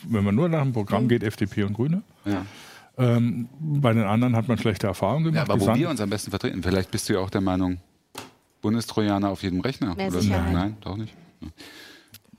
wenn 0.04 0.26
man 0.26 0.36
nur 0.36 0.50
nach 0.50 0.62
dem 0.62 0.74
Programm 0.74 1.06
mhm. 1.06 1.10
geht, 1.10 1.24
FDP 1.24 1.64
und 1.64 1.74
Grüne. 1.74 2.02
Ja. 2.26 2.46
Ähm, 2.98 3.50
bei 3.60 3.94
den 3.94 4.04
anderen 4.04 4.36
hat 4.36 4.48
man 4.48 4.58
schlechte 4.58 4.88
Erfahrungen 4.88 5.26
gemacht. 5.26 5.48
Ja, 5.48 5.54
aber 5.54 5.62
wo 5.62 5.76
wir 5.76 5.90
uns 5.90 6.00
am 6.00 6.10
besten 6.10 6.30
vertreten, 6.30 6.64
vielleicht 6.64 6.92
bist 6.92 7.10
du 7.10 7.14
ja 7.14 7.20
auch 7.20 7.30
der 7.30 7.42
Meinung, 7.42 7.80
Bundestrojaner 8.62 9.30
auf 9.30 9.44
jedem 9.44 9.60
Rechner. 9.60 9.96
Mehr 9.96 10.08
oder? 10.08 10.22
Sicherheit. 10.22 10.54
Nein, 10.54 10.78
doch 10.82 10.98
nicht. 10.98 11.14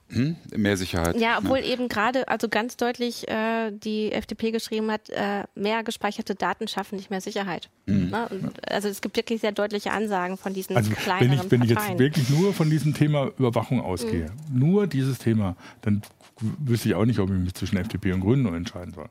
Hm? 0.09 0.37
Mehr 0.55 0.77
Sicherheit. 0.77 1.19
Ja, 1.19 1.37
obwohl 1.37 1.59
ja. 1.59 1.65
eben 1.65 1.89
gerade, 1.89 2.27
also 2.29 2.47
ganz 2.47 2.77
deutlich 2.77 3.27
äh, 3.27 3.71
die 3.71 4.11
FDP 4.11 4.51
geschrieben 4.51 4.89
hat, 4.89 5.09
äh, 5.09 5.43
mehr 5.53 5.83
gespeicherte 5.83 6.33
Daten 6.33 6.67
schaffen 6.67 6.95
nicht 6.95 7.09
mehr 7.09 7.19
Sicherheit. 7.19 7.69
Mhm. 7.87 8.09
Ne? 8.09 8.27
Und, 8.29 8.71
also 8.71 8.87
es 8.87 9.01
gibt 9.01 9.17
wirklich 9.17 9.41
sehr 9.41 9.51
deutliche 9.51 9.91
Ansagen 9.91 10.37
von 10.37 10.53
diesen 10.53 10.77
also 10.77 10.91
kleineren 10.91 11.29
wenn 11.29 11.45
ich, 11.45 11.51
wenn 11.51 11.61
ich 11.63 11.69
jetzt 11.69 11.99
wirklich 11.99 12.29
nur 12.29 12.53
von 12.53 12.69
diesem 12.69 12.93
Thema 12.93 13.31
Überwachung 13.37 13.81
ausgehe, 13.81 14.31
mhm. 14.49 14.59
nur 14.59 14.87
dieses 14.87 15.19
Thema, 15.19 15.57
dann 15.81 16.01
wüsste 16.39 16.89
ich 16.89 16.95
auch 16.95 17.05
nicht, 17.05 17.19
ob 17.19 17.29
ich 17.29 17.37
mich 17.37 17.53
zwischen 17.53 17.77
FDP 17.77 18.13
und 18.13 18.21
Grünen 18.21 18.43
nur 18.43 18.55
entscheiden 18.55 18.93
soll. 18.93 19.09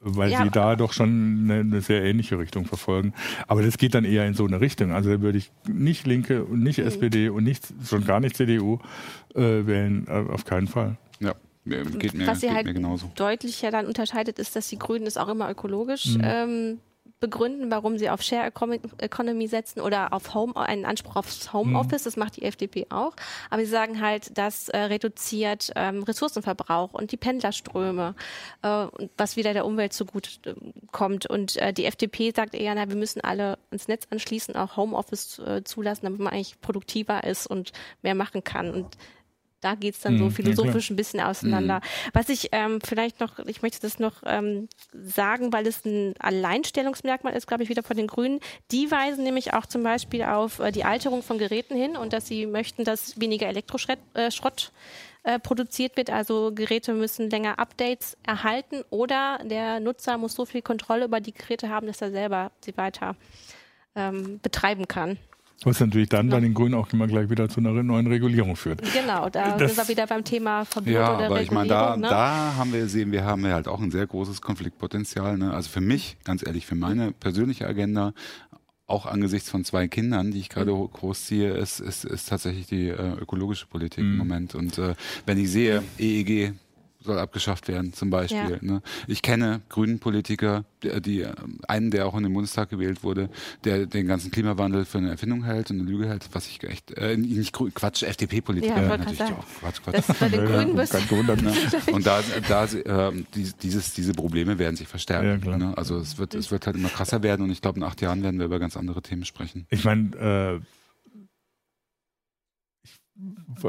Weil 0.00 0.30
Ja, 0.30 0.42
sie 0.44 0.50
da 0.50 0.76
doch 0.76 0.92
schon 0.92 1.40
eine, 1.44 1.60
eine 1.60 1.80
sehr 1.82 2.02
ähnliche 2.02 2.38
Richtung 2.38 2.64
verfolgen. 2.64 3.12
Aber 3.46 3.62
das 3.62 3.76
geht 3.78 3.94
dann 3.94 4.04
eher 4.04 4.26
in 4.26 4.34
so 4.34 4.46
eine 4.46 4.60
Richtung. 4.60 4.92
Also 4.92 5.10
da 5.10 5.20
würde 5.20 5.38
ich 5.38 5.50
nicht 5.68 6.06
Linke 6.06 6.44
und 6.44 6.62
nicht 6.62 6.78
SPD 6.78 7.28
und 7.28 7.44
nicht, 7.44 7.66
schon 7.86 8.04
gar 8.04 8.20
nicht 8.20 8.36
CDU 8.36 8.78
äh, 9.34 9.40
wählen, 9.66 10.06
äh, 10.08 10.24
auf 10.32 10.44
keinen 10.44 10.68
Fall. 10.68 10.96
Ja, 11.20 11.34
mir- 11.64 11.84
geht 11.84 12.14
mir, 12.14 12.26
Was 12.26 12.40
sie 12.40 12.46
geht 12.46 12.56
halt 12.56 12.66
mir 12.66 12.74
genauso. 12.74 13.10
deutlich 13.16 13.60
ja 13.62 13.70
dann 13.70 13.86
unterscheidet, 13.86 14.38
ist, 14.38 14.56
dass 14.56 14.68
die 14.68 14.78
Grünen 14.78 15.06
es 15.06 15.16
auch 15.18 15.28
immer 15.28 15.50
ökologisch 15.50 16.16
Mhm. 16.16 16.20
ähm, 16.24 16.78
begründen, 17.20 17.70
warum 17.70 17.98
sie 17.98 18.08
auf 18.08 18.22
Share 18.22 18.46
Economy- 18.46 19.46
setzen 19.46 19.80
oder 19.80 20.12
auf 20.12 20.34
Home, 20.34 20.56
einen 20.56 20.86
Anspruch 20.86 21.16
aufs 21.16 21.52
Homeoffice. 21.52 22.04
Das 22.04 22.16
macht 22.16 22.36
die 22.36 22.42
FDP 22.42 22.86
auch. 22.88 23.14
Aber 23.50 23.62
sie 23.62 23.70
sagen 23.70 24.00
halt, 24.00 24.36
das 24.38 24.68
äh, 24.70 24.78
reduziert 24.78 25.70
ähm, 25.76 26.02
Ressourcenverbrauch 26.02 26.94
und 26.94 27.12
die 27.12 27.18
Pendlerströme, 27.18 28.14
äh, 28.62 28.86
was 29.16 29.36
wieder 29.36 29.52
der 29.52 29.66
Umwelt 29.66 29.92
zugute 29.92 30.50
äh, 30.50 30.54
kommt. 30.92 31.26
Und 31.26 31.56
äh, 31.58 31.72
die 31.72 31.84
FDP 31.84 32.32
sagt 32.34 32.54
eher, 32.54 32.74
na, 32.74 32.88
wir 32.88 32.96
müssen 32.96 33.20
alle 33.20 33.58
ins 33.70 33.86
Netz 33.86 34.06
anschließen, 34.10 34.56
auch 34.56 34.76
Homeoffice 34.76 35.38
äh, 35.40 35.62
zulassen, 35.62 36.06
damit 36.06 36.20
man 36.20 36.32
eigentlich 36.32 36.60
produktiver 36.60 37.24
ist 37.24 37.46
und 37.46 37.72
mehr 38.02 38.14
machen 38.14 38.44
kann. 38.44 38.70
Und 38.70 38.96
da 39.60 39.74
geht's 39.74 40.00
dann 40.00 40.14
Mhm, 40.14 40.18
so 40.18 40.24
ja, 40.24 40.30
philosophisch 40.30 40.90
ein 40.90 40.96
bisschen 40.96 41.20
auseinander. 41.20 41.76
Mhm. 41.76 42.10
Was 42.12 42.28
ich 42.28 42.48
ähm, 42.52 42.80
vielleicht 42.82 43.20
noch, 43.20 43.38
ich 43.40 43.62
möchte 43.62 43.80
das 43.80 43.98
noch 43.98 44.22
ähm, 44.24 44.68
sagen, 44.92 45.52
weil 45.52 45.66
es 45.66 45.84
ein 45.84 46.14
Alleinstellungsmerkmal 46.18 47.34
ist, 47.34 47.46
glaube 47.46 47.62
ich, 47.62 47.68
wieder 47.68 47.82
von 47.82 47.96
den 47.96 48.06
Grünen. 48.06 48.40
Die 48.70 48.90
weisen 48.90 49.24
nämlich 49.24 49.52
auch 49.52 49.66
zum 49.66 49.82
Beispiel 49.82 50.22
auf 50.22 50.58
äh, 50.58 50.72
die 50.72 50.84
Alterung 50.84 51.22
von 51.22 51.38
Geräten 51.38 51.76
hin 51.76 51.96
und 51.96 52.12
dass 52.12 52.26
sie 52.26 52.46
möchten, 52.46 52.84
dass 52.84 53.20
weniger 53.20 53.46
Elektroschrott 53.48 53.98
äh, 54.14 54.30
Schrott, 54.30 54.72
äh, 55.22 55.38
produziert 55.38 55.98
wird. 55.98 56.08
Also 56.08 56.52
Geräte 56.54 56.94
müssen 56.94 57.28
länger 57.28 57.58
Updates 57.58 58.16
erhalten 58.22 58.82
oder 58.88 59.38
der 59.44 59.78
Nutzer 59.78 60.16
muss 60.16 60.34
so 60.34 60.46
viel 60.46 60.62
Kontrolle 60.62 61.04
über 61.04 61.20
die 61.20 61.34
Geräte 61.34 61.68
haben, 61.68 61.86
dass 61.86 62.00
er 62.00 62.10
selber 62.10 62.52
sie 62.64 62.74
weiter 62.78 63.16
ähm, 63.94 64.40
betreiben 64.40 64.88
kann. 64.88 65.18
Was 65.64 65.78
natürlich 65.78 66.08
dann 66.08 66.30
bei 66.30 66.40
den 66.40 66.54
Grünen 66.54 66.74
auch 66.74 66.90
immer 66.92 67.06
gleich 67.06 67.28
wieder 67.28 67.48
zu 67.50 67.60
einer 67.60 67.72
neuen 67.82 68.06
Regulierung 68.06 68.56
führt. 68.56 68.80
Genau, 68.94 69.28
da 69.28 69.58
Das- 69.58 69.74
sind 69.74 69.84
wir 69.84 69.88
wieder 69.92 70.06
beim 70.06 70.24
Thema 70.24 70.64
Verbot 70.64 70.90
Ja, 70.92 71.16
oder 71.16 71.26
aber 71.26 71.42
ich 71.42 71.50
meine, 71.50 71.70
Regulierung. 71.70 72.02
da, 72.02 72.08
ne? 72.08 72.08
da 72.08 72.54
haben 72.56 72.72
wir 72.72 72.88
sehen, 72.88 73.12
wir 73.12 73.24
haben 73.24 73.44
ja 73.44 73.52
halt 73.52 73.68
auch 73.68 73.80
ein 73.80 73.90
sehr 73.90 74.06
großes 74.06 74.40
Konfliktpotenzial. 74.40 75.36
Ne? 75.36 75.52
Also 75.52 75.68
für 75.68 75.82
mich, 75.82 76.16
ganz 76.24 76.46
ehrlich, 76.46 76.64
für 76.64 76.76
meine 76.76 77.12
persönliche 77.12 77.66
Agenda, 77.66 78.14
auch 78.86 79.04
angesichts 79.06 79.50
von 79.50 79.64
zwei 79.64 79.86
Kindern, 79.86 80.30
die 80.32 80.38
ich 80.40 80.48
gerade 80.48 80.74
ho- 80.74 80.88
großziehe, 80.88 81.50
ist, 81.52 81.78
ist, 81.78 82.04
ist 82.04 82.28
tatsächlich 82.30 82.66
die 82.66 82.88
äh, 82.88 83.12
ökologische 83.20 83.66
Politik 83.66 84.00
im 84.00 84.16
Moment. 84.16 84.54
Und 84.54 84.78
äh, 84.78 84.94
wenn 85.26 85.38
ich 85.38 85.50
sehe, 85.50 85.82
EEG 85.98 86.54
soll 87.00 87.18
abgeschafft 87.18 87.68
werden, 87.68 87.92
zum 87.92 88.10
Beispiel. 88.10 88.58
Ja. 88.62 88.72
Ne? 88.72 88.82
Ich 89.06 89.22
kenne 89.22 89.62
grünen 89.68 89.98
Politiker, 89.98 90.64
die, 90.82 91.00
die 91.00 91.20
äh, 91.22 91.32
einen, 91.66 91.90
der 91.90 92.06
auch 92.06 92.14
in 92.14 92.22
den 92.22 92.32
Bundestag 92.32 92.68
gewählt 92.70 93.02
wurde, 93.02 93.30
der 93.64 93.86
den 93.86 94.06
ganzen 94.06 94.30
Klimawandel 94.30 94.84
für 94.84 94.98
eine 94.98 95.10
Erfindung 95.10 95.44
hält 95.44 95.70
und 95.70 95.80
eine 95.80 95.88
Lüge 95.88 96.08
hält, 96.08 96.28
was 96.32 96.46
ich 96.46 96.62
echt, 96.64 96.92
äh, 96.92 97.16
nicht 97.16 97.52
grün, 97.52 97.72
Quatsch, 97.72 98.02
FDP-Politiker 98.02 98.82
Ja, 98.82 98.96
natürlich 98.96 99.22
auch. 99.22 99.44
Quatsch, 99.60 99.82
Quatsch. 99.82 99.94
Das 100.08 100.18
bei 100.18 100.28
den 100.28 100.44
Grünen 100.44 100.76
bist 100.76 100.92
ganz 100.92 101.08
gewundert. 101.08 101.42
Ne? 101.42 101.52
Und 101.92 102.06
da, 102.06 102.20
da 102.48 102.68
ähm, 102.84 103.26
die, 103.34 103.50
dieses, 103.62 103.94
diese 103.94 104.12
Probleme 104.12 104.58
werden 104.58 104.76
sich 104.76 104.88
verstärken. 104.88 105.42
Ja, 105.48 105.56
ne? 105.56 105.76
Also 105.76 105.98
es 105.98 106.18
wird, 106.18 106.34
es 106.34 106.50
wird 106.50 106.66
halt 106.66 106.76
immer 106.76 106.88
krasser 106.88 107.22
werden 107.22 107.42
und 107.42 107.50
ich 107.50 107.62
glaube, 107.62 107.78
in 107.78 107.84
acht 107.84 108.00
Jahren 108.00 108.22
werden 108.22 108.38
wir 108.38 108.46
über 108.46 108.58
ganz 108.58 108.76
andere 108.76 109.02
Themen 109.02 109.24
sprechen. 109.24 109.66
Ich 109.70 109.84
meine, 109.84 110.60
äh, 110.60 110.79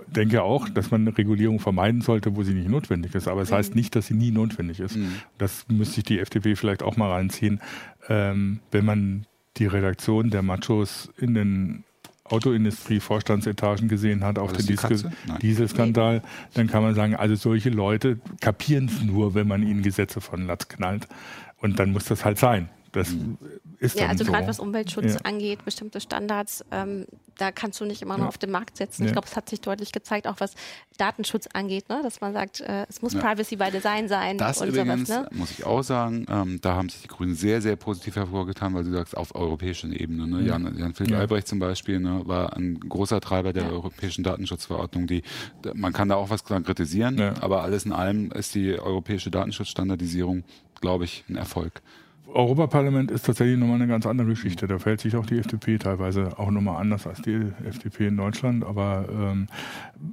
denke 0.07 0.43
auch, 0.43 0.69
dass 0.69 0.91
man 0.91 1.01
eine 1.01 1.17
Regulierung 1.17 1.59
vermeiden 1.59 2.01
sollte, 2.01 2.35
wo 2.35 2.43
sie 2.43 2.53
nicht 2.53 2.69
notwendig 2.69 3.15
ist. 3.15 3.27
Aber 3.27 3.41
es 3.41 3.51
heißt 3.51 3.75
nicht, 3.75 3.95
dass 3.95 4.07
sie 4.07 4.13
nie 4.13 4.31
notwendig 4.31 4.79
ist. 4.79 4.95
Mhm. 4.95 5.15
Das 5.37 5.65
müsste 5.67 5.95
sich 5.95 6.03
die 6.03 6.19
FDP 6.19 6.55
vielleicht 6.55 6.83
auch 6.83 6.97
mal 6.97 7.11
reinziehen. 7.11 7.59
Ähm, 8.07 8.59
wenn 8.71 8.85
man 8.85 9.25
die 9.57 9.65
Redaktion 9.65 10.29
der 10.29 10.41
Machos 10.41 11.11
in 11.17 11.33
den 11.33 11.83
Autoindustrie-Vorstandsetagen 12.25 13.89
gesehen 13.89 14.23
hat, 14.23 14.39
auf 14.39 14.51
War 14.51 14.57
den 14.57 14.75
das 14.75 14.87
die 14.87 14.93
Diesel-. 14.93 15.11
Dieselskandal, 15.41 16.21
dann 16.53 16.67
kann 16.67 16.81
man 16.81 16.95
sagen, 16.95 17.15
also 17.15 17.35
solche 17.35 17.69
Leute 17.69 18.19
kapieren 18.39 18.85
es 18.85 19.03
nur, 19.03 19.35
wenn 19.35 19.47
man 19.47 19.63
ihnen 19.63 19.81
Gesetze 19.81 20.21
von 20.21 20.45
Latz 20.47 20.67
knallt. 20.69 21.07
Und 21.57 21.79
dann 21.79 21.91
muss 21.91 22.05
das 22.05 22.23
halt 22.23 22.39
sein. 22.39 22.69
Das 22.93 23.09
ist 23.79 23.95
dann 23.95 24.03
Ja, 24.03 24.09
also 24.09 24.25
so. 24.25 24.31
gerade 24.31 24.47
was 24.47 24.59
Umweltschutz 24.59 25.13
Ja. 25.13 25.19
angeht, 25.23 25.63
bestimmte 25.63 26.01
Standards, 26.01 26.63
ähm, 26.71 27.05
da 27.37 27.51
kannst 27.51 27.79
du 27.79 27.85
nicht 27.85 28.01
immer 28.01 28.17
nur 28.17 28.25
Ja. 28.25 28.27
auf 28.29 28.37
den 28.37 28.51
Markt 28.51 28.75
setzen. 28.77 29.03
Ich 29.03 29.07
Ja. 29.09 29.13
glaube, 29.13 29.27
es 29.29 29.35
hat 29.35 29.49
sich 29.49 29.61
deutlich 29.61 29.91
gezeigt, 29.93 30.27
auch 30.27 30.35
was 30.39 30.53
Datenschutz 30.97 31.47
angeht, 31.53 31.87
ne? 31.89 32.01
dass 32.03 32.19
man 32.21 32.33
sagt, 32.33 32.59
äh, 32.61 32.85
es 32.89 33.01
muss 33.01 33.13
Ja. 33.13 33.21
Privacy 33.21 33.55
by 33.55 33.71
Design 33.71 34.07
sein 34.09 34.37
Das 34.37 34.61
und 34.61 34.67
übrigens, 34.67 35.07
sowas. 35.07 35.31
Ne? 35.31 35.37
muss 35.37 35.51
ich 35.51 35.65
auch 35.65 35.81
sagen, 35.83 36.25
ähm, 36.29 36.59
da 36.61 36.75
haben 36.75 36.89
sich 36.89 37.01
die 37.03 37.07
Grünen 37.07 37.33
sehr, 37.33 37.61
sehr 37.61 37.75
positiv 37.77 38.17
hervorgetan, 38.17 38.73
weil 38.73 38.83
du 38.83 38.91
sagst, 38.91 39.15
auf 39.15 39.33
europäischer 39.35 39.87
Ebene. 39.87 40.27
Ne? 40.27 40.41
Jan, 40.41 40.77
Jan 40.77 40.93
Philipp 40.93 41.13
Ja. 41.13 41.19
Albrecht 41.19 41.47
zum 41.47 41.59
Beispiel 41.59 41.99
ne, 41.99 42.21
war 42.25 42.55
ein 42.57 42.79
großer 42.79 43.21
Treiber 43.21 43.53
der 43.53 43.63
Ja. 43.63 43.69
europäischen 43.69 44.23
Datenschutzverordnung. 44.23 45.07
Die, 45.07 45.23
man 45.73 45.93
kann 45.93 46.09
da 46.09 46.15
auch 46.15 46.29
was 46.29 46.43
dran 46.43 46.63
kritisieren, 46.63 47.17
Ja. 47.17 47.33
aber 47.41 47.63
alles 47.63 47.85
in 47.85 47.93
allem 47.93 48.31
ist 48.31 48.53
die 48.53 48.77
europäische 48.77 49.31
Datenschutzstandardisierung, 49.31 50.43
glaube 50.81 51.05
ich, 51.05 51.23
ein 51.29 51.37
Erfolg. 51.37 51.81
Europaparlament 52.33 53.11
ist 53.11 53.25
tatsächlich 53.25 53.57
nochmal 53.57 53.75
eine 53.75 53.87
ganz 53.87 54.05
andere 54.05 54.27
Geschichte. 54.27 54.67
Da 54.67 54.79
fällt 54.79 55.01
sich 55.01 55.15
auch 55.15 55.25
die 55.25 55.37
FDP 55.37 55.77
teilweise 55.77 56.37
auch 56.39 56.51
nochmal 56.51 56.81
anders 56.81 57.07
als 57.07 57.21
die 57.21 57.51
FDP 57.65 58.07
in 58.07 58.17
Deutschland. 58.17 58.63
Aber 58.63 59.05
ähm, 59.11 59.47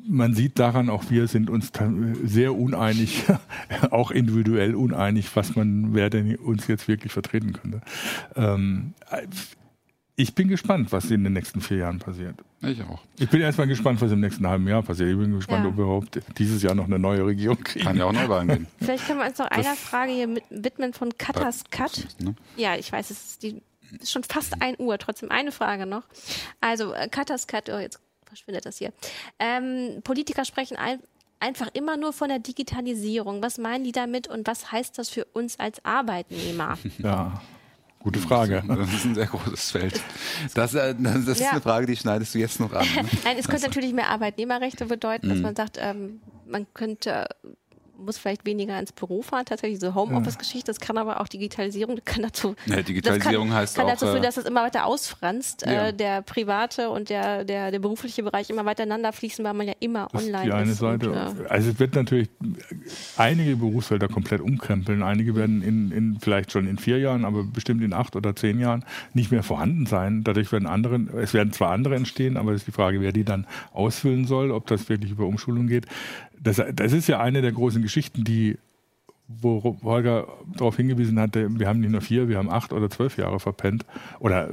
man 0.06 0.34
sieht 0.34 0.58
daran, 0.58 0.90
auch 0.90 1.10
wir 1.10 1.28
sind 1.28 1.50
uns 1.50 1.70
sehr 2.24 2.54
uneinig, 2.54 3.24
auch 3.90 4.10
individuell 4.10 4.74
uneinig, 4.74 5.34
was 5.34 5.56
man, 5.56 5.94
wer 5.94 6.10
denn 6.10 6.36
uns 6.36 6.66
jetzt 6.66 6.88
wirklich 6.88 7.12
vertreten 7.12 7.52
könnte. 7.52 7.80
Ähm, 8.36 8.94
ich 10.20 10.34
bin 10.34 10.48
gespannt, 10.48 10.90
was 10.90 11.10
in 11.12 11.22
den 11.22 11.32
nächsten 11.32 11.60
vier 11.60 11.76
Jahren 11.78 12.00
passiert. 12.00 12.34
Ich 12.60 12.82
auch. 12.82 13.00
Ich 13.20 13.28
bin 13.30 13.40
erstmal 13.40 13.68
gespannt, 13.68 14.00
was 14.00 14.10
im 14.10 14.18
nächsten 14.18 14.46
halben 14.48 14.66
Jahr 14.66 14.82
passiert. 14.82 15.10
Ich 15.10 15.16
bin 15.16 15.32
gespannt, 15.32 15.62
Ja. 15.62 15.70
ob 15.70 15.76
wir 15.76 15.84
überhaupt 15.84 16.20
dieses 16.38 16.60
Jahr 16.60 16.74
noch 16.74 16.86
eine 16.86 16.98
neue 16.98 17.24
Regierung 17.24 17.62
kriegen. 17.62 17.84
Kann 17.84 17.96
ja 17.96 18.04
auch 18.04 18.12
Neuwahlen 18.12 18.48
geben. 18.48 18.66
Vielleicht 18.80 19.06
können 19.06 19.20
wir 19.20 19.26
uns 19.26 19.38
noch 19.38 19.46
einer 19.46 19.76
Frage 19.76 20.10
hier 20.10 20.26
mit, 20.26 20.42
widmen 20.50 20.92
von 20.92 21.16
Katas 21.16 21.62
Cut. 21.70 22.08
Ne? 22.20 22.34
Ja, 22.56 22.74
ich 22.74 22.90
weiß, 22.90 23.10
es 23.10 23.24
ist, 23.26 23.42
die, 23.44 23.62
ist 24.00 24.10
schon 24.10 24.24
fast 24.24 24.60
1 24.60 24.80
Uhr, 24.80 24.98
trotzdem 24.98 25.30
eine 25.30 25.52
Frage 25.52 25.86
noch. 25.86 26.02
Also, 26.60 26.92
äh, 26.94 27.08
Katas 27.08 27.46
Cut, 27.46 27.70
oh, 27.70 27.78
jetzt 27.78 28.00
verschwindet 28.26 28.66
das 28.66 28.78
hier. 28.78 28.92
Ähm, 29.38 30.00
Politiker 30.02 30.44
sprechen 30.44 30.76
ein, 30.76 30.98
einfach 31.38 31.68
immer 31.74 31.96
nur 31.96 32.12
von 32.12 32.28
der 32.28 32.40
Digitalisierung. 32.40 33.40
Was 33.40 33.56
meinen 33.56 33.84
die 33.84 33.92
damit 33.92 34.26
und 34.26 34.48
was 34.48 34.72
heißt 34.72 34.98
das 34.98 35.10
für 35.10 35.24
uns 35.26 35.60
als 35.60 35.84
Arbeitnehmer? 35.84 36.76
Ja, 36.98 37.40
gute 38.00 38.18
Frage. 38.20 38.62
Das 38.66 38.92
ist 38.92 39.04
ein 39.04 39.14
sehr 39.14 39.26
großes 39.26 39.70
Feld. 39.70 40.00
Das, 40.54 40.74
äh, 40.74 40.94
das 40.98 41.26
ist 41.26 41.40
Ja. 41.40 41.50
eine 41.50 41.60
Frage, 41.60 41.86
die 41.86 41.96
schneidest 41.96 42.34
du 42.34 42.38
jetzt 42.38 42.60
noch 42.60 42.72
an. 42.72 42.86
Ne? 42.94 43.04
Nein, 43.24 43.36
es 43.38 43.48
könnte 43.48 43.66
natürlich 43.66 43.92
mehr 43.92 44.08
Arbeitnehmerrechte 44.10 44.86
bedeuten, 44.86 45.26
Mhm. 45.26 45.30
dass 45.30 45.40
man 45.40 45.56
sagt, 45.56 45.78
ähm, 45.80 46.20
man 46.46 46.66
könnte 46.74 47.26
muss 47.98 48.16
vielleicht 48.18 48.46
weniger 48.46 48.78
ins 48.78 48.92
Büro 48.92 49.22
fahren, 49.22 49.44
tatsächlich 49.44 49.80
so 49.80 49.94
Homeoffice-Geschichte. 49.94 50.66
Das 50.70 50.80
kann 50.80 50.96
aber 50.98 51.20
auch 51.20 51.28
Digitalisierung, 51.28 51.98
kann 52.04 52.22
dazu. 52.22 52.54
Ja, 52.66 52.82
Digitalisierung 52.82 53.48
kann, 53.48 53.56
heißt 53.58 53.76
kann 53.76 53.86
auch, 53.86 53.90
dazu 53.90 54.06
führen, 54.06 54.18
äh, 54.22 54.26
dass 54.26 54.36
es 54.36 54.44
immer 54.44 54.62
weiter 54.62 54.86
ausfranst, 54.86 55.64
Ja. 55.66 55.88
äh, 55.88 55.92
der 55.94 56.22
private 56.22 56.90
und 56.90 57.10
der, 57.10 57.44
der, 57.44 57.70
der 57.70 57.78
berufliche 57.78 58.22
Bereich 58.22 58.48
immer 58.50 58.64
weiter 58.64 58.84
ineinander 58.84 59.12
fließen, 59.12 59.44
weil 59.44 59.54
man 59.54 59.66
ja 59.66 59.74
immer 59.80 60.08
Das 60.12 60.22
ist 60.22 60.28
online 60.28 60.44
die 60.46 60.52
eine 60.52 60.70
ist. 60.72 60.78
Seite. 60.78 61.10
Und, 61.10 61.16
äh, 61.16 61.48
Also 61.48 61.70
es 61.70 61.78
wird 61.78 61.94
natürlich 61.94 62.28
einige 63.16 63.56
Berufsfelder 63.56 64.08
komplett 64.08 64.40
umkrempeln. 64.40 65.02
Einige 65.02 65.34
werden 65.34 65.62
in, 65.62 65.90
in 65.92 66.18
vielleicht 66.20 66.52
schon 66.52 66.66
in 66.66 66.78
vier 66.78 66.98
Jahren, 66.98 67.24
aber 67.24 67.42
bestimmt 67.44 67.82
in 67.82 67.92
acht 67.92 68.16
oder 68.16 68.34
zehn 68.36 68.60
Jahren 68.60 68.84
nicht 69.14 69.30
mehr 69.30 69.42
vorhanden 69.42 69.86
sein. 69.86 70.22
Dadurch 70.24 70.52
werden 70.52 70.66
andere, 70.66 71.00
es 71.20 71.34
werden 71.34 71.52
zwar 71.52 71.70
andere 71.72 71.96
entstehen, 71.96 72.36
aber 72.36 72.52
es 72.52 72.58
ist 72.62 72.66
die 72.68 72.72
Frage, 72.72 73.00
wer 73.00 73.12
die 73.12 73.24
dann 73.24 73.46
ausfüllen 73.72 74.26
soll, 74.26 74.50
ob 74.50 74.66
das 74.66 74.88
wirklich 74.88 75.10
über 75.12 75.26
Umschulung 75.26 75.66
geht. 75.66 75.86
Das, 76.42 76.62
das 76.74 76.92
ist 76.92 77.08
ja 77.08 77.20
eine 77.20 77.42
der 77.42 77.52
großen 77.52 77.82
Geschichten, 77.82 78.24
die 78.24 78.58
wo 79.28 79.76
Holger 79.82 80.26
darauf 80.54 80.76
hingewiesen 80.76 81.20
hatte, 81.20 81.48
wir 81.58 81.68
haben 81.68 81.80
nicht 81.80 81.90
nur 81.90 82.00
vier, 82.00 82.28
wir 82.28 82.38
haben 82.38 82.50
acht 82.50 82.72
oder 82.72 82.88
zwölf 82.88 83.18
Jahre 83.18 83.38
verpennt 83.38 83.84
oder 84.20 84.48
äh, 84.48 84.52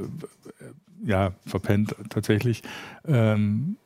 ja, 1.02 1.32
verpennt 1.46 1.96
tatsächlich. 2.10 2.62
Ähm, 3.06 3.76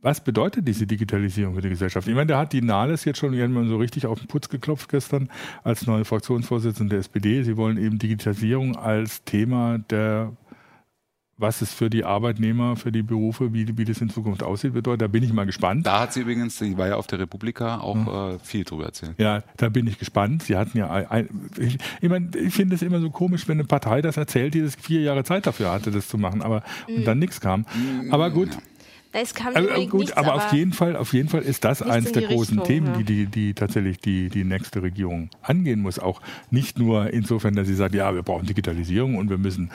was 0.00 0.22
bedeutet 0.22 0.66
diese 0.68 0.86
Digitalisierung 0.86 1.54
für 1.54 1.60
die 1.60 1.68
Gesellschaft? 1.68 2.06
Ich 2.06 2.14
meine, 2.14 2.28
da 2.28 2.38
hat 2.38 2.52
die 2.52 2.62
Nahles 2.62 3.04
jetzt 3.04 3.18
schon 3.18 3.34
irgendwann 3.34 3.68
so 3.68 3.76
richtig 3.76 4.06
auf 4.06 4.20
den 4.20 4.28
Putz 4.28 4.48
geklopft 4.48 4.88
gestern 4.88 5.28
als 5.64 5.86
neue 5.86 6.04
Fraktionsvorsitzende 6.04 6.90
der 6.90 7.00
SPD. 7.00 7.42
Sie 7.42 7.56
wollen 7.56 7.76
eben 7.76 7.98
Digitalisierung 7.98 8.76
als 8.76 9.24
Thema 9.24 9.78
der 9.90 10.32
was 11.38 11.60
es 11.60 11.72
für 11.72 11.90
die 11.90 12.04
Arbeitnehmer, 12.04 12.76
für 12.76 12.90
die 12.90 13.02
Berufe, 13.02 13.52
wie, 13.52 13.76
wie 13.76 13.84
das 13.84 14.00
in 14.00 14.08
Zukunft 14.08 14.42
aussieht, 14.42 14.72
bedeutet. 14.72 15.02
Da 15.02 15.06
bin 15.08 15.22
ich 15.22 15.32
mal 15.32 15.44
gespannt. 15.44 15.86
Da 15.86 16.00
hat 16.00 16.12
sie 16.14 16.20
übrigens, 16.20 16.58
die 16.58 16.78
war 16.78 16.88
ja 16.88 16.96
auf 16.96 17.06
der 17.06 17.18
Republika, 17.18 17.78
auch 17.78 18.32
äh, 18.34 18.38
viel 18.38 18.64
drüber 18.64 18.86
erzählt. 18.86 19.14
Ja, 19.18 19.42
da 19.56 19.68
bin 19.68 19.86
ich 19.86 19.98
gespannt. 19.98 20.44
Sie 20.44 20.56
hatten 20.56 20.78
ja, 20.78 20.88
ein, 20.88 21.28
ich, 21.58 21.76
ich, 22.00 22.08
mein, 22.08 22.30
ich 22.34 22.54
finde 22.54 22.74
es 22.74 22.82
immer 22.82 23.00
so 23.00 23.10
komisch, 23.10 23.46
wenn 23.48 23.58
eine 23.58 23.66
Partei 23.66 24.00
das 24.00 24.16
erzählt, 24.16 24.54
die 24.54 24.62
das 24.62 24.76
vier 24.76 25.02
Jahre 25.02 25.24
Zeit 25.24 25.46
dafür 25.46 25.72
hatte, 25.72 25.90
das 25.90 26.08
zu 26.08 26.16
machen, 26.16 26.40
aber 26.40 26.62
und 26.88 27.04
dann 27.06 27.18
nichts 27.18 27.40
kam. 27.40 27.66
Aber 28.10 28.30
gut, 28.30 28.50
Es 29.18 29.32
kam 29.32 29.56
Also, 29.56 29.60
unbedingt 29.68 29.90
gut, 29.90 30.00
nichts, 30.00 30.16
aber, 30.16 30.34
auf 30.34 30.52
jeden 30.52 30.74
Fall, 30.74 30.94
auf 30.94 31.14
jeden 31.14 31.30
Fall 31.30 31.40
ist 31.40 31.64
das 31.64 31.80
eines 31.80 32.08
in 32.08 32.20
der 32.20 32.28
großen 32.28 32.58
Richtung, 32.58 32.66
Themen, 32.66 32.86
ja. 32.88 32.96
die, 32.98 33.04
die, 33.04 33.26
die 33.26 33.54
tatsächlich 33.54 33.98
die, 33.98 34.28
die 34.28 34.44
nächste 34.44 34.82
Regierung 34.82 35.30
angehen 35.40 35.80
muss. 35.80 35.98
Auch 35.98 36.20
nicht 36.50 36.78
nur 36.78 37.10
insofern, 37.14 37.54
dass 37.54 37.66
sie 37.66 37.74
sagt, 37.74 37.94
ja, 37.94 38.14
wir 38.14 38.22
brauchen 38.22 38.46
Digitalisierung 38.46 39.16
und 39.16 39.30
wir 39.30 39.38
müssen 39.38 39.70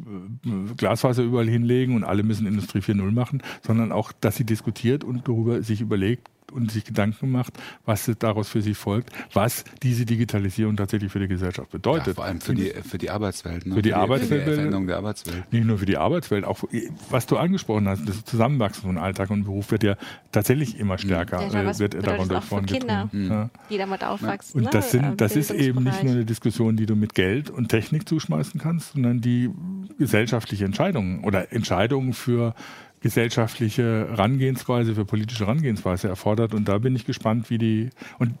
äh, 0.00 0.74
Glasfaser 0.76 1.22
überall 1.22 1.48
hinlegen 1.48 1.96
und 1.96 2.04
alle 2.04 2.22
müssen 2.22 2.46
Industrie 2.46 2.80
4.0 2.80 3.12
machen, 3.12 3.42
sondern 3.66 3.92
auch, 3.92 4.12
dass 4.12 4.36
sie 4.36 4.44
diskutiert 4.44 5.04
und 5.04 5.26
darüber 5.26 5.62
sich 5.62 5.80
überlegt 5.80 6.28
und 6.52 6.70
sich 6.70 6.84
Gedanken 6.84 7.30
macht, 7.30 7.54
was 7.84 8.10
daraus 8.18 8.48
für 8.48 8.62
sie 8.62 8.74
folgt, 8.74 9.10
was 9.32 9.64
diese 9.82 10.04
Digitalisierung 10.04 10.76
tatsächlich 10.76 11.10
für 11.10 11.18
die 11.20 11.28
Gesellschaft 11.28 11.68
Ja, 11.72 11.78
bedeutet. 11.78 12.14
vor 12.16 12.24
allem 12.24 12.40
für 12.40 12.54
die, 12.54 12.70
für 12.88 12.98
die 12.98 13.10
Arbeitswelt. 13.10 13.66
Ne? 13.66 13.74
Für 13.74 13.82
die 13.82 13.94
Arbeitswelt. 13.94 14.44
Für 14.44 14.50
die 14.50 14.56
Veränderung 14.56 14.86
der 14.86 14.96
Arbeitswelt. 14.98 15.52
nicht 15.52 15.64
nur 15.64 15.78
für 15.78 15.86
die 15.86 15.96
Arbeitswelt, 15.96 16.44
auch 16.44 16.62
was 17.10 17.26
du 17.26 17.36
angesprochen 17.36 17.88
hast, 17.88 18.08
das 18.08 18.24
Zusammenwachsen 18.24 18.82
von 18.84 18.98
Alltag 18.98 19.30
und 19.30 19.44
Beruf 19.44 19.70
wird 19.70 19.82
ja 19.82 19.96
tatsächlich 20.30 20.78
immer 20.78 20.98
stärker, 20.98 21.42
Ja, 21.42 21.48
ja, 21.52 21.62
äh, 21.62 21.66
was 21.66 21.78
wird 21.78 21.94
durch 21.94 22.06
auch 22.06 22.12
für 22.14 22.18
Kinder? 22.18 22.42
vorangetrieben. 22.42 23.28
Ja. 23.30 23.50
die 23.70 23.78
damit 23.78 24.04
aufwachsen. 24.04 24.60
Und 24.64 24.74
das, 24.74 24.90
sind, 24.92 25.20
das 25.20 25.36
ist 25.36 25.50
eben 25.50 25.82
nicht 25.84 26.02
nur 26.02 26.12
eine 26.12 26.24
Diskussion, 26.24 26.76
die 26.76 26.86
du 26.86 26.94
mit 26.96 27.14
Geld 27.14 27.50
und 27.50 27.68
Technik 27.68 28.08
zuschmeißen 28.08 28.60
kannst, 28.60 28.92
sondern 28.92 29.20
die 29.20 29.50
gesellschaftliche 29.98 30.64
Entscheidungen 30.64 31.24
oder 31.24 31.52
Entscheidungen 31.52 32.12
für 32.12 32.54
gesellschaftliche 33.02 34.08
Herangehensweise, 34.10 34.94
für 34.94 35.04
politische 35.04 35.46
Herangehensweise 35.46 36.08
erfordert. 36.08 36.54
Und 36.54 36.68
da 36.68 36.78
bin 36.78 36.96
ich 36.96 37.04
gespannt, 37.04 37.50
wie 37.50 37.58
die. 37.58 37.90
Und 38.18 38.34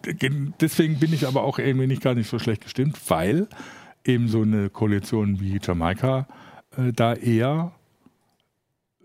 deswegen 0.60 0.98
bin 0.98 1.12
ich 1.12 1.26
aber 1.26 1.42
auch 1.42 1.58
irgendwie 1.58 1.86
nicht 1.86 2.02
gar 2.02 2.14
nicht 2.14 2.30
so 2.30 2.38
schlecht 2.38 2.62
gestimmt, 2.62 2.98
weil 3.08 3.48
eben 4.04 4.28
so 4.28 4.42
eine 4.42 4.70
Koalition 4.70 5.40
wie 5.40 5.60
Jamaika 5.62 6.26
äh, 6.76 6.92
da 6.92 7.14
eher 7.14 7.72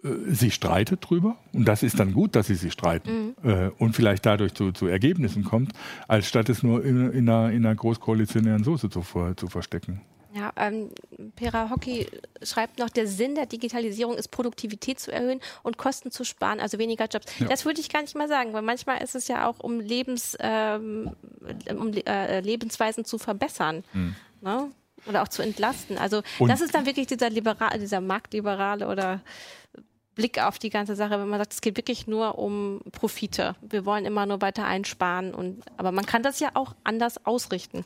äh, 0.04 0.10
sie 0.28 0.52
streitet 0.52 1.08
drüber 1.10 1.38
und 1.54 1.68
das 1.68 1.84
ist 1.84 2.00
dann 2.00 2.14
gut, 2.14 2.36
dass 2.36 2.48
sie 2.48 2.56
sich 2.56 2.74
streiten 2.74 3.36
äh, 3.44 3.70
und 3.78 3.96
vielleicht 3.96 4.26
dadurch 4.26 4.54
zu, 4.54 4.72
zu 4.72 4.88
Ergebnissen 4.88 5.44
kommt, 5.44 5.74
als 6.08 6.28
statt 6.28 6.50
es 6.50 6.64
nur 6.64 6.84
in, 6.84 7.12
in, 7.12 7.30
einer, 7.30 7.52
in 7.52 7.66
einer 7.66 7.76
großkoalitionären 7.76 8.64
Soße 8.64 8.90
zu, 8.90 9.02
zu 9.36 9.48
verstecken. 9.48 10.02
Ja, 10.38 10.52
ähm, 10.56 10.92
Pera 11.36 11.70
Hockey 11.72 12.08
schreibt 12.44 12.78
noch, 12.80 12.90
der 12.90 13.08
Sinn 13.08 13.34
der 13.34 13.46
Digitalisierung 13.48 14.16
ist, 14.18 14.28
Produktivität 14.30 15.00
zu 15.00 15.12
erhöhen 15.12 15.40
und 15.64 15.78
Kosten 15.78 16.12
zu 16.12 16.24
sparen, 16.26 16.60
also 16.60 16.78
weniger 16.78 17.06
Jobs. 17.06 17.26
Das 17.50 17.66
würde 17.66 17.82
ich 17.82 17.90
gar 17.90 18.02
nicht 18.02 18.16
mal 18.16 18.28
sagen, 18.28 18.54
weil 18.54 18.62
manchmal 18.62 19.02
ist 19.02 19.16
es 19.16 19.28
ja 19.28 19.48
auch, 19.48 19.60
um, 19.60 19.80
Lebens, 19.80 20.38
ähm, 20.40 21.16
um 21.70 21.92
äh, 21.94 22.42
Lebensweisen 22.42 23.04
zu 23.06 23.18
verbessern. 23.18 23.84
Ne? 24.42 24.72
Oder 25.08 25.24
auch 25.24 25.28
zu 25.30 25.42
entlasten. 25.42 25.98
Also 25.98 26.22
Und- 26.40 26.50
das 26.50 26.62
ist 26.62 26.76
dann 26.76 26.86
wirklich 26.86 27.08
dieser 27.08 27.30
liberal, 27.30 27.80
dieser 27.80 28.02
marktliberale 28.02 28.88
oder 28.88 29.22
Blick 30.18 30.44
auf 30.44 30.60
die 30.60 30.70
ganze 30.70 30.96
Sache, 30.96 31.12
wenn 31.20 31.30
man 31.30 31.40
sagt, 31.40 31.54
es 31.54 31.62
geht 31.62 31.78
wirklich 31.78 32.08
nur 32.08 32.38
um 32.38 32.82
Profite. 32.92 33.56
Wir 33.62 33.86
wollen 33.86 34.04
immer 34.06 34.26
nur 34.26 34.42
weiter 34.42 34.66
einsparen 34.66 35.34
und 35.34 35.64
aber 35.78 35.92
man 35.94 36.06
kann 36.06 36.24
das 36.24 36.40
ja 36.42 36.50
auch 36.56 36.76
anders 36.84 37.26
ausrichten. 37.26 37.86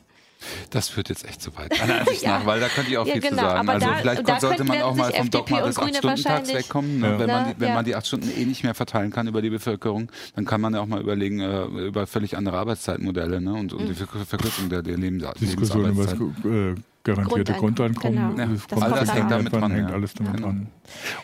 Das 0.70 0.88
führt 0.88 1.08
jetzt 1.08 1.24
echt 1.24 1.40
zu 1.40 1.56
weit, 1.56 1.78
meiner 1.78 2.00
Ansicht 2.00 2.22
Ja. 2.22 2.40
nach, 2.40 2.46
weil 2.46 2.58
da 2.58 2.68
könnte 2.68 2.90
ich 2.90 2.98
auch 2.98 3.06
Ja, 3.06 3.12
viel 3.12 3.22
genau, 3.22 3.36
zu 3.42 3.48
sagen. 3.48 3.60
aber 3.60 3.72
Also 3.74 3.86
da- 3.86 3.94
vielleicht 3.98 4.28
da 4.28 4.40
sollte 4.40 4.64
man 4.64 4.82
auch 4.82 4.94
mal 4.96 5.12
vom 5.12 5.26
FDP 5.26 5.38
Dogma 5.38 5.60
des 5.66 5.76
Grüne 5.76 5.90
Acht-Stunden-Tags 5.90 6.24
wahrscheinlich- 6.24 6.54
wegkommen. 6.56 6.98
Ne? 6.98 7.06
Ja. 7.12 7.18
Wenn, 7.20 7.26
man 7.28 7.44
die, 7.54 7.60
wenn 7.60 7.68
Ja. 7.68 7.74
man 7.76 7.84
die 7.84 7.94
acht 7.94 8.06
Stunden 8.08 8.28
eh 8.36 8.44
nicht 8.44 8.64
mehr 8.64 8.74
verteilen 8.74 9.12
kann 9.12 9.28
über 9.28 9.40
die 9.40 9.50
Bevölkerung, 9.50 10.10
dann 10.34 10.44
kann 10.44 10.60
man 10.60 10.74
ja 10.74 10.80
auch 10.80 10.86
mal 10.86 11.00
überlegen 11.00 11.38
äh, 11.40 11.62
über 11.86 12.08
völlig 12.08 12.36
andere 12.36 12.58
Arbeitszeitmodelle 12.58 13.40
ne? 13.40 13.52
und, 13.54 13.72
und 13.72 13.86
die 13.86 13.94
Ver- 13.94 14.08
Verkürzung 14.26 14.68
der, 14.68 14.82
der 14.82 14.96
Lebens 14.96 15.24
Diskussion 15.38 15.88
über 15.90 16.04
das 16.06 16.14
äh, 16.14 16.74
garantierte 17.04 17.52
Grundeinkommen, 17.54 18.16
Grundeinkommen, 18.16 18.36
genau. 18.36 18.52
das 18.52 18.66
Das 18.66 18.80
kommt 18.80 18.92
alles 18.92 19.14
hängt 19.14 19.30
damit 19.30 19.52
dran, 19.52 19.70
hängt 19.72 19.88
ja. 19.90 19.94
alles 19.94 20.14
damit 20.14 20.34
Genau. 20.34 20.46
dran. 20.46 20.66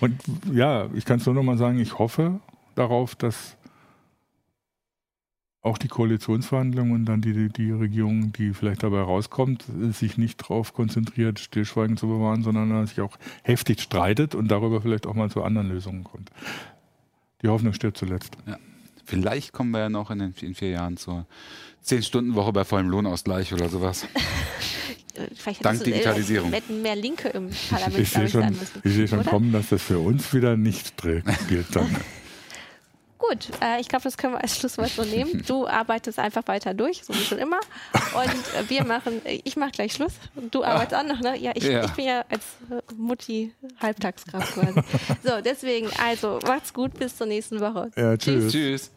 Und 0.01 0.21
ja, 0.53 0.89
ich 0.95 1.05
kann 1.05 1.19
es 1.19 1.27
nur 1.27 1.35
noch 1.35 1.43
mal 1.43 1.59
sagen, 1.59 1.79
ich 1.79 1.99
hoffe 1.99 2.41
darauf, 2.75 3.15
dass 3.15 3.57
auch 5.61 5.77
die 5.79 5.89
Koalitionsverhandlungen 5.89 6.95
und 6.95 7.05
dann 7.05 7.21
die, 7.21 7.49
die 7.49 7.71
Regierung, 7.71 8.33
die 8.33 8.55
vielleicht 8.55 8.83
dabei 8.83 9.01
rauskommt, 9.01 9.65
sich 9.91 10.17
nicht 10.17 10.41
darauf 10.41 10.73
konzentriert, 10.73 11.41
Stillschweigen 11.41 11.97
zu 11.97 12.07
bewahren, 12.07 12.43
sondern 12.43 12.87
sich 12.87 13.01
auch 13.01 13.17
heftig 13.43 13.81
streitet 13.81 14.35
und 14.35 14.49
darüber 14.49 14.81
vielleicht 14.81 15.07
auch 15.07 15.15
mal 15.15 15.31
zu 15.31 15.43
anderen 15.43 15.69
Lösungen 15.69 16.05
kommt. 16.05 16.31
Die 17.43 17.49
Hoffnung 17.49 17.73
stirbt 17.73 17.99
zuletzt. 17.99 18.37
Vielleicht 19.05 19.53
kommen 19.53 19.71
wir 19.71 19.81
ja 19.81 19.89
noch 19.89 20.11
in, 20.11 20.19
den, 20.21 20.35
in 20.41 20.55
vier 20.55 20.71
Jahren 20.71 20.97
zur 20.97 21.27
10-Stunden-Woche 21.85 22.53
bei 22.53 22.65
vollem 22.65 22.89
Lohnausgleich 22.89 23.53
oder 23.53 23.69
sowas. 23.69 24.07
Äh, 25.19 25.29
Vielleicht 25.35 25.65
Dank 25.65 25.75
hättest 25.75 25.87
du, 25.87 25.91
äh, 25.91 25.95
Digitalisierung. 25.95 26.53
hätten 26.53 26.83
mehr 26.83 26.97
Linke 26.97 27.29
im 27.29 27.51
Parlament 27.71 27.99
Ich 27.99 28.11
sehe 28.11 28.29
schon, 28.29 28.47
müssen. 28.51 28.81
ich 28.85 28.95
sehe 28.95 29.09
schon 29.09 29.21
oder? 29.21 29.31
kommen, 29.31 29.53
dass 29.53 29.69
das 29.71 29.83
für 29.83 29.99
uns 29.99 30.33
wieder 30.33 30.57
nicht 30.57 30.97
trägt, 30.97 31.27
gilt 31.49 31.75
dann. 31.75 31.95
Gut, 33.19 33.49
äh, 33.61 33.81
ich 33.81 33.89
glaube, 33.89 34.05
das 34.05 34.17
können 34.17 34.35
wir 34.35 34.41
als 34.43 34.57
Schlusswort 34.57 34.91
so 34.91 35.03
nehmen. 35.03 35.43
Du 35.45 35.67
arbeitest 35.67 36.21
einfach 36.21 36.47
weiter 36.47 36.73
durch, 36.73 37.03
so 37.05 37.13
wie 37.13 37.19
schon 37.19 37.39
immer. 37.39 37.59
Und 38.15 38.31
äh, 38.57 38.71
wir 38.71 38.85
machen, 38.85 39.21
äh, 39.27 39.41
ich 39.43 39.57
mache 39.57 39.73
gleich 39.73 39.93
Schluss. 39.93 40.13
Und 40.37 40.55
du 40.55 40.63
arbeitest 40.63 40.95
auch 40.95 41.05
noch, 41.07 41.21
ne? 41.21 41.37
Ja 41.37 41.51
ich, 41.57 41.65
Ja. 41.65 41.85
ich 41.85 41.91
bin 41.91 42.05
ja 42.07 42.25
als 42.31 42.43
äh, 42.71 42.81
Mutti 42.97 43.53
Halbtagskraft 43.81 44.55
quasi. 44.55 44.73
So, 45.25 45.33
deswegen, 45.45 45.89
also 46.01 46.39
macht's 46.47 46.73
gut, 46.73 46.95
bis 46.95 47.17
zur 47.17 47.27
nächsten 47.27 47.59
Woche. 47.61 47.91
Ja, 47.97 48.17
tschüss. 48.17 48.53
Tschüss. 48.53 48.91